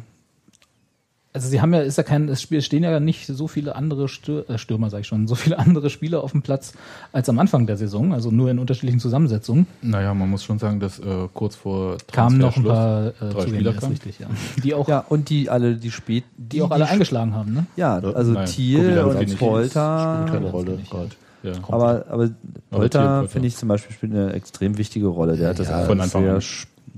[1.35, 4.09] also sie haben ja, ist ja kein, es spiel- stehen ja nicht so viele andere
[4.09, 6.75] Stür, äh, Stürmer, sag ich schon, so viele andere Spieler auf dem Platz
[7.13, 9.67] als am Anfang der Saison, also nur in unterschiedlichen Zusammensetzungen.
[9.81, 13.47] Naja, man muss schon sagen, dass äh, kurz vor Kamen noch ein paar äh, drei
[13.47, 13.93] Spieler kamen.
[13.93, 14.27] richtig, ja.
[14.63, 17.67] Die auch, Ja, und die alle, die spät, die auch alle eingeschlagen haben, ne?
[17.77, 19.39] Ja, also Nein, Thiel und.
[19.39, 20.25] Polter.
[20.27, 21.11] Spielt keine Rolle gerade.
[21.43, 21.53] Ja.
[21.69, 22.31] Aber, aber
[22.71, 25.37] Polter, finde ich zum Beispiel, spielt eine extrem wichtige Rolle.
[25.37, 26.41] Der hat das Ja, von Anfang sehr,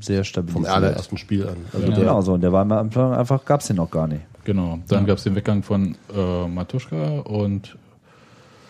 [0.00, 0.66] sehr stabilisiert.
[0.66, 1.56] Vom allerersten Spiel an.
[1.72, 1.96] Also Ja.
[1.96, 2.34] Genau so.
[2.34, 4.22] Und der war am Anfang einfach, gab's den noch gar nicht.
[4.44, 4.78] Genau.
[4.88, 7.76] Dann gab es den Weggang von äh, Matuschka und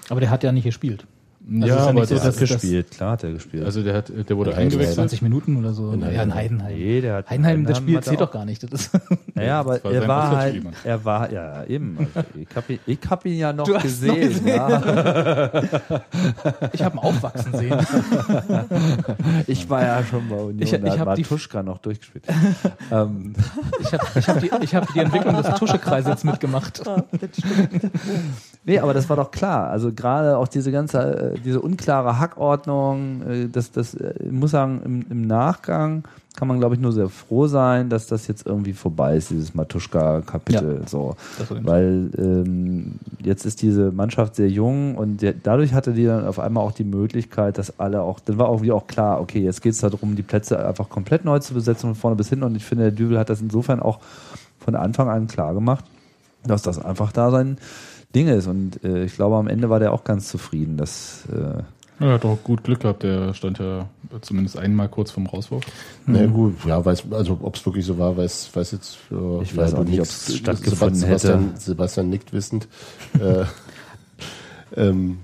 [0.09, 1.07] Aber der hat ja nicht gespielt.
[1.47, 3.65] Also ja, ist ja aber so, der, dass- gespielt, klar hat er gespielt.
[3.67, 4.95] also der hat, der wurde Ja, eingewechselt.
[4.95, 5.93] 20 Minuten oder so.
[5.93, 6.75] In ja, in Heidenheim.
[6.75, 8.63] Nee, der hat- Heidenheim, das Spiel hat zählt doch gar nicht.
[8.63, 8.91] Das ist
[9.35, 11.99] naja, aber Das war er war halt, er war, ja, eben.
[12.15, 14.15] Also ich habe ihn, ich hab ihn ja noch Du hast gesehen.
[14.15, 14.47] noch gesehen.
[14.49, 15.53] Ja.
[16.73, 17.77] ich habe ihn aufwachsen sehen.
[19.47, 22.25] Ich war ja schon bei Union, Ich- da ich hat hab die- Matuschka noch durchgespielt.
[22.91, 23.35] ähm,
[23.81, 26.83] Ich habe ich hab die, ich hab die Entwicklung des Tuschekreises mitgemacht.
[28.67, 29.69] Nee, aber das war doch klar.
[29.69, 34.53] Also gerade auch diese ganze, äh, diese unklare Hackordnung, äh, das, das, äh, ich muss
[34.53, 36.05] sagen, im, im Nachgang
[36.37, 39.55] kann man, glaube ich, nur sehr froh sein, dass das jetzt irgendwie vorbei ist, dieses
[39.55, 40.83] Matuschka-Kapitel.
[40.87, 41.15] So.
[41.41, 46.07] Auf jeden Weil ähm, jetzt ist diese Mannschaft sehr jung und der, dadurch hatte die
[46.07, 49.21] dann auf einmal auch die Möglichkeit, dass alle auch, dann war auch wieder auch klar,
[49.21, 52.31] okay, jetzt geht es darum, die Plätze einfach komplett neu zu besetzen von vorne bis
[52.31, 52.43] hin.
[52.43, 54.01] Und ich finde, der Dübel hat das insofern auch
[54.59, 55.85] von Anfang an klar gemacht,
[56.45, 57.59] dass das einfach da sein
[58.15, 58.47] Ding ist.
[58.47, 61.63] Und äh, ich glaube, am Ende war der auch ganz zufrieden, dass äh,
[62.01, 63.03] Ja, er hat auch gut Glück gehabt.
[63.03, 63.89] Der stand ja
[64.21, 65.65] zumindest einmal kurz vorm Rauswurf.
[66.07, 68.99] Na ja, gut, ja, weiß, also ob es wirklich so war, weiß, weiß jetzt.
[69.11, 71.61] äh, Ich weiß auch nicht, nickst, ob's stattgefunden Sebastian, hätte.
[71.61, 72.69] Sebastian nickt wissend.
[73.21, 73.45] äh,
[74.77, 75.19] ähm,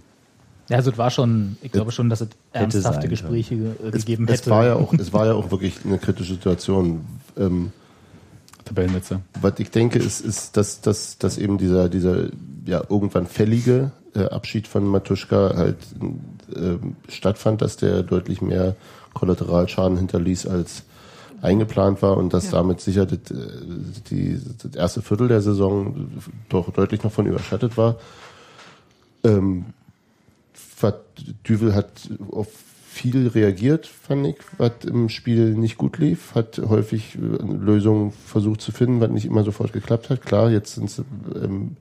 [0.68, 3.88] Ja, also es war schon, ich glaube schon, dass es ernsthafte sein Gespräche ge- äh,
[3.88, 4.50] es, gegeben es hätte.
[4.50, 7.04] war ja auch, es war ja auch wirklich eine kritische Situation.
[7.36, 7.72] Ähm,
[8.70, 9.20] Tabellenletzter.
[9.40, 12.28] was ich denke, ist, ist dass, dass, dass eben dieser, dieser
[12.64, 15.76] ja, irgendwann fällige äh, Abschied von Matuschka halt
[16.54, 18.76] ähm, stattfand, dass der deutlich mehr
[19.12, 20.84] Kollateralschaden hinterließ als
[21.42, 23.34] eingeplant war und dass damit sicher das, äh,
[24.08, 26.08] die, das erste Viertel der Saison
[26.48, 27.96] doch deutlich noch von überschattet war.
[29.24, 29.66] Ähm,
[30.80, 30.94] was
[31.46, 31.90] Düvel hat
[32.30, 32.48] auf
[33.00, 38.60] viel reagiert, fand ich, was im Spiel nicht gut lief, hat häufig äh, Lösungen versucht
[38.60, 40.22] zu finden, was nicht immer sofort geklappt hat.
[40.22, 41.02] Klar, jetzt sind
[41.34, 41.76] ähm,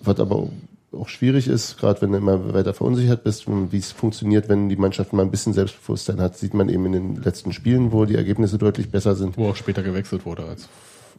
[0.00, 0.48] was aber
[0.92, 4.76] auch schwierig ist, gerade wenn du immer weiter verunsichert bist, wie es funktioniert, wenn die
[4.76, 8.14] Mannschaft mal ein bisschen Selbstbewusstsein hat, sieht man eben in den letzten Spielen, wo die
[8.14, 9.36] Ergebnisse deutlich besser sind.
[9.36, 10.68] Wo auch später gewechselt wurde als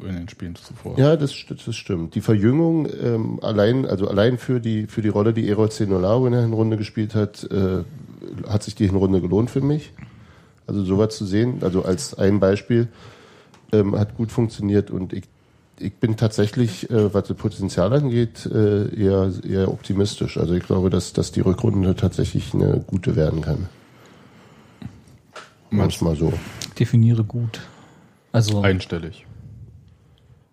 [0.08, 0.98] in den Spielen zuvor.
[0.98, 2.16] Ja, das, das stimmt.
[2.16, 6.32] Die Verjüngung ähm, allein, also allein für die für die Rolle, die Erol Zenolao in
[6.32, 7.84] der Hinrunde gespielt hat, äh,
[8.48, 9.92] hat sich die Hinrunde gelohnt für mich.
[10.68, 12.88] Also sowas zu sehen, also als ein Beispiel,
[13.72, 15.24] ähm, hat gut funktioniert und ich,
[15.80, 20.38] ich bin tatsächlich, äh, was das Potenzial angeht, äh, eher eher optimistisch.
[20.38, 23.68] Also ich glaube, dass dass die Rückrunde tatsächlich eine gute werden kann.
[25.72, 26.34] Manchmal so.
[26.80, 27.60] Definiere gut.
[28.32, 29.26] Also Einstellig.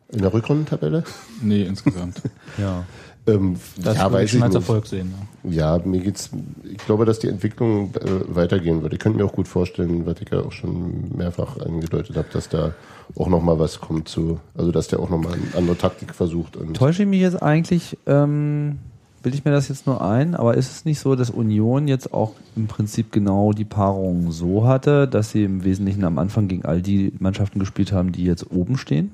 [0.08, 1.04] In der Rückrundentabelle?
[1.42, 2.22] Nee, insgesamt.
[2.58, 2.84] ja.
[3.26, 4.54] Ähm, das ja, würde weiß ich als.
[4.54, 5.12] Erfolg sehen.
[5.42, 5.76] Ja.
[5.76, 6.30] Ja, mir geht's.
[6.64, 8.92] Ich glaube, dass die Entwicklung äh, weitergehen wird.
[8.92, 12.48] Ich könnte mir auch gut vorstellen, was ich ja auch schon mehrfach angedeutet habe, dass
[12.48, 12.74] da
[13.16, 16.14] auch noch mal was kommt zu, also dass der auch noch mal eine andere Taktik
[16.14, 16.56] versucht.
[16.56, 18.78] Und Täusche ich mich jetzt eigentlich, ähm,
[19.22, 22.12] bilde ich mir das jetzt nur ein, aber ist es nicht so, dass Union jetzt
[22.12, 26.64] auch im Prinzip genau die Paarung so hatte, dass sie im Wesentlichen am Anfang gegen
[26.64, 29.12] all die Mannschaften gespielt haben, die jetzt oben stehen?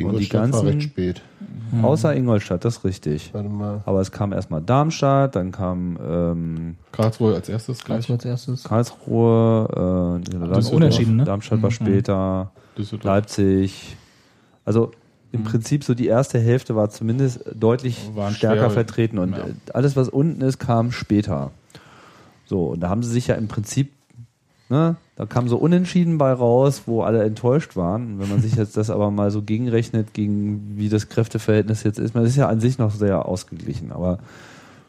[0.00, 1.22] Ingolstadt und die war ganzen- recht spät.
[1.82, 3.30] Außer Ingolstadt, das ist richtig.
[3.34, 3.82] Warte mal.
[3.84, 8.06] Aber es kam erstmal Darmstadt, dann kam ähm, Karlsruhe als erstes gleich.
[8.06, 8.64] Karlsruhe als erstes.
[8.64, 11.24] Karlsruhe, äh, Darmstadt, unentschieden, ne?
[11.24, 11.74] Darmstadt war Mhm.
[11.74, 13.04] später, Düsseldorf.
[13.04, 13.96] Leipzig.
[14.64, 14.92] Also
[15.32, 19.44] im Prinzip so die erste Hälfte war zumindest deutlich Waren stärker schwer, vertreten und ja.
[19.74, 21.50] alles, was unten ist, kam später.
[22.46, 23.92] So, und da haben sie sich ja im Prinzip,
[24.70, 28.12] ne, da kam so unentschieden bei raus, wo alle enttäuscht waren.
[28.12, 31.98] Und wenn man sich jetzt das aber mal so gegenrechnet, gegen wie das Kräfteverhältnis jetzt
[31.98, 34.20] ist, man ist ja an sich noch sehr ausgeglichen, aber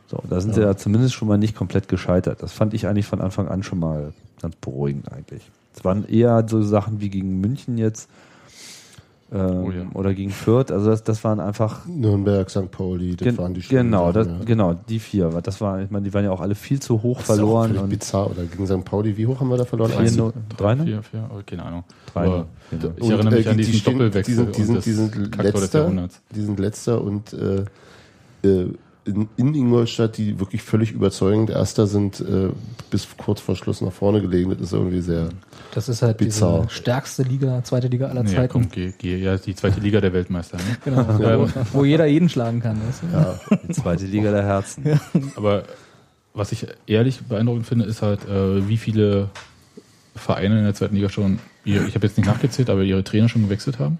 [0.05, 2.43] so, da sind sie ja zumindest schon mal nicht komplett gescheitert.
[2.43, 5.49] Das fand ich eigentlich von Anfang an schon mal ganz beruhigend eigentlich.
[5.75, 8.07] Es waren eher so Sachen wie gegen München jetzt,
[9.31, 9.85] ähm, Oh ja.
[9.93, 10.71] oder gegen Fürth.
[10.71, 12.71] Also das, das waren einfach Nürnberg, St.
[12.71, 14.37] Pauli, das gen waren die schönen genau, das, ja.
[14.45, 15.29] genau die vier.
[15.43, 17.35] Das war, ich meine, die waren ja auch alle viel zu hoch Das ist auch
[17.35, 17.77] verloren.
[17.77, 18.31] Und bizarr.
[18.31, 18.83] Oder gegen St.
[18.85, 19.91] Pauli, wie hoch haben wir da verloren?
[19.91, 20.83] Vier, Eins- no, drei, ne?
[20.85, 21.83] Vier, vier, oh, keine Ahnung.
[22.13, 22.45] Drei, Aber?
[22.69, 24.65] Vier, ich Und, erinnere mich äh, an die diesen stehen- Doppelwechsel Die sind, die und
[24.65, 25.91] sind, das die sind letzter,
[26.35, 27.65] die sind letzter und äh,
[28.47, 28.73] äh,
[29.05, 32.49] in, in Ingolstadt, die wirklich völlig überzeugend Erster sind, äh,
[32.91, 34.49] bis kurz vor Schluss nach vorne gelegen.
[34.51, 35.29] Das ist irgendwie sehr.
[35.73, 36.61] Das ist halt Bizarr.
[36.63, 38.51] diese stärkste Liga, zweite Liga aller Ja, Zeiten.
[38.51, 40.57] komm, geh, geh, ja, die zweite Liga der Weltmeister.
[40.57, 40.63] Ne?
[40.83, 41.05] Genau.
[41.19, 42.79] Wo, wo jeder jeden schlagen kann.
[42.87, 43.07] Weißt du?
[43.15, 44.99] Ja, Die zweite Liga der Herzen.
[45.35, 45.63] Aber
[46.33, 49.29] was ich ehrlich beeindruckend finde, ist halt, äh, wie viele
[50.15, 53.29] Vereine in der zweiten Liga schon, ihr, ich habe jetzt nicht nachgezählt, aber ihre Trainer
[53.29, 53.97] schon gewechselt haben.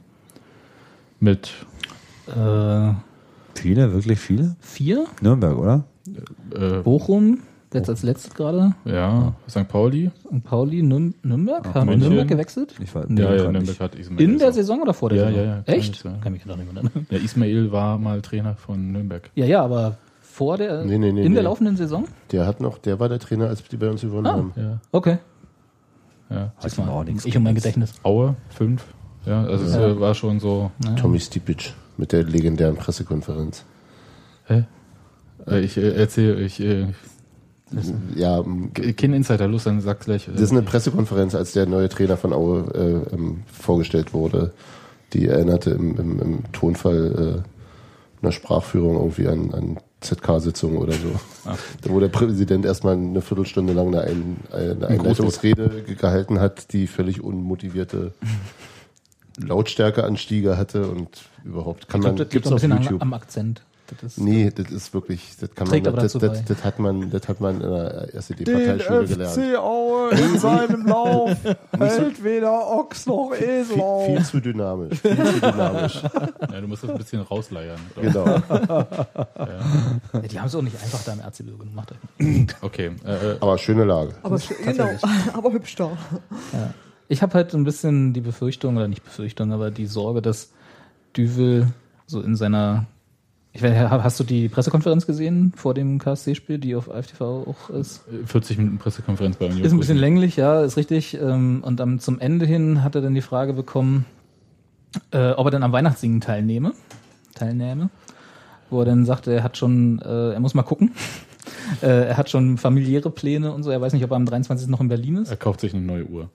[1.20, 1.52] Mit
[2.28, 2.94] Äh,
[3.60, 4.56] Viele, wirklich viele?
[4.60, 5.84] vier, Nürnberg, oder?
[6.56, 7.40] äh, Bochum,
[7.74, 9.68] jetzt als letztes gerade, ja, St.
[9.68, 10.10] Pauli.
[10.26, 11.66] und Pauli, Nürn Nürnberg.
[11.70, 12.08] Ach, Haben München.
[12.08, 12.74] Nürnberg gewechselt?
[12.82, 13.80] Ich weiß, Nee, ja, ja, Nürnberg nicht.
[13.80, 14.22] hat Ismail.
[14.22, 15.40] In der Saison oder vor der Ja, Saison?
[15.44, 15.96] ja, ja, kann Echt?
[15.96, 16.22] ich sagen.
[16.22, 16.90] Kann mich gar nicht erinnern.
[17.10, 19.30] Ja, Ismail war mal Trainer von Nürnberg.
[19.36, 22.06] Ja, ja, aber vor der, Nee, nee, nee, in der laufenden Saison?
[22.32, 24.32] der hat noch, der war der Trainer, als die bei uns gewonnen Ah.
[24.34, 24.54] haben.
[24.56, 25.18] Ja, Okay.
[26.30, 26.54] ja.
[26.58, 27.56] Hat ihm auch nichts Ich und mein.
[27.56, 27.94] Gedächtnis.
[28.04, 28.84] Aue, fünf.
[29.26, 29.88] Ja, also es Ja.
[29.90, 30.72] äh, war schon so.
[31.00, 33.64] Tommy Stipic mit der legendären Pressekonferenz.
[34.46, 34.64] Hä?
[35.48, 36.88] Äh, ich äh, erzähle, ich äh,
[38.16, 38.44] Ja,
[38.98, 40.28] kein Insider, los, dann sag's gleich.
[40.28, 44.54] äh, das ist eine Pressekonferenz, als der neue Trainer von Aue äh, ähm, vorgestellt wurde.
[45.14, 51.12] Die erinnerte im, im, im Tonfall äh, einer Sprachführung irgendwie an, an ZK-Sitzungen oder so.
[51.46, 51.58] Ach.
[51.82, 56.72] Da wo der Präsident erstmal eine Viertelstunde lang eine, Ein, eine Einleitungsrede ge- gehalten hat,
[56.74, 58.14] die völlig unmotivierte
[59.42, 61.10] Lautstärkeanstiege hatte und
[61.44, 63.02] überhaupt kann Ich glaube, man das gibt's auf bisschen am, YouTube.
[63.02, 63.62] am Akzent.
[64.02, 67.28] Das ist, Nee, das ist wirklich, das kann man, das, das, das hat man, das
[67.28, 69.58] hat man in der SED-Parteischule gelernt.
[69.58, 71.32] Aue in seinem Lauf
[71.76, 73.66] hält weder Ochs noch Esel
[74.06, 76.04] Viel, viel zu dynamisch, viel zu dynamisch.
[76.52, 77.80] ja, du musst das ein bisschen rausleiern.
[77.96, 78.02] oder?
[78.12, 78.26] genau.
[78.28, 81.92] Ja, die haben es auch nicht einfach da im Erzgebirge gemacht.
[82.62, 82.92] Okay.
[83.04, 84.14] Äh, Aber schöne Lage.
[84.22, 84.88] Aber sch- genau,
[85.34, 85.90] aber hübsch da.
[87.10, 90.52] Ich habe halt so ein bisschen die Befürchtung, oder nicht Befürchtung, aber die Sorge, dass
[91.18, 91.68] Düvel
[92.06, 92.86] so in seiner.
[93.52, 98.04] Ich weiß, hast du die Pressekonferenz gesehen vor dem KSC-Spiel, die auf AFTV auch ist?
[98.26, 99.66] 40 Minuten Pressekonferenz bei Union.
[99.66, 101.16] Ist ein bisschen länglich, ja, ist richtig.
[101.20, 104.06] Ähm, Und dann zum Ende hin hat er dann die Frage bekommen,
[105.10, 106.74] äh, ob er dann am Weihnachtssingen teilnehme,
[107.34, 107.90] teilnehme.
[108.70, 110.92] Wo er dann sagte, er hat schon, äh, er muss mal gucken.
[111.82, 113.70] Äh, er hat schon familiäre Pläne und so.
[113.70, 114.68] Er weiß nicht, ob er am 23.
[114.70, 115.30] noch in Berlin ist.
[115.30, 116.30] Er kauft sich eine neue Uhr.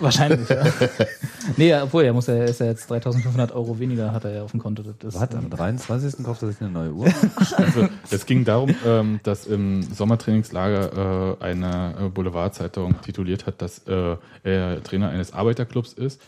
[0.00, 0.64] Wahrscheinlich, ja.
[1.56, 4.42] nee, obwohl, er muss ja, er ist ja jetzt 3500 Euro weniger, hat er ja
[4.42, 4.82] auf dem Konto.
[4.98, 6.24] Das Was, am 23.
[6.24, 7.06] kauft er sich eine neue Uhr?
[7.56, 13.86] Also, es ging darum, ähm, dass im Sommertrainingslager äh, eine äh, Boulevardzeitung tituliert hat, dass
[13.86, 16.20] äh, er Trainer eines Arbeiterclubs ist,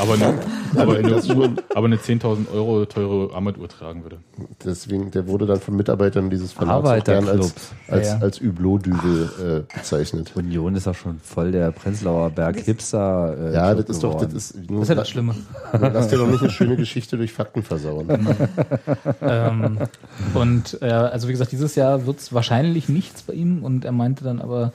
[0.00, 0.38] aber eine,
[0.76, 4.18] aber eine, Uhr, aber eine 10.000 Euro teure Armbanduhr tragen würde.
[4.64, 7.74] Deswegen, der wurde dann von Mitarbeitern dieses Verlags auch gern als, Arbeiterclubs.
[7.88, 10.32] als, Ja, als Hublot-Düvel äh, bezeichnet.
[10.34, 12.66] Union ist auch schon voll der Prenzlauer Berg
[12.98, 13.50] Hipster.
[13.50, 14.36] Äh, Ja, das ist doch, das geworden.
[14.36, 15.34] ist, das ist ja das Schlimme.
[15.72, 18.08] Lass dir doch nicht eine schöne Geschichte durch Fakten versauen.
[19.22, 19.78] ähm,
[20.34, 23.92] und äh, also wie gesagt, dieses Jahr wird es wahrscheinlich nichts bei ihm und er
[23.92, 24.72] meinte dann aber,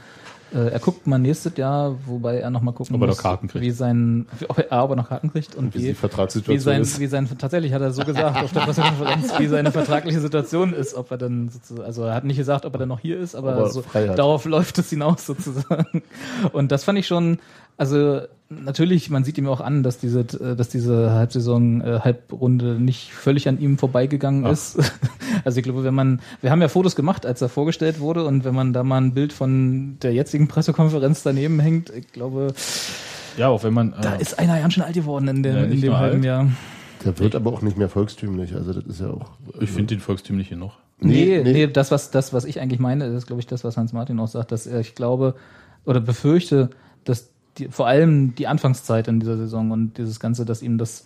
[0.54, 3.24] äh, er guckt mal nächstes Jahr, wobei er noch mal gucken Ob er muss, noch
[3.24, 3.64] Karten kriegt.
[3.66, 6.56] wie sein, ob er, A, ob er noch Karten kriegt und Wie die wie, Vertragssituation
[6.56, 7.00] wie sein, ist.
[7.00, 10.94] wie sein, tatsächlich hat er so gesagt auf der Pressekonferenz, wie seine vertragliche Situation ist,
[10.94, 13.36] ob er dann sozusagen, also er hat nicht gesagt, ob er dann noch hier ist,
[13.36, 16.04] aber, Aber so, darauf läuft es hinaus sozusagen.
[16.52, 17.40] Und das fand ich schon,
[17.78, 23.12] also natürlich, man sieht ihm auch an, dass diese, dass diese Halbsaison, äh, Halbrunde nicht
[23.12, 24.52] völlig an ihm vorbeigegangen Ach.
[24.52, 24.78] ist.
[25.46, 28.44] Also ich glaube, wenn man, wir haben ja Fotos gemacht, als er vorgestellt wurde, und
[28.44, 32.54] wenn man da mal ein Bild von der jetzigen Pressekonferenz daneben hängt, ich glaube,
[33.38, 33.94] Ja, auch wenn man.
[33.94, 36.26] Äh, da ist einer ganz schön alt geworden in, dem Ja, in dem halben alt.
[36.26, 36.48] Jahr.
[37.06, 38.56] Der wird aber auch nicht mehr volkstümlich.
[38.56, 39.32] Also das ist ja auch.
[39.60, 40.78] ich finde den volkstümlich hier noch.
[41.00, 41.68] Nee, Nee, nee, nee.
[41.68, 44.28] das, was, das, was ich eigentlich meine, ist, glaube ich, das, was Hans Martin auch
[44.28, 45.36] sagt, dass er, ich glaube,
[45.86, 46.70] oder befürchte,
[47.04, 47.28] dass
[47.58, 51.04] die, vor allem die Anfangszeit in dieser Saison und dieses Ganze, dass ihm das, äh,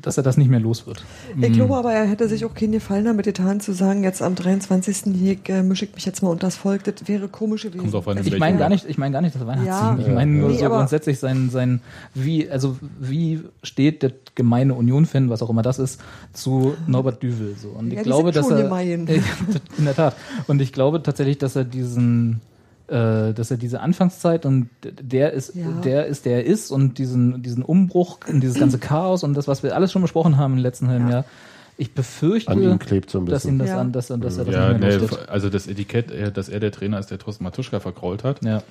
[0.00, 1.04] dass er das nicht mehr los wird.
[1.40, 4.34] Ich glaube aber, er hätte sich auch keinen Gefallen damit getan, zu sagen, jetzt am
[4.34, 5.14] 23.
[5.14, 6.84] hier äh, mische ich mich jetzt mal unter das Volk.
[6.84, 7.92] Das wäre komisch gewesen.
[7.92, 10.00] In Ich meine gar nicht, ich meine gar nicht das Weihnachtssingen.
[10.00, 11.80] Ja, ich meine nur nee, so grundsätzlich sein, sein,
[12.14, 16.00] wie, also wie steht der gemeine Union-Fan, was auch immer das ist,
[16.32, 17.70] zu Norbert Düvel so.
[17.70, 19.08] Und ich Ja, glaube, dass er gemein.
[19.78, 20.16] in der Tat.
[20.46, 22.40] Und ich glaube tatsächlich, dass er diesen
[22.88, 25.66] äh, dass er diese Anfangszeit und der ist, Ja.
[25.84, 29.48] der ist, der er ist und diesen, diesen Umbruch in dieses ganze Chaos und das,
[29.48, 31.12] was wir alles schon besprochen haben im letzten halben Ja.
[31.16, 31.24] Jahr,
[31.78, 33.80] ich befürchte, An ihm klebt so ein dass ihm das Ja.
[33.80, 36.48] an, dass, er- dass er das Ja, nicht mehr nee, also das Etikett, äh, dass
[36.48, 38.44] er der Trainer ist, der Thorsten Matuschka vergrault hat.
[38.44, 38.62] Ja.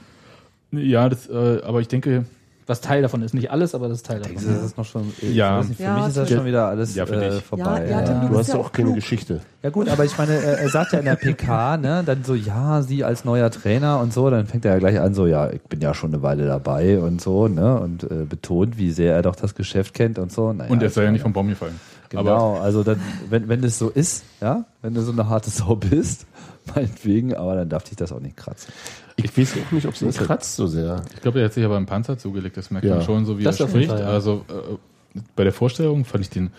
[0.71, 2.25] Ja, das, äh, aber ich denke,
[2.67, 3.33] Was Teil davon ist.
[3.33, 4.35] Nicht alles, aber das ist Teil davon.
[4.35, 5.11] Das ist noch schon.
[5.19, 5.61] ich Ja.
[5.63, 7.43] nicht, für Ja, mich ist das schon wieder alles Ja, für äh, dich.
[7.43, 7.87] vorbei.
[7.89, 8.95] Ja, ja, Du hast ja auch keine klug.
[8.95, 9.41] Geschichte.
[9.63, 12.33] Ja gut, aber ich meine, er, er sagt ja in der PK, ne, dann so,
[12.35, 15.49] ja, sie als neuer Trainer und so, dann fängt er ja gleich an, so, ja,
[15.49, 19.15] ich bin ja schon eine Weile dabei und so, ne, und äh, betont, wie sehr
[19.15, 20.53] er doch das Geschäft kennt und so.
[20.53, 21.79] Naja, Und er sei ja ich nicht vom Baum gefallen.
[22.09, 25.75] Genau, also dann, wenn, wenn das so ist, ja, wenn du so eine harte Sau
[25.75, 26.25] bist,
[26.75, 28.71] meinetwegen, aber dann darf dich das auch nicht kratzen.
[29.17, 31.03] Ich weiß auch nicht, ob es ihn ist kratzt so sehr.
[31.15, 32.95] Ich glaube, er hat sich aber einen Panzer zugelegt, das merkt Ja.
[32.95, 33.89] man schon, so wie Das er spricht.
[33.89, 34.07] Fall, ja.
[34.07, 36.51] Also äh, bei der Vorstellung fand ich den,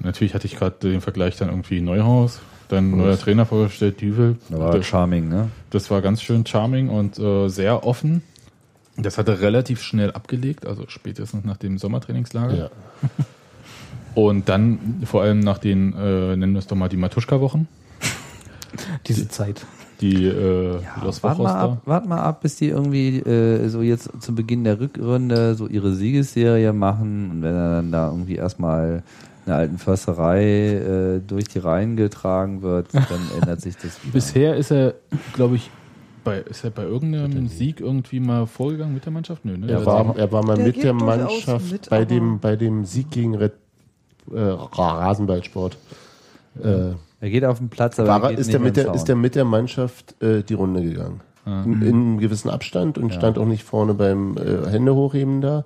[0.00, 4.36] natürlich hatte ich gerade den Vergleich dann irgendwie Neuhaus, dann neuer Trainer vorgestellt, Düvel.
[4.50, 5.50] Da war Das, charming, ne?
[5.70, 8.22] das war ganz schön charming und äh, sehr offen.
[8.96, 12.56] Das hat er relativ schnell abgelegt, also spätestens nach dem Sommertrainingslager.
[12.56, 12.70] Ja.
[14.14, 17.66] Und dann vor allem nach den, äh, nennen wir es doch mal die Matuschka-Wochen,
[19.06, 19.64] Diese Zeit.
[20.00, 23.82] die äh, Los Wart Wochos mal, ab, wart mal ab, bis die irgendwie äh, so
[23.82, 28.36] jetzt zu Beginn der Rückrunde so ihre Siegesserie machen und wenn er dann da irgendwie
[28.36, 29.02] erstmal
[29.46, 34.12] in der alten Försterei äh, durch die Reihen getragen wird, dann ändert sich das wieder.
[34.14, 34.94] Bisher ist er,
[35.34, 35.70] glaube ich,
[36.24, 39.44] bei, ist er bei irgendeinem Sieg irgendwie mal vorgegangen mit der Mannschaft?
[39.44, 39.70] Nö, ne?
[39.70, 43.10] Er war, er war mal Der mit der Mannschaft mit, bei, dem, bei dem Sieg
[43.10, 43.52] gegen Red,
[44.32, 45.76] äh, Rasenballsport.
[46.62, 46.92] Äh,
[47.24, 48.94] er geht auf den Platz, aber war, er geht ist, nicht er mit mehr der,
[48.94, 51.20] ist er mit der Mannschaft äh, die Runde gegangen.
[51.46, 55.64] In, in einem gewissen Abstand und stand auch nicht vorne beim äh, Hände hochheben da.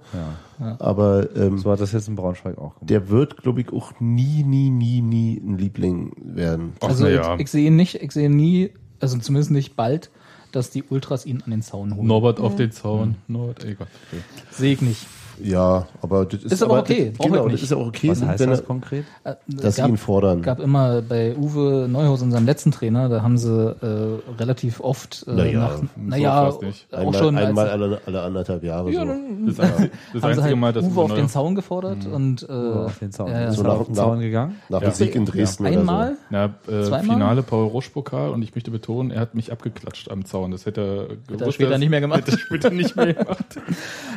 [0.58, 0.76] Ja.
[0.80, 2.90] Aber ähm, So hat das jetzt in Braunschweig auch gemacht.
[2.90, 6.72] der wird, glaube ich, auch nie, nie, nie, nie ein Liebling werden.
[6.80, 7.36] Ach, Also ich, ja.
[7.38, 10.10] ich sehe nicht, ich sehe nie, also zumindest nicht bald,
[10.50, 12.08] dass die Ultras ihn an den Zaun holen.
[12.08, 13.14] Norbert auf den Zaun.
[13.28, 13.86] Norbert, ey Gott.
[14.10, 14.22] Okay.
[14.50, 15.06] Sehe ich nicht.
[15.42, 18.22] Ja, aber das ist, Ist aber okay, Das, genau, das ist ja auch okay, Was
[18.22, 19.04] heißt wenn das er, konkret?
[19.24, 20.42] Äh, dass sie gab, ihn fordern.
[20.42, 23.50] gab immer bei Uwe Neuhaus, unserem letzten Trainer, da haben sie
[23.80, 26.86] äh, relativ oft äh, Naja, nach, so naja, nicht.
[26.92, 29.12] auch einmal, schon als- einmal alle, alle anderthalb Jahre Ja, so.
[29.46, 32.52] Das, haben sie einzige halt Mal, dass Uwe auf Uwe den Zaun gefordert und äh,
[32.52, 33.30] auf den Zaun.
[33.30, 33.48] ja, ja.
[33.48, 34.56] ist So nach- auf den Zaun gegangen?
[34.68, 34.88] Nach Ja.
[34.90, 36.16] dem Sieg in Dresden einmal.
[36.30, 37.16] Na, äh, Zweimal?
[37.16, 40.50] Finale Paul Roche-Pokal und ich möchte betonen, er hat mich abgeklatscht am Zaun.
[40.50, 41.42] Das hätte er gewusst.
[41.46, 42.20] er später nicht mehr gemacht.
[42.20, 43.44] Hätte er später nicht mehr gemacht.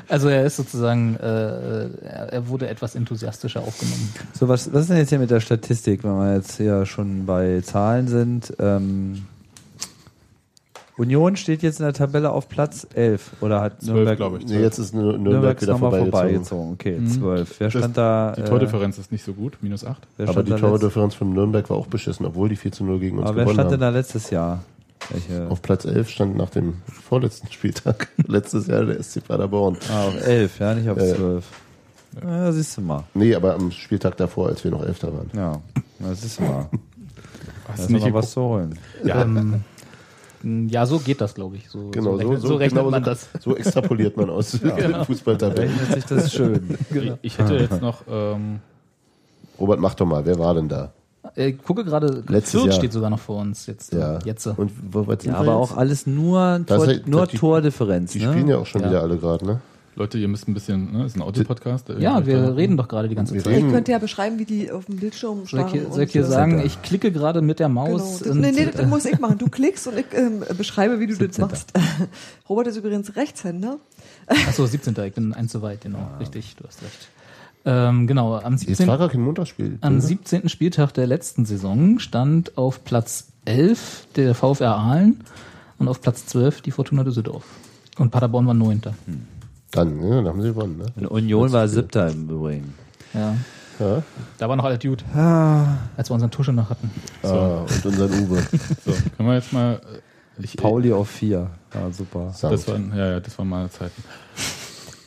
[0.07, 4.13] Also er ist sozusagen, äh, er er wurde etwas enthusiastischer aufgenommen.
[4.33, 7.25] So, was, was ist denn jetzt hier mit der Statistik, wenn wir jetzt hier schon
[7.25, 8.53] bei Zahlen sind?
[8.59, 9.23] Ähm,
[10.97, 14.45] Union steht jetzt in der Tabelle auf Platz 11 oder hat Zwölf, Nürnberg, glaube ich.
[14.45, 16.77] Nee, jetzt ist Nür- Nürnberg Nürnberg wieder nochmal vorbeigezogen.
[16.77, 17.07] vorbeigezogen.
[17.07, 17.59] Okay, 12.
[17.59, 18.33] Wer stand da?
[18.35, 19.97] Die äh, Tordifferenz ist nicht so gut, minus 8.
[20.17, 23.17] wer Aber die Tordifferenz von Nürnberg war auch beschissen, obwohl die 4 zu 0 gegen
[23.17, 23.93] uns Aber wer gewonnen stand denn haben.
[23.93, 24.63] da letztes Jahr?
[25.09, 25.49] Welche?
[25.49, 29.77] Auf Platz 11 stand nach dem vorletzten Spieltag letztes Jahr der SC Paderborn.
[29.91, 31.45] Ah, auf 11, ja, nicht auf Äh, 12.
[32.23, 33.03] Ja, siehst du mal.
[33.13, 35.29] Nee, aber am Spieltag davor, als wir noch Elfter waren.
[35.33, 35.61] Ja,
[35.99, 36.67] ja siehst du mal.
[36.71, 38.77] Da Hast ist du nicht noch was zu holen.
[39.03, 39.63] Ja, Ähm,
[40.69, 41.69] ja, so geht das, glaube ich.
[41.69, 43.29] So, Genau, so, rechnet, so, so rechnet genau man so, das.
[43.39, 45.05] so extrapoliert man aus ja.
[45.05, 45.71] Fußballtabellen.
[45.71, 46.77] Rechnet sich das schön.
[46.89, 48.59] ich, ich hätte jetzt noch, ähm,
[49.59, 50.91] Robert, mach doch mal, wer war denn da?
[51.35, 52.75] Äh, Ich gucke gerade, Letztes Fürth Jahr.
[52.75, 53.93] steht sogar noch vor uns jetzt.
[53.93, 54.19] Ja.
[54.25, 54.47] Jetzt.
[54.47, 55.27] Und wo, Ja, aber jetzt?
[55.49, 58.11] auch alles nur, Das Tor, heißt, nur die- Tordifferenz.
[58.13, 58.31] Die ne?
[58.31, 58.89] spielen ja auch schon Ja.
[58.89, 59.61] wieder alle gerade, ne?
[59.97, 61.89] Leute, ihr müsst ein bisschen, ne, ist ein Autopodcast.
[61.89, 63.53] äh, Ja, wir da- reden doch gerade die ganze Wir Zeit.
[63.55, 65.65] reden- Ich könnte ja beschreiben, wie die auf dem Bildschirm Soll starren.
[65.67, 67.87] ich hier, und, soll ich hier äh, sagen, ich klicke gerade mit der Genau.
[67.89, 68.19] Maus.
[68.19, 69.37] Das, und, nee, nee, äh, das muss ich machen.
[69.37, 71.41] Du klickst und ich ähm, beschreibe, wie du das 17.
[71.45, 71.73] machst.
[72.49, 73.77] Robert ist übrigens Rechtshänder.
[74.27, 74.95] Achso, 17.
[75.05, 76.07] Ich bin ein zu weit, genau.
[76.21, 77.09] Richtig, du hast recht.
[77.63, 78.87] Ähm, genau, am Jetzt 17.
[78.87, 79.77] war gar kein Montagsspiel.
[79.81, 80.01] Am oder?
[80.01, 80.49] 17.
[80.49, 85.23] Spieltag der letzten Saison stand auf Platz 11 der VfR Aalen
[85.77, 87.43] und auf Platz 12 die Fortuna Düsseldorf.
[87.97, 88.93] Und Paderborn war neunter.
[89.71, 90.85] Dann, ja, dann haben sie gewonnen, ne?
[90.95, 92.73] Und Union war siebter im Übrigen.
[93.13, 93.35] Ja.
[93.79, 94.03] Ja.
[94.37, 96.91] Da war noch alle Dude, Ah, als wir unseren Tusche noch hatten.
[97.23, 98.37] Ah, und unseren Uwe.
[98.85, 99.81] So, können wir jetzt mal,
[100.37, 101.49] äh, ich, Pauli auf vier.
[101.73, 102.33] Ja, super.
[102.41, 104.03] Das waren, ja, ja, das waren meine Zeiten.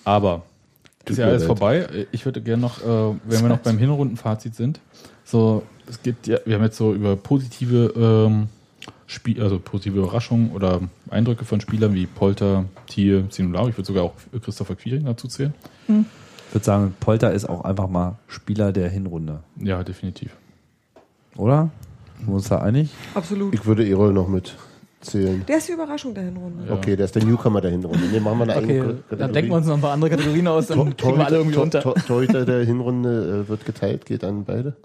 [0.04, 0.42] Aber
[1.10, 1.46] ist ja alles leid.
[1.46, 2.06] vorbei.
[2.12, 4.80] Ich würde gerne noch, äh, wenn wir noch beim Hinrundenfazit sind,
[5.24, 8.48] so, es gibt ja, wir haben jetzt so über positive ähm,
[9.06, 13.68] Spiel, also positive Überraschungen oder Eindrücke von Spielern wie Polter, Thiel, Sinulau.
[13.68, 15.54] Ich würde sogar auch Christopher Quiring dazu zählen.
[15.88, 19.40] Ich würde sagen, Polter ist auch einfach mal Spieler der Hinrunde.
[19.60, 20.30] Ja, definitiv.
[21.36, 21.70] Oder?
[22.18, 22.90] Sind wir uns da einig?
[23.14, 23.54] Absolut.
[23.54, 24.56] Ich würde Erol noch mit
[25.04, 25.44] zählen.
[25.46, 26.64] Der ist die Überraschung der Hinrunde.
[26.66, 26.74] Ja.
[26.74, 28.06] Okay, der ist der Newcomer der Hinrunde.
[28.08, 30.46] Ne, machen wir eine Okay, eigene dann denken wir uns noch ein paar andere Kategorien
[30.48, 31.82] aus, dann kriegen wir alle irgendwie unter.
[31.94, 34.76] Torhüter der Hinrunde äh, wird geteilt, geht an beide.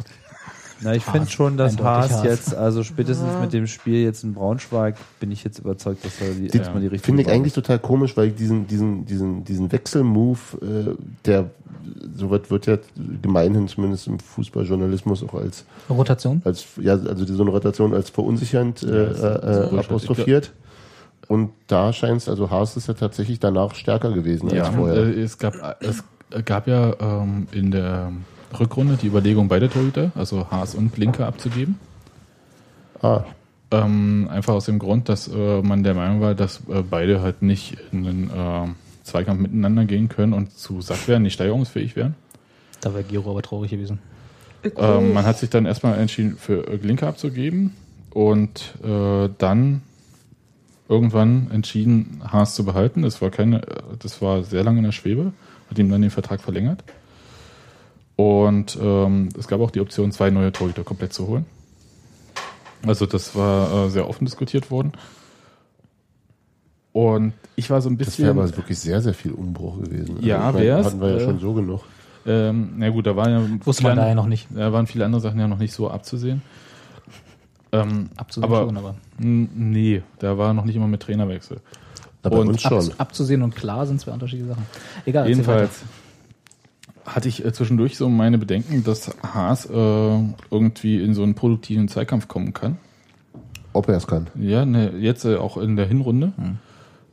[0.82, 4.34] Na, ich finde schon, dass Eindeutig Haas jetzt, also spätestens mit dem Spiel jetzt in
[4.34, 7.54] Braunschweig, bin ich jetzt überzeugt, dass er die, Die- erstmal die richtige Finde ich eigentlich
[7.54, 10.96] total komisch, weil ich diesen, diesen, diesen, diesen Wechselmove, äh,
[11.26, 11.50] der
[12.16, 12.78] soweit wird ja
[13.22, 16.42] gemeinhin zumindest im Fußballjournalismus auch als, Rotation.
[16.46, 19.80] als ja, also so eine Rotation als verunsichernd äh, Ja, äh, Bullshit.
[19.90, 20.52] apostrophiert.
[21.28, 24.96] Und da scheint es, also Haas ist ja tatsächlich danach stärker gewesen Ja, als vorher.
[25.08, 26.04] äh, es gab, es
[26.46, 28.12] gab ja ähm, in der
[28.58, 31.80] Rückrunde die Überlegung, beide Torhüter, also Haas und Blinker, abzugeben.
[33.02, 33.24] ah,
[33.72, 37.42] Ähm, einfach aus dem Grund, dass äh, man der Meinung war, dass äh, beide halt
[37.44, 38.68] nicht in den äh,
[39.04, 42.16] Zweikampf miteinander gehen können und zu satt wären, nicht steigerungsfähig wären.
[42.82, 44.00] Da wäre Giro aber traurig gewesen.
[44.76, 47.76] Ähm, man hat sich dann erstmal entschieden, für äh, Glinker abzugeben
[48.12, 49.82] und äh, dann
[50.90, 53.04] irgendwann entschieden, Haas zu behalten.
[53.04, 55.32] Das war keine, äh, das war sehr lange in der Schwebe,
[55.70, 56.84] hat ihm dann den Vertrag verlängert.
[58.20, 61.46] Und ähm, es gab auch die Option, zwei neue Torhüter komplett zu holen.
[62.86, 64.92] Also das war äh, sehr offen diskutiert worden.
[66.92, 68.26] Und ich war so ein das bisschen.
[68.26, 70.18] wäre aber wirklich sehr, sehr viel Umbruch gewesen.
[70.18, 71.84] Also Ja, ich meine, wär's, Hatten wir ja äh, schon so genug.
[72.26, 74.50] ähm, na gut, da waren ja Wusste man da ja noch nicht.
[74.54, 76.42] Da waren viele andere Sachen ja noch nicht so abzusehen.
[77.72, 78.96] Ähm, Abzusehen aber, schon, aber.
[79.18, 81.62] Nee, da war noch nicht immer mit Trainerwechsel.
[82.24, 82.80] Na, bei und uns schon.
[82.80, 84.66] Abzu abzusehen und klar sind zwei unterschiedliche Sachen.
[85.06, 85.84] Egal, Jedenfalls
[87.16, 89.74] hatte ich äh, zwischendurch so meine Bedenken, dass Haas äh,
[90.52, 92.78] irgendwie in so einen produktiven Zweikampf kommen kann.
[93.74, 94.28] Ob er es kann.
[94.36, 96.34] Ja, ne, jetzt äh, auch in der Hinrunde.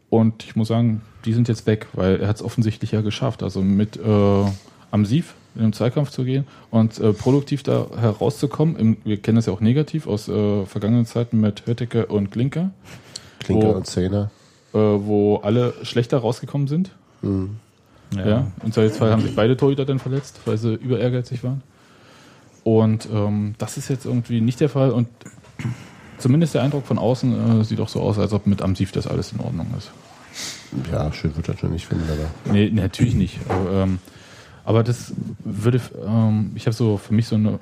[0.09, 3.43] Und ich muss sagen, die sind jetzt weg, weil er hat es offensichtlich ja geschafft.
[3.43, 4.44] Also mit äh,
[4.90, 8.77] am Sief in den Zweikampf zu gehen und äh, produktiv da herauszukommen.
[8.77, 12.70] Im, wir kennen das ja auch negativ aus äh, vergangenen Zeiten mit Hötteke und Klinker,
[13.40, 14.31] Klinker Wo- und Zehner.
[14.73, 16.90] äh, wo alle schlechter rausgekommen sind.
[18.14, 18.46] Ja.
[18.62, 21.62] Im Zweifelsfall haben sich beide Torhüter dann verletzt, weil sie über ehrgeizig waren.
[22.62, 24.90] Und ähm, das ist jetzt irgendwie nicht der Fall.
[24.90, 25.08] Und
[26.18, 29.06] zumindest der Eindruck von außen äh, sieht auch so aus, als ob mit Amsiv das
[29.06, 29.90] alles in Ordnung ist.
[30.90, 32.52] Ja, schön wird er schon nicht finden, aber.
[32.52, 33.38] Nee, natürlich nicht.
[33.48, 33.98] Aber, ähm,
[34.64, 35.12] aber das
[35.44, 37.58] würde, ähm, ich habe so für mich so, eine,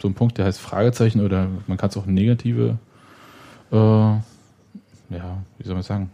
[0.00, 2.78] so einen Punkt, der heißt Fragezeichen oder man kann es auch negative,
[3.72, 4.22] äh, ja,
[5.58, 6.10] wie soll man sagen,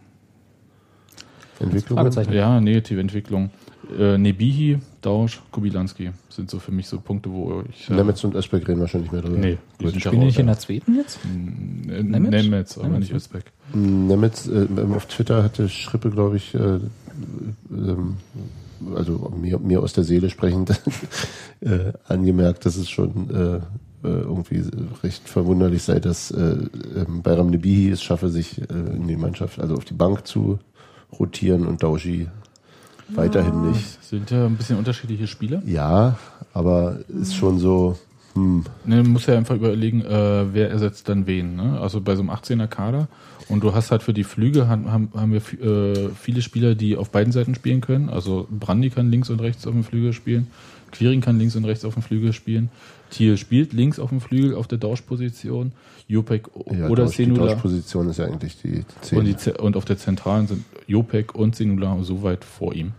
[1.60, 1.98] Entwicklung.
[2.32, 3.50] Ja, negative Entwicklung.
[3.98, 7.88] Äh, Nebihi, Dausch, Kubilanski sind so für mich so Punkte, wo ich.
[7.88, 9.38] Äh, Nemetz und Özbek reden nicht mehr drüber.
[9.38, 11.20] nee, die sind Spielen die nicht in der zweiten jetzt?
[11.24, 12.30] Nemetz?
[12.30, 13.14] Nemetz, aber Nemetz, nicht?
[13.14, 13.44] Özbek.
[13.74, 16.80] Nemetz, äh, auf Twitter hatte Schrippe, glaube ich, äh,
[17.70, 18.16] ähm,
[18.94, 20.70] also mir, mir aus der Seele sprechend,
[21.60, 23.56] äh, angemerkt, dass es schon äh,
[24.06, 24.62] äh, irgendwie
[25.02, 26.56] recht verwunderlich sei, dass äh,
[26.96, 28.64] ähm, Bayram Nebihi es schaffe, sich äh,
[28.96, 30.58] in die Mannschaft, also auf die Bank zu
[31.18, 32.28] rotieren und Dauschi
[33.08, 34.02] weiterhin nicht.
[34.04, 35.62] Sind ja ein bisschen unterschiedliche Spieler.
[35.64, 36.18] Ja,
[36.52, 37.96] aber ist schon so,
[38.36, 41.56] hm, Ne, man muss ja einfach überlegen, äh, wer ersetzt dann wen.
[41.56, 41.80] Ne?
[41.80, 43.08] Also bei so einem 18er Kader
[43.48, 47.10] und du hast halt für die Flüge haben, haben, wir äh, viele Spieler, die auf
[47.10, 48.10] beiden Seiten spielen können.
[48.10, 50.48] Also Brandi kann links und rechts auf dem Flügel spielen,
[50.92, 52.68] Quiring kann links und rechts auf dem Flügel spielen,
[53.10, 55.72] Thiel spielt links auf dem Flügel auf der Tauschposition,
[56.08, 59.54] Jopek ja, oder Tausch, die Senula Tauschposition ist ja eigentlich die, die und, die, 10.
[59.54, 62.92] Ze- und auf der Zentralen sind Jopek und Senula so weit vor ihm.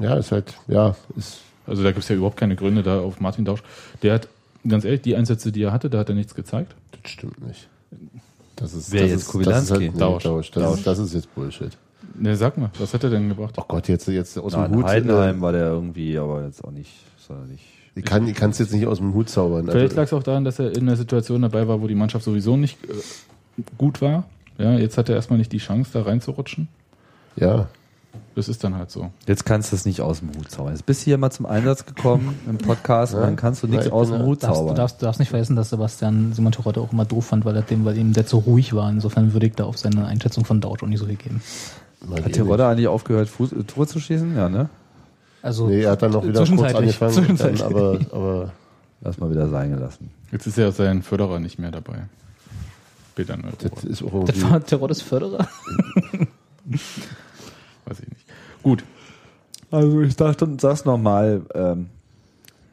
[0.00, 3.20] Ja, ist halt, ja, ist Also da gibt es ja überhaupt keine Gründe da auf
[3.20, 3.62] Martin Dausch.
[4.02, 4.28] Der hat,
[4.66, 6.74] ganz ehrlich, die Einsätze, die er hatte, da hat er nichts gezeigt.
[7.02, 7.68] Das stimmt nicht.
[8.56, 9.54] Das ist, Wer das jetzt ist, Kubilanski?
[9.54, 10.22] Das ist halt, nee, Tausch.
[10.22, 10.50] Tausch.
[10.50, 10.78] Das, Tausch.
[10.78, 11.76] Ist, das ist jetzt Bullshit.
[12.16, 13.54] Ne, sag mal, was hat er denn gebracht?
[13.56, 14.86] Oh Gott, jetzt, jetzt aus Na, dem in Hut.
[14.86, 17.62] Heidenheim war der irgendwie, aber jetzt auch nicht, sonderlich.
[17.94, 19.64] Ich kann ich es jetzt nicht aus dem Hut zaubern.
[19.66, 21.94] Vielleicht Also, lag es auch daran, dass er in einer Situation dabei war, wo die
[21.94, 24.24] Mannschaft sowieso nicht äh, gut war.
[24.58, 26.68] Ja, jetzt hat er erstmal nicht die Chance, da reinzurutschen.
[27.36, 27.66] ja,
[28.36, 29.10] Das ist dann halt so.
[29.26, 30.72] Jetzt kannst du es nicht aus dem Hut zaubern.
[30.72, 33.26] Jetzt bist du hier mal zum Einsatz gekommen im Podcast und Ja.
[33.26, 34.76] dann kannst du nichts ich aus dem Hut Darfst, du, zaubern.
[34.76, 37.62] darfst, du darfst nicht vergessen, dass Sebastian Simon Terodde auch immer doof fand, weil er
[37.62, 38.88] dem, weil ihm der zu ruhig war.
[38.90, 41.40] Insofern würde ich da auf seine Einschätzung von Dausch auch nicht so viel geben.
[42.08, 42.32] mal Hat.
[42.32, 44.36] Terodde eigentlich aufgehört, Fuß, Tore zu schießen?
[44.36, 44.68] Ja, ne?
[45.44, 48.52] Also Nee, er hat dann noch wieder kurz zwischenzeitlich- angefangen, dann, aber, aber
[49.02, 50.10] Lass mal wieder sein gelassen.
[50.32, 52.04] Jetzt ist ja sein Förderer nicht mehr dabei.
[53.14, 55.46] Peter das ist auch Das war Teroddes Förderer.
[57.84, 58.24] Weiß ich nicht.
[58.62, 58.82] Gut.
[59.70, 61.90] Also ich dachte und sag's nochmal, ähm,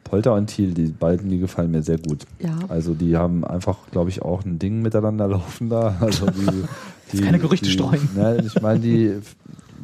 [0.04, 2.26] Polter und Thiel, die beiden, die gefallen mir sehr gut.
[2.38, 2.56] Ja.
[2.68, 5.96] Also die haben einfach, glaube ich, auch ein Ding miteinander laufen da.
[6.00, 6.64] Also die,
[7.12, 8.08] die, keine Gerüchte die, streuen.
[8.16, 9.20] Ne, ich meine, die,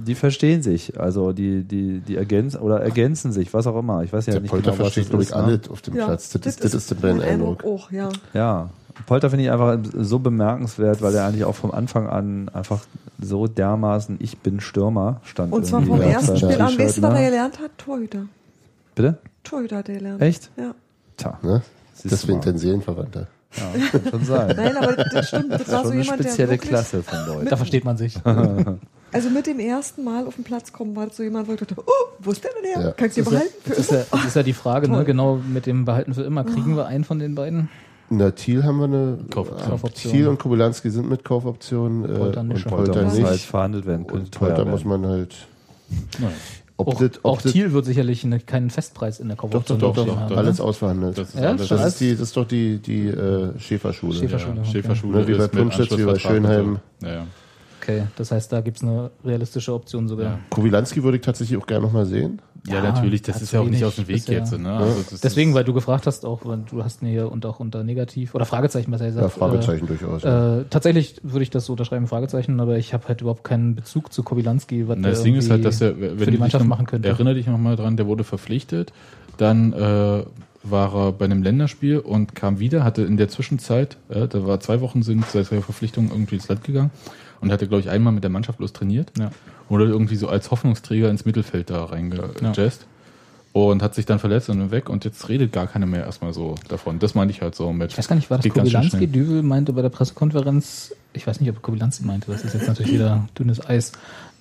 [0.07, 0.99] die verstehen sich.
[0.99, 4.03] Also die, die, die ergänzen oder ergänzen sich, was auch immer.
[4.03, 5.43] Ich weiß ja Der nicht Polter genau, was versteht, das glaube ich, ist, ne?
[5.43, 6.31] alle auf dem Platz.
[6.31, 7.65] Das, ist, das ist mein Eindruck.
[7.65, 8.09] auch, ja.
[8.33, 8.71] Ja.
[9.07, 12.81] Polter finde ich einfach so bemerkenswert, weil er eigentlich auch vom Anfang an einfach
[13.21, 15.53] so dermaßen ich bin Stürmer stand.
[15.53, 16.79] Und zwar vom ersten Spiel an.
[16.79, 17.21] Weißt du, was ne?
[17.21, 17.71] er gelernt hat?
[17.79, 18.23] Torhüter.
[18.95, 19.19] Bitte?
[19.45, 20.23] Torhüter hat er gelernt.
[20.23, 20.51] Echt?
[20.57, 20.75] Ja.
[21.17, 21.63] Tja, Ne?
[22.05, 23.27] Deswegen dein Seelenverwandter.
[23.57, 24.55] ja, kann schon sein.
[24.57, 25.53] Nein, aber das stimmt.
[25.53, 27.49] Das war Schon so eine jemand, der spezielle wirklich, Klasse von Leuten.
[27.49, 28.17] Da versteht man sich.
[29.13, 31.75] also mit dem ersten Mal auf den Platz kommen, war so jemand, wo ich dachte,
[31.79, 31.91] oh,
[32.21, 32.87] wo ist der denn her?
[32.89, 32.93] Ja.
[32.93, 33.55] Kann ich den Das ist, ja, behalten?
[33.63, 35.05] Für das, ist ja, das ist ja die Frage, ne?
[35.05, 36.45] Genau mit dem Behalten für immer.
[36.45, 37.69] Kriegen wir einen von den beiden?
[38.11, 39.19] Na, Thiel haben wir eine.
[39.31, 39.71] Kaufoption.
[39.71, 40.13] Kaufoption.
[40.13, 42.05] Thiel und Kobylanski sind mit Kaufoption.
[42.05, 42.65] Äh, Polter nicht.
[42.65, 43.27] und Polter Polter muss nicht.
[43.27, 45.35] halt verhandelt werden, könnte und Polter muss man halt.
[46.19, 46.33] Naja.
[46.81, 49.51] Ob Auch, das, ob auch das, Thiel wird sicherlich eine, keinen Festpreis in der doch,
[49.51, 50.65] doch, Kaufoption doch, doch, stehen haben, alles ne?
[50.65, 51.19] ausverhandelt.
[51.19, 54.15] Das ist Ja, alles- Das ist, die, das ist doch die, die äh, Schäferschule.
[54.15, 54.55] Schäferschule.
[54.55, 54.71] Ja, okay.
[54.71, 56.79] Schäferschule Ne, wie bei Punschitz, wie bei Schönheim.
[57.03, 57.27] Ja, ja.
[57.89, 60.27] Okay, das heißt, da gibt's eine realistische Option sogar.
[60.27, 60.39] Ja.
[60.51, 62.43] Kowilanski würde ich tatsächlich auch gerne nochmal sehen.
[62.67, 64.39] Ja, Ja, natürlich, das ist ja auch nicht aus dem Weg bisher.
[64.39, 64.59] jetzt.
[64.59, 64.71] Ne?
[64.71, 68.35] Also Deswegen, weil du gefragt hast, auch du hast mir hier und auch unter Negativ
[68.35, 69.23] oder Fragezeichen besser gesagt.
[69.23, 70.23] Ja, Fragezeichen durchaus.
[70.25, 70.59] Äh, ja.
[70.59, 74.13] äh, tatsächlich würde ich das so unterschreiben, Fragezeichen, aber ich habe halt überhaupt keinen Bezug
[74.13, 76.65] zu Kobilanski, was Na, das der Ding ist halt, dass er, wenn für die Mannschaft
[76.65, 77.09] noch- machen könnte.
[77.09, 78.93] Erinnere dich nochmal dran, der wurde verpflichtet,
[79.39, 80.25] dann äh,
[80.65, 84.59] war er bei einem Länderspiel und kam wieder, hatte in der Zwischenzeit, äh, da war
[84.61, 86.91] zwei Wochen sind seit der Verpflichtung irgendwie ins Land gegangen
[87.41, 89.31] und hatte, glaube ich, einmal mit der Mannschaft bloß trainiert Ja.
[89.69, 92.87] oder irgendwie so als Hoffnungsträger ins Mittelfeld da reingejazzt.
[93.55, 96.55] Und hat sich dann verletzt und weg und jetzt redet gar keiner mehr erstmal so
[96.69, 96.99] davon.
[96.99, 97.91] Das meine ich halt so mit.
[97.93, 99.07] Ich weiß gar nicht, war das schnell.
[99.07, 102.93] Düvel meinte bei der Pressekonferenz, ich weiß nicht, ob Kobilanski meinte, das ist jetzt natürlich
[102.93, 103.93] wieder dünnes Eis,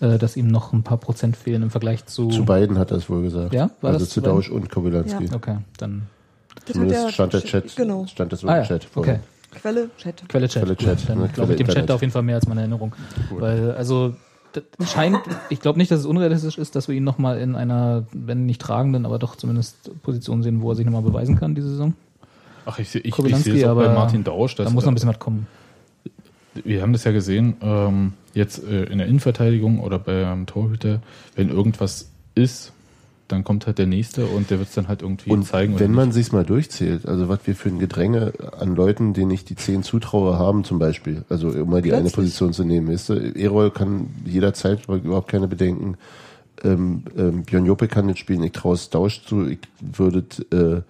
[0.01, 2.27] äh, dass ihm noch ein paar Prozent fehlen im Vergleich zu.
[2.27, 3.53] Zu beiden hat er es wohl gesagt.
[3.53, 4.21] Ja, war also das zu?
[4.21, 5.25] Dausch und Kowilanski.
[5.25, 5.33] Ja.
[5.35, 6.03] Okay, dann
[6.65, 8.05] Das Zumindest stand der Chat, Genau.
[8.07, 9.13] stand das so Ah im ja, Chat vorher.
[9.15, 9.23] okay.
[9.61, 10.27] Quelle, Chat.
[10.27, 10.63] Quelle Chat.
[10.63, 12.61] Quelle Gut, Chat, Dann ne, glaube ich dem Chat auf jeden Fall mehr als meine
[12.61, 12.93] Erinnerung.
[13.31, 14.15] Weil, also,
[14.53, 15.17] das scheint,
[15.49, 18.61] ich glaube nicht, dass es unrealistisch ist, dass wir ihn nochmal in einer, wenn nicht
[18.61, 21.93] tragenden, aber doch zumindest Position sehen, wo er sich nochmal beweisen kann, diese Saison.
[22.65, 24.55] Ach, ich, ich, ich sehe es auch bei Martin Dausch.
[24.55, 25.47] Da muss noch ein bisschen was kommen.
[26.53, 31.01] wir haben das ja gesehen, ähm, jetzt äh, in der Innenverteidigung oder beim Torhüter,
[31.35, 32.73] wenn irgendwas ist,
[33.27, 35.79] dann kommt halt der Nächste und der wird es dann halt irgendwie Und zeigen.
[35.79, 39.45] wenn man sich's mal durchzählt, also was wir für ein Gedränge an Leuten, denen ich
[39.45, 42.15] die zehn zutraue, haben zum Beispiel, also um mal die eine Plötzlich.
[42.25, 45.97] Position zu nehmen, weißt du, Erol kann jederzeit überhaupt keine Bedenken,
[46.63, 50.81] ähm, ähm, Björn Joppe kann nicht spielen, ich traue es Dausch zu, ich würde äh,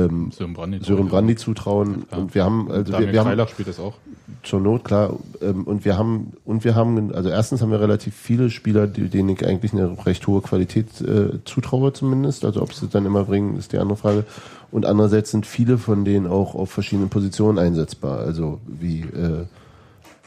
[0.00, 2.18] ähm, Sören Brandy, Sören Brandy zutrauen Ja.
[2.18, 3.94] und wir haben, also Daniel wir, wir haben spielt das auch.
[4.42, 5.14] Zur Not, klar.
[5.42, 9.28] Ähm, und wir haben, und wir haben, also erstens haben wir relativ viele Spieler, denen
[9.30, 12.44] ich eigentlich eine recht hohe Qualität äh, zutraue zumindest.
[12.44, 14.24] Also ob sie es dann immer bringen, ist die andere Frage.
[14.70, 18.20] Und andererseits sind viele von denen auch auf verschiedenen Positionen einsetzbar.
[18.20, 19.42] Also wie, äh,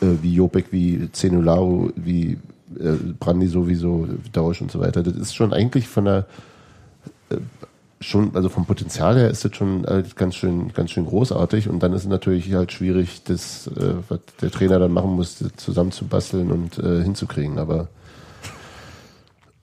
[0.06, 2.38] äh, wie Jopek, wie Zenularu, wie
[2.80, 5.04] äh, Brandi sowieso, Dausch und so weiter.
[5.04, 6.26] Das ist schon eigentlich von der
[8.00, 11.82] schon, also vom Potenzial her ist das schon halt ganz schön, ganz schön großartig und
[11.82, 16.52] dann ist es natürlich halt schwierig, das, äh, was der Trainer dann machen muss, zusammenzubasteln
[16.52, 17.58] und äh, hinzukriegen.
[17.58, 17.88] Aber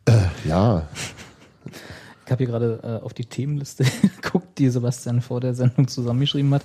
[0.06, 0.12] äh,
[0.48, 0.89] ja,
[2.26, 3.84] Ich habe hier gerade äh, auf die Themenliste
[4.22, 6.62] geguckt, die Sebastian vor der Sendung zusammengeschrieben hat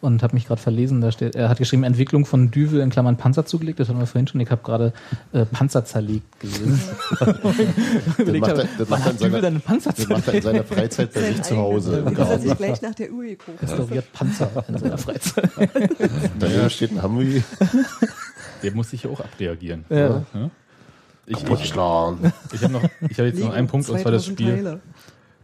[0.00, 1.00] und habe mich gerade verlesen.
[1.00, 3.80] Da steht, er hat geschrieben Entwicklung von Düvel in Klammern Panzer zugelegt.
[3.80, 4.40] Das hatten wir vorhin schon.
[4.40, 4.92] Ich habe gerade
[5.32, 6.80] äh, Panzer zerlegt gelesen.
[8.18, 11.12] Überlegt macht er- das macht er seiner- einen Panzer das macht er in seiner Freizeit
[11.12, 13.62] bei sich zu Hause Das hat sich gleich nach der Uhr geguckt.
[13.62, 15.50] Restauriert Panzer in seiner Freizeit.
[16.38, 17.42] Daneben steht ein Hamwi.
[18.62, 19.84] Der muss sich ja auch abreagieren.
[19.88, 20.24] Ja.
[20.34, 20.50] Ja?
[21.30, 24.38] Ich, ich, ich habe noch, ich habe jetzt noch einen Punkt, und zwar das 2000
[24.40, 24.64] Spiel.
[24.64, 24.80] Teile.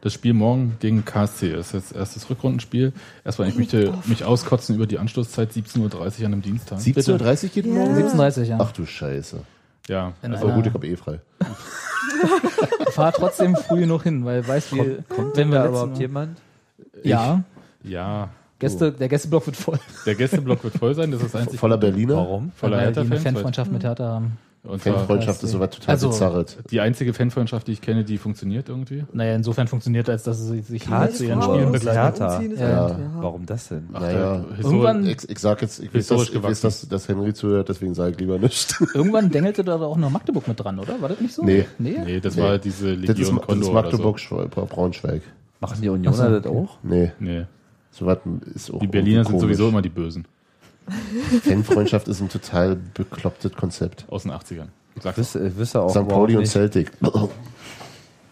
[0.01, 1.53] Das Spiel morgen gegen KSC.
[1.53, 2.93] Das ist jetzt erstes Rückrundenspiel.
[3.25, 5.81] Erstmal, ich möchte mich auskotzen über die Anstoßzeit 17.30
[6.21, 6.79] Uhr an einem Dienstag.
[6.79, 7.73] 17.30 Uhr geht Ja.
[7.73, 7.95] morgen?
[7.97, 8.57] 17.30 ja.
[8.61, 9.39] Ach du Scheiße.
[9.89, 11.21] Ja, In also gut, ich habe eh frei.
[12.91, 16.39] Fahr trotzdem früh genug hin, weil weißt du, Kommt, kommt wenn denn wir überhaupt jemand?
[17.03, 17.45] Ja,
[17.83, 18.29] ja.
[18.59, 19.79] Gäste, der Gästeblock wird voll.
[20.07, 21.11] Der Gästeblock wird voll sein.
[21.11, 21.59] Das ist das einzige.
[21.59, 22.17] Voller Berliner.
[22.17, 22.53] Warum?
[22.57, 23.21] Voller weil die eine.
[23.21, 24.39] Fanfreundschaft mit Hertha haben.
[24.67, 26.57] Und Fanfreundschaft ist sowas total Also- bizarres.
[26.71, 29.05] die einzige Fanfreundschaft, die ich kenne, die funktioniert irgendwie.
[29.13, 32.11] Naja, insofern funktioniert als dass sie sich Karlsruhe zu ihren Spielen ist Ja.
[32.59, 32.89] Ja.
[32.89, 32.99] ja.
[33.21, 33.89] Warum das denn?
[33.93, 34.45] Ach, Naja.
[34.61, 36.89] Irgendwann- Ich, ich sag jetzt, ich weiß, Historisch dass, ich weiß gewachsen.
[36.89, 38.81] dass, dass Henry zuhört, deswegen sage ich lieber nichts.
[38.95, 41.01] Irgendwann dengelte da auch noch Magdeburg mit dran, oder?
[41.01, 41.45] War das nicht so?
[41.45, 41.67] Nee.
[41.79, 41.97] Nee?
[42.05, 42.43] Nee, das Nee.
[42.43, 45.23] war diese Das ist, Legion das ist Magdeburg, oder Schwa- Braunschweig.
[45.61, 46.79] Machen die Unioner Ach so, das auch?
[46.83, 47.13] Nee, so.
[47.25, 47.45] Nee,
[47.91, 48.19] so was
[48.55, 50.27] ist auch die Berliner sind sowieso immer die Bösen.
[51.43, 54.05] Fanfreundschaft ist ein total beklopptes Konzept.
[54.09, 54.69] Aus den 80ern.
[54.95, 56.09] Ich sag's wüsste auch St.
[56.09, 56.47] Pauli und.
[56.47, 56.93] Celtic.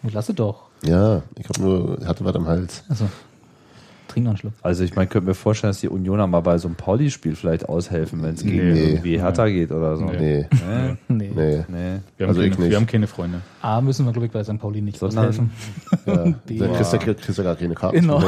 [0.03, 0.69] Lasse doch.
[0.83, 2.83] Ja, ich habe nur, hatte was am Hals.
[2.89, 3.05] Also,
[4.15, 4.53] trink noch einen Schluck.
[4.63, 7.69] Also ich meine, könnte mir vorstellen, dass die Unioner mal bei so einem Pauli-Spiel vielleicht
[7.69, 8.83] aushelfen, wenn es gegen Nee.
[8.91, 10.05] irgendwie Hertha geht oder so.
[10.05, 10.47] Nee.
[10.49, 11.29] Nee, Nee.
[11.29, 11.31] Nee.
[11.35, 11.63] nee.
[11.67, 11.99] Nee.
[12.17, 12.69] Wir haben, Also ich keine, nicht.
[12.71, 13.41] wir haben keine Freunde.
[13.61, 14.57] A müssen wir, glaube ich, bei St.
[14.59, 15.51] Pauli nicht Sondern- aushelfen.
[16.05, 16.15] Ja.
[16.45, 16.57] B.
[16.57, 17.99] Dann kriegst du, kriegst du gar keine Karten.
[18.01, 18.21] Genau.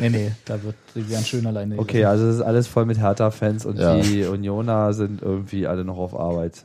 [0.00, 1.78] nee, nee, da wird Vivian schön alleine.
[1.78, 3.96] Okay, also es ist alles voll mit Hertha-Fans und Ja.
[3.96, 6.64] die Unioner sind irgendwie alle noch auf Arbeit.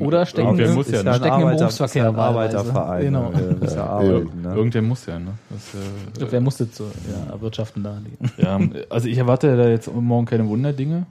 [0.00, 1.14] Oder stecken- ist muss ja, ja ne?
[1.14, 2.58] Stecken im Arbeiter, Berufsverkehr ist ja ein wahlweise.
[2.58, 3.04] Arbeiterverein.
[3.04, 3.30] Genau.
[3.30, 3.38] ne?
[3.50, 4.42] Wir müssen ja arbeiten.
[4.42, 4.54] Ne?
[4.54, 5.32] Irgendwer muss ja, ne?
[5.50, 7.98] Das, äh, Wer musste zu ja, erwirtschaften da?
[8.38, 8.60] Ja,
[8.90, 11.06] also ich erwarte da jetzt morgen keine Wunderdinge.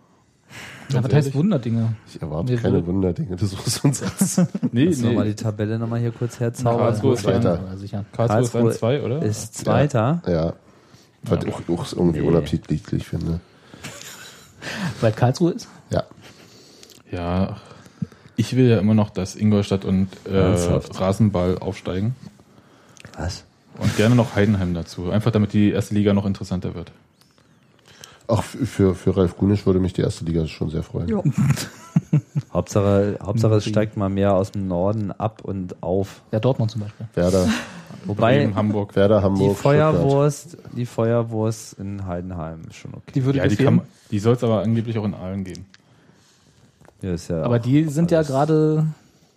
[0.89, 1.95] Ja, was heißt Wunderdinge?
[2.07, 3.35] Ich erwarte Wir keine will- Wunderdinge.
[3.35, 4.41] Das ist so ein Satz.
[4.72, 5.30] Nee, nochmal nee.
[5.31, 6.80] die Tabelle nochmal hier kurz herzaubern.
[6.80, 7.60] Karlsruhe ist Zweiter.
[7.91, 8.06] Ja.
[8.14, 9.22] Karlsruhe ist 2, oder?
[9.22, 10.22] Ist Zweiter.
[10.27, 10.53] Ja.
[11.23, 12.27] Was ich auch, auch irgendwie Nee.
[12.27, 13.39] unappetitlich finde.
[15.02, 15.68] Weil Karlsruhe ist?
[15.89, 16.03] Ja.
[17.11, 17.57] Ja,
[18.41, 20.99] ich will ja immer noch, dass Ingolstadt und äh, Ernsthaft?
[20.99, 22.15] Rasenball aufsteigen.
[23.18, 23.45] Was?
[23.77, 25.11] Und gerne noch Heidenheim dazu.
[25.11, 26.91] Einfach damit die erste Liga noch interessanter wird.
[28.27, 31.07] Auch für, für, Ralf Gunisch würde mich die erste Liga schon sehr freuen.
[31.07, 31.22] Ja.
[32.53, 36.22] Hauptsache, Hauptsache es steigt mal mehr aus dem Norden ab und auf.
[36.31, 37.07] Ja, Dortmund zum Beispiel.
[37.13, 37.47] Werder,
[38.05, 38.95] Wobei Bremen, Hamburg.
[38.95, 43.11] Werder, die Hamburg, Feuerwurst, die Feuerwurst in Heidenheim ist schon okay.
[43.13, 45.65] Die würde Ja, die, kann, die soll es aber angeblich auch in Aalen geben.
[47.02, 48.86] Ja, ist ja Aber die sind ja gerade,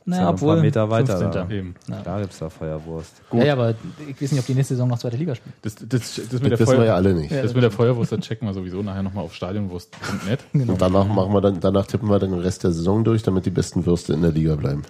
[0.04, 0.54] naja, ja ein obwohl.
[0.56, 1.18] paar Meter weiter.
[1.18, 1.32] 15.
[1.48, 1.54] Da.
[1.54, 1.74] Eben.
[2.04, 3.12] Da gibt's da Feuerwurst.
[3.32, 3.74] Ja, ja, aber
[4.06, 5.54] ich weiß nicht, ob die nächste Saison noch zweite Liga spielen.
[5.62, 7.32] Das, das, das, mit Das der wissen wir ja alle nicht.
[7.32, 10.40] das mit der Feuerwurst, das checken wir sowieso nachher nochmal auf stadionwurst.net.
[10.52, 13.46] Und danach machen wir dann, danach tippen wir dann den Rest der Saison durch, damit
[13.46, 14.82] die besten Würste in der Liga bleiben.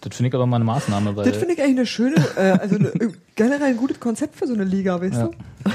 [0.00, 2.58] Das finde ich aber mal eine Maßnahme, weil Das finde ich eigentlich eine schöne, äh,
[2.58, 5.28] also eine, äh, generell ein gutes Konzept für so eine Liga, weißt Ja.
[5.28, 5.70] du?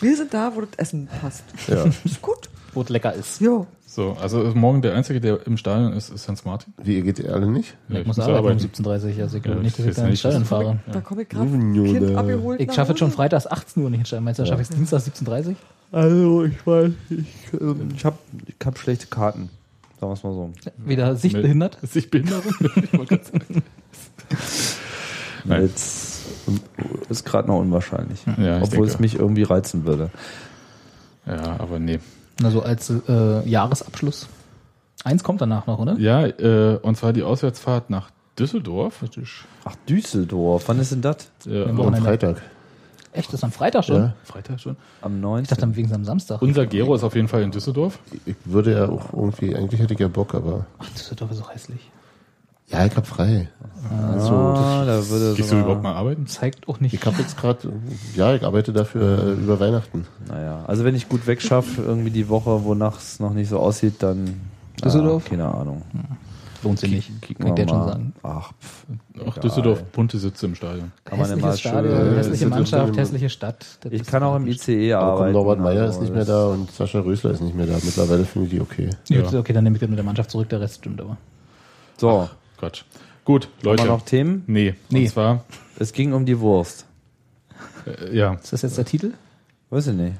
[0.00, 1.42] Wir sind da, wo das Essen passt.
[1.66, 1.84] Ja.
[2.04, 2.48] Ist gut.
[2.74, 3.40] wo es lecker ist.
[3.40, 3.66] Ja.
[3.96, 6.74] So, also morgen der Einzige, der im Stadion ist, ist Hans Martin.
[6.76, 7.78] Wie, ihr geht ihr alle nicht?
[7.88, 10.06] Ja, ich muss arbeiten um 17.30 also ich glaube Ja, nicht, dass ich ich da
[10.06, 10.78] ins Stadion fahre.
[10.92, 11.48] Da komme ich gerade.
[11.48, 12.60] Kind abgeholt.
[12.60, 14.24] Ich schaffe es schon freitags 18 Uhr nicht ins Stadion.
[14.24, 15.54] Meinst du, schaffe ich es Dienstags 17.30
[15.92, 19.48] Also, ich weiß, ich, ähm, ich habe ich hab schlechte Karten.
[19.98, 20.52] Sagen wir es mal so.
[20.84, 21.78] Wieder sichtbehindert?
[21.80, 22.52] Ist sich Behinderung?
[22.60, 23.62] ich wollte gerade sagen.
[25.44, 25.62] Nein.
[25.62, 26.26] Jetzt
[27.08, 28.26] ist gerade noch unwahrscheinlich.
[28.26, 28.92] Ja, ich Obwohl denke.
[28.92, 30.10] es mich irgendwie reizen würde.
[31.26, 31.98] Ja, aber nee.
[32.42, 34.28] Also als äh, Jahresabschluss.
[35.04, 35.96] Eins kommt danach noch, oder?
[35.98, 39.02] Ja, äh, und zwar die Auswärtsfahrt nach Düsseldorf.
[39.64, 40.64] Ach, Düsseldorf.
[40.66, 41.30] Wann ist denn das?
[41.46, 42.06] Äh, Am Wochenende.
[42.06, 42.42] Freitag.
[43.12, 43.96] Echt, das ist am Freitag schon?
[43.96, 44.14] Ja.
[44.24, 44.76] Freitag schon.
[45.00, 45.44] Am 9.
[45.44, 46.42] Ich dachte am wegen am Samstag.
[46.42, 47.98] Unser Gero ist auf jeden Fall in Düsseldorf.
[48.26, 51.48] Ich würde ja auch irgendwie, eigentlich hätte ich ja Bock, aber Ach, Düsseldorf ist so
[51.48, 51.90] hässlich.
[52.68, 53.48] Ja, ich hab frei.
[53.90, 56.26] ah, da würde Gehst du überhaupt mal arbeiten?
[56.26, 56.94] Zeigt auch nicht.
[56.94, 57.72] Ich habe jetzt gerade,
[58.14, 60.06] ja, ich arbeite dafür äh, über Weihnachten.
[60.28, 64.02] Naja, also wenn ich gut wegschaffe, irgendwie die Woche, wonach es noch nicht so aussieht,
[64.02, 64.40] dann.
[64.84, 65.24] Düsseldorf?
[65.26, 65.82] Ah, keine Ahnung.
[66.62, 67.38] Lohnt sich nicht.
[67.38, 68.12] Kann ich dir schon sagen.
[68.22, 68.84] Ach, pf,
[69.20, 69.40] Auch egal.
[69.40, 70.90] Düsseldorf, bunte Sitze im Stadion.
[71.04, 73.66] Kann man Hässliches immer Stadion, schön- hässliche Ist- Mannschaft, hässliche Stadt.
[73.82, 74.46] Das Ich kann auch im.
[74.48, 75.18] ICE arbeiten.
[75.18, 77.74] kommt Norbert Meyer ist nicht mehr da und Sascha Rösler ist nicht mehr da.
[77.74, 78.90] Mittlerweile finde ich die okay.
[79.08, 79.22] Ja.
[79.22, 79.38] Ja.
[79.38, 81.16] Okay, dann nehme ich das mit der Mannschaft zurück, der Rest stimmt aber.
[81.98, 82.28] So,
[82.66, 82.82] Quatsch.
[83.24, 83.82] Gut, haben Leute.
[83.84, 84.44] wir noch Themen?
[84.46, 85.02] Nee, Nee.
[85.04, 85.44] und zwar,
[85.78, 86.86] Es ging um die Wurst.
[87.86, 89.12] äh, ja, Ist das jetzt der Titel?
[89.70, 90.14] Weiß ich nicht.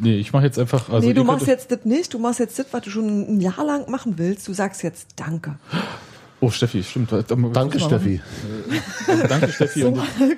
[0.00, 0.88] nee, ich mache jetzt einfach.
[0.90, 2.12] Also nee, du machst jetzt das nicht.
[2.14, 3.06] Du machst jetzt das, was du schon
[3.36, 4.48] ein Jahr lang machen willst.
[4.48, 5.58] Du sagst jetzt Danke.
[6.40, 7.10] Oh, Steffi, stimmt.
[7.52, 8.20] Danke, Steffi.
[9.28, 9.80] Danke, Steffi.
[9.82, 9.90] So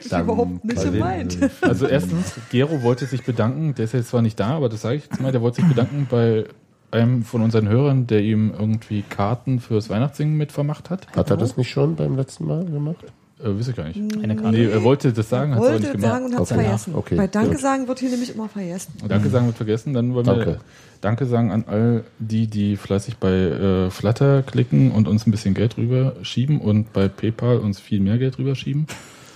[0.09, 0.25] Danke.
[0.33, 1.39] überhaupt nicht gemeint.
[1.61, 4.97] also erstens, Gero wollte sich bedanken, der ist jetzt zwar nicht da, aber das sage
[4.97, 6.47] ich jetzt mal, der wollte sich bedanken bei
[6.91, 11.07] einem von unseren Hörern, der ihm irgendwie Karten fürs Weihnachtssingen mitvermacht hat.
[11.17, 12.97] Hat er das nicht schon beim letzten Mal gemacht?
[13.43, 13.99] Äh, weiß ich gar nicht.
[14.23, 14.59] Eine Karte.
[14.59, 16.11] Nee, er wollte das sagen, hat es aber nicht gemacht.
[16.13, 16.63] sagen und hat es Okay.
[16.63, 16.95] vergessen.
[16.95, 17.61] Okay, Bei Danke gut.
[17.61, 18.93] sagen wird hier nämlich immer vergessen.
[19.09, 19.95] Danke sagen wird vergessen.
[19.95, 20.61] Dann wollen wir Danke.
[21.01, 25.55] Danke sagen an all die, die fleißig bei äh, Flutter klicken und uns ein bisschen
[25.55, 28.87] Geld rüber schieben und bei PayPal uns viel mehr Geld rüber schieben.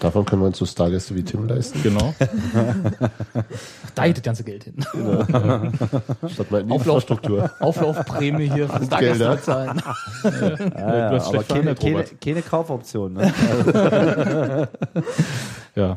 [0.05, 1.83] Davon können wir uns so Stargäste wie Tim leisten.
[1.83, 2.15] Genau.
[3.95, 4.75] Da geht das ganze Geld hin.
[6.29, 6.97] Statt mal in die Auflauf.
[6.97, 7.51] Infrastruktur.
[7.59, 9.41] Auflaufprämie hier fürs Gelder.
[9.41, 9.83] Tagesgeld zahlen.
[10.23, 13.15] Ja, du ja, hast aber keine, keine, keine Kaufoption.
[13.15, 13.33] Ne?
[15.75, 15.93] Ja.
[15.93, 15.97] Äh,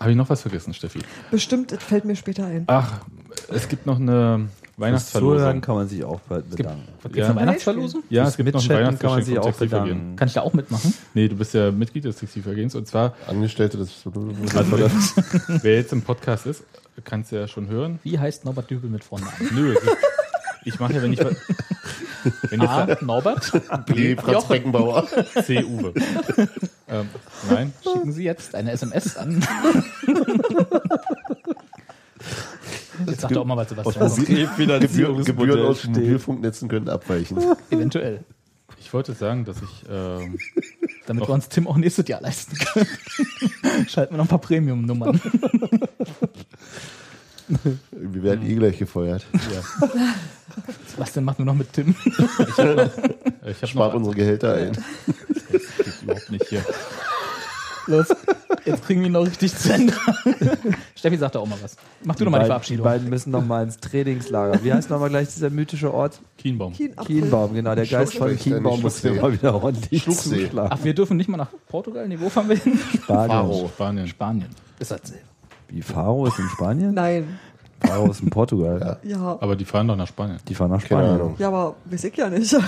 [0.00, 1.00] Habe ich noch was vergessen, Steffi?
[1.30, 2.64] Bestimmt, fällt mir später ein.
[2.66, 3.00] Ach,
[3.50, 4.48] es gibt noch eine
[4.78, 5.60] Weihnachtsverlosung.
[5.60, 6.88] kann man sich auch bedanken.
[7.02, 7.26] Gibt's Ja.
[7.26, 8.02] eine Weihnachtsverlosung?
[8.10, 10.16] Ja, es gibt noch ein Mitchatten kann man sich auch bedanken.
[10.16, 10.94] Kann ich da auch mitmachen?
[11.14, 16.46] Nee, du bist ja Mitglied des Textilvergehens und zwar, Angestellte des wer jetzt im Podcast
[16.46, 16.62] ist,
[17.04, 17.98] kann es ja schon hören.
[18.02, 19.32] Wie heißt Norbert Dübel mit Vornamen?
[19.52, 19.74] Nö,
[20.64, 21.20] ich mache ja, wenn ich
[22.50, 22.98] wenn jetzt A.
[23.00, 23.52] Norbert?
[23.86, 24.16] B.
[24.16, 24.48] Franz Jochen.
[24.48, 25.06] Beckenbauer.
[25.44, 25.64] C.
[25.64, 25.94] Uwe.
[26.88, 27.08] ähm,
[27.50, 29.44] nein, Schicken Sie jetzt eine SMS an.
[33.18, 34.46] Jetzt sagt er auch mal was, Sebastian.
[34.46, 37.36] Gebühren, Gebühren aus Mobilfunknetzen können abweichen.
[37.70, 38.20] Eventuell.
[38.78, 40.38] ich wollte sagen, dass ich ähm,
[41.06, 43.88] Damit wir uns Tim auch nächstes Jahr leisten können.
[43.88, 45.20] Schalten wir noch ein paar Premium-Nummern.
[47.90, 49.24] Wir werden eh gleich gefeuert.
[50.86, 51.94] Sebastian macht nur noch mit Tim.
[52.06, 54.76] ich Spart noch unsere Gehälter ein.
[55.48, 56.62] ich überhaupt nicht hier.
[57.88, 58.08] Los,
[58.66, 59.94] jetzt kriegen wir ihn noch richtig zu Ende.
[60.94, 61.76] Steffi sagt da auch mal was.
[62.04, 62.84] Mach du doch mal die Verabschiedung.
[62.84, 64.62] Die beiden müssen noch mal ins Trainingslager.
[64.62, 66.20] Wie heißt nochmal gleich dieser mythische Ort?
[66.36, 66.74] Kienbaum.
[66.74, 67.74] Kienbaum, genau.
[67.74, 69.22] Der Geist von Kienbaum muss mir Schluchsee.
[69.22, 70.44] mal wieder ordentlich Schluchsee.
[70.44, 70.70] zuschlagen.
[70.72, 72.06] Ach, wir dürfen nicht mal nach Portugal?
[72.06, 72.78] Nee, wo fahren wir hin?
[73.02, 73.28] Spanien.
[73.30, 73.70] Faro.
[73.74, 74.06] Spanien.
[74.06, 74.48] Spanien.
[74.78, 75.24] Ist das selber.
[75.70, 76.94] Wie Faro ist in Spanien?
[76.94, 77.38] Nein.
[77.80, 78.98] Paros in Portugal.
[79.04, 79.38] Ja.
[79.40, 80.38] Aber die fahren doch nach Spanien.
[80.48, 81.14] Die fahren nach Keine Spanien.
[81.20, 81.36] Ahnung.
[81.38, 82.52] Ja, aber weiß ich ja nicht.
[82.52, 82.60] Ja.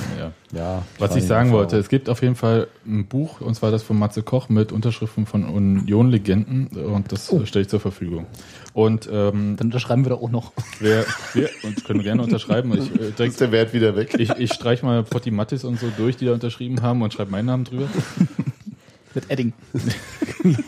[0.53, 3.83] Ja, Was ich sagen wollte, es gibt auf jeden Fall ein Buch, und zwar das
[3.83, 7.45] von Matze Koch mit Unterschriften von Union-Legenden und das Oh.
[7.45, 8.27] stelle ich zur Verfügung.
[8.73, 10.53] Und ähm, Dann unterschreiben wir da auch noch.
[10.81, 11.05] wer,
[11.35, 12.73] wer und können wir gerne unterschreiben.
[12.73, 14.15] Ich, äh, Ist direkt, der Wert wieder weg?
[14.19, 17.31] ich, ich streich mal Potti Mattis und so durch, die da unterschrieben haben und schreibe
[17.33, 17.87] meinen Namen drüber.
[19.15, 19.53] Mit Edding.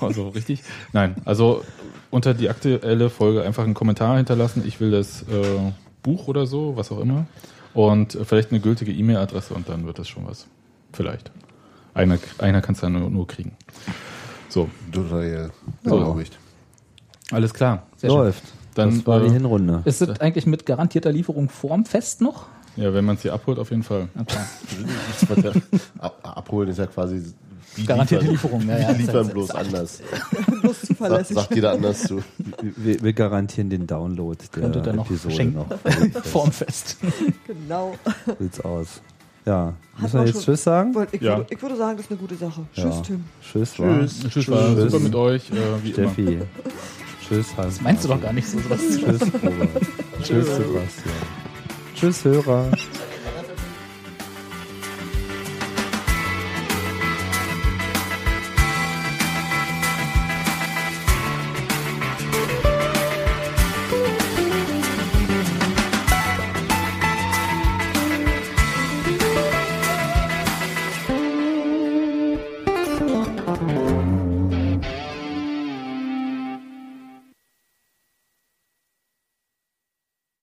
[0.01, 0.63] Also richtig.
[0.93, 1.63] Nein, also
[2.13, 4.63] unter die aktuelle Folge einfach einen Kommentar hinterlassen.
[4.67, 5.73] Ich will das äh,
[6.03, 7.27] Buch oder so, was auch immer.
[7.75, 10.47] Und äh, vielleicht eine gültige E-Mail-Adresse und dann wird das schon was.
[10.93, 11.33] Vielleicht.
[11.95, 13.57] Einer, einer kann es dann nur, nur kriegen.
[14.51, 15.51] So, Total,
[15.85, 16.23] So.
[17.31, 17.87] alles klar.
[17.97, 18.19] Sehr schön.
[18.19, 18.43] Läuft.
[18.75, 19.81] Dann, das war die äh, Hinrunde.
[19.87, 22.47] Ist es eigentlich mit garantierter Lieferung vorm Fest noch?
[22.77, 24.09] Ja, wenn man es hier abholt, auf jeden Fall.
[25.99, 27.23] Ab, abholen ist ja quasi
[27.77, 28.27] wie Garantierte.
[28.27, 28.93] Lieferung, ja, ja.
[28.93, 30.01] Die liefern bloß anders.
[30.61, 31.37] Bloß Sagt, zuverlässig.
[31.37, 32.23] sagt jeder anders zu.
[32.77, 35.57] Wir, wir garantieren den Download der Könnte dann noch Episode schenken.
[35.59, 36.25] noch.
[36.25, 36.97] Vorm Fest.
[37.47, 37.95] Genau.
[38.39, 39.01] Sieht's aus.
[39.45, 40.95] Ja, Hat müssen wir man jetzt schon- Tschüss sagen?
[41.13, 41.39] Ich, Ja.
[41.39, 42.61] würde, ich würde sagen, das ist eine gute Sache.
[42.75, 42.85] Ja.
[42.85, 43.25] Tschüss, Tim.
[43.43, 44.01] Tschüss, war.
[44.07, 44.93] Tschüss, war Tschüss.
[44.93, 45.51] super mit euch.
[45.51, 46.11] Äh, wie immer.
[46.13, 46.39] Steffi.
[47.27, 47.81] Tschüss, Hans.
[47.81, 48.59] Meinst du doch gar nicht so.
[48.59, 49.19] Sebastian.
[49.19, 49.69] Tschüss, Robert.
[50.23, 51.15] Tschüss, Sebastian.
[51.97, 52.67] Tschüss, Hörer.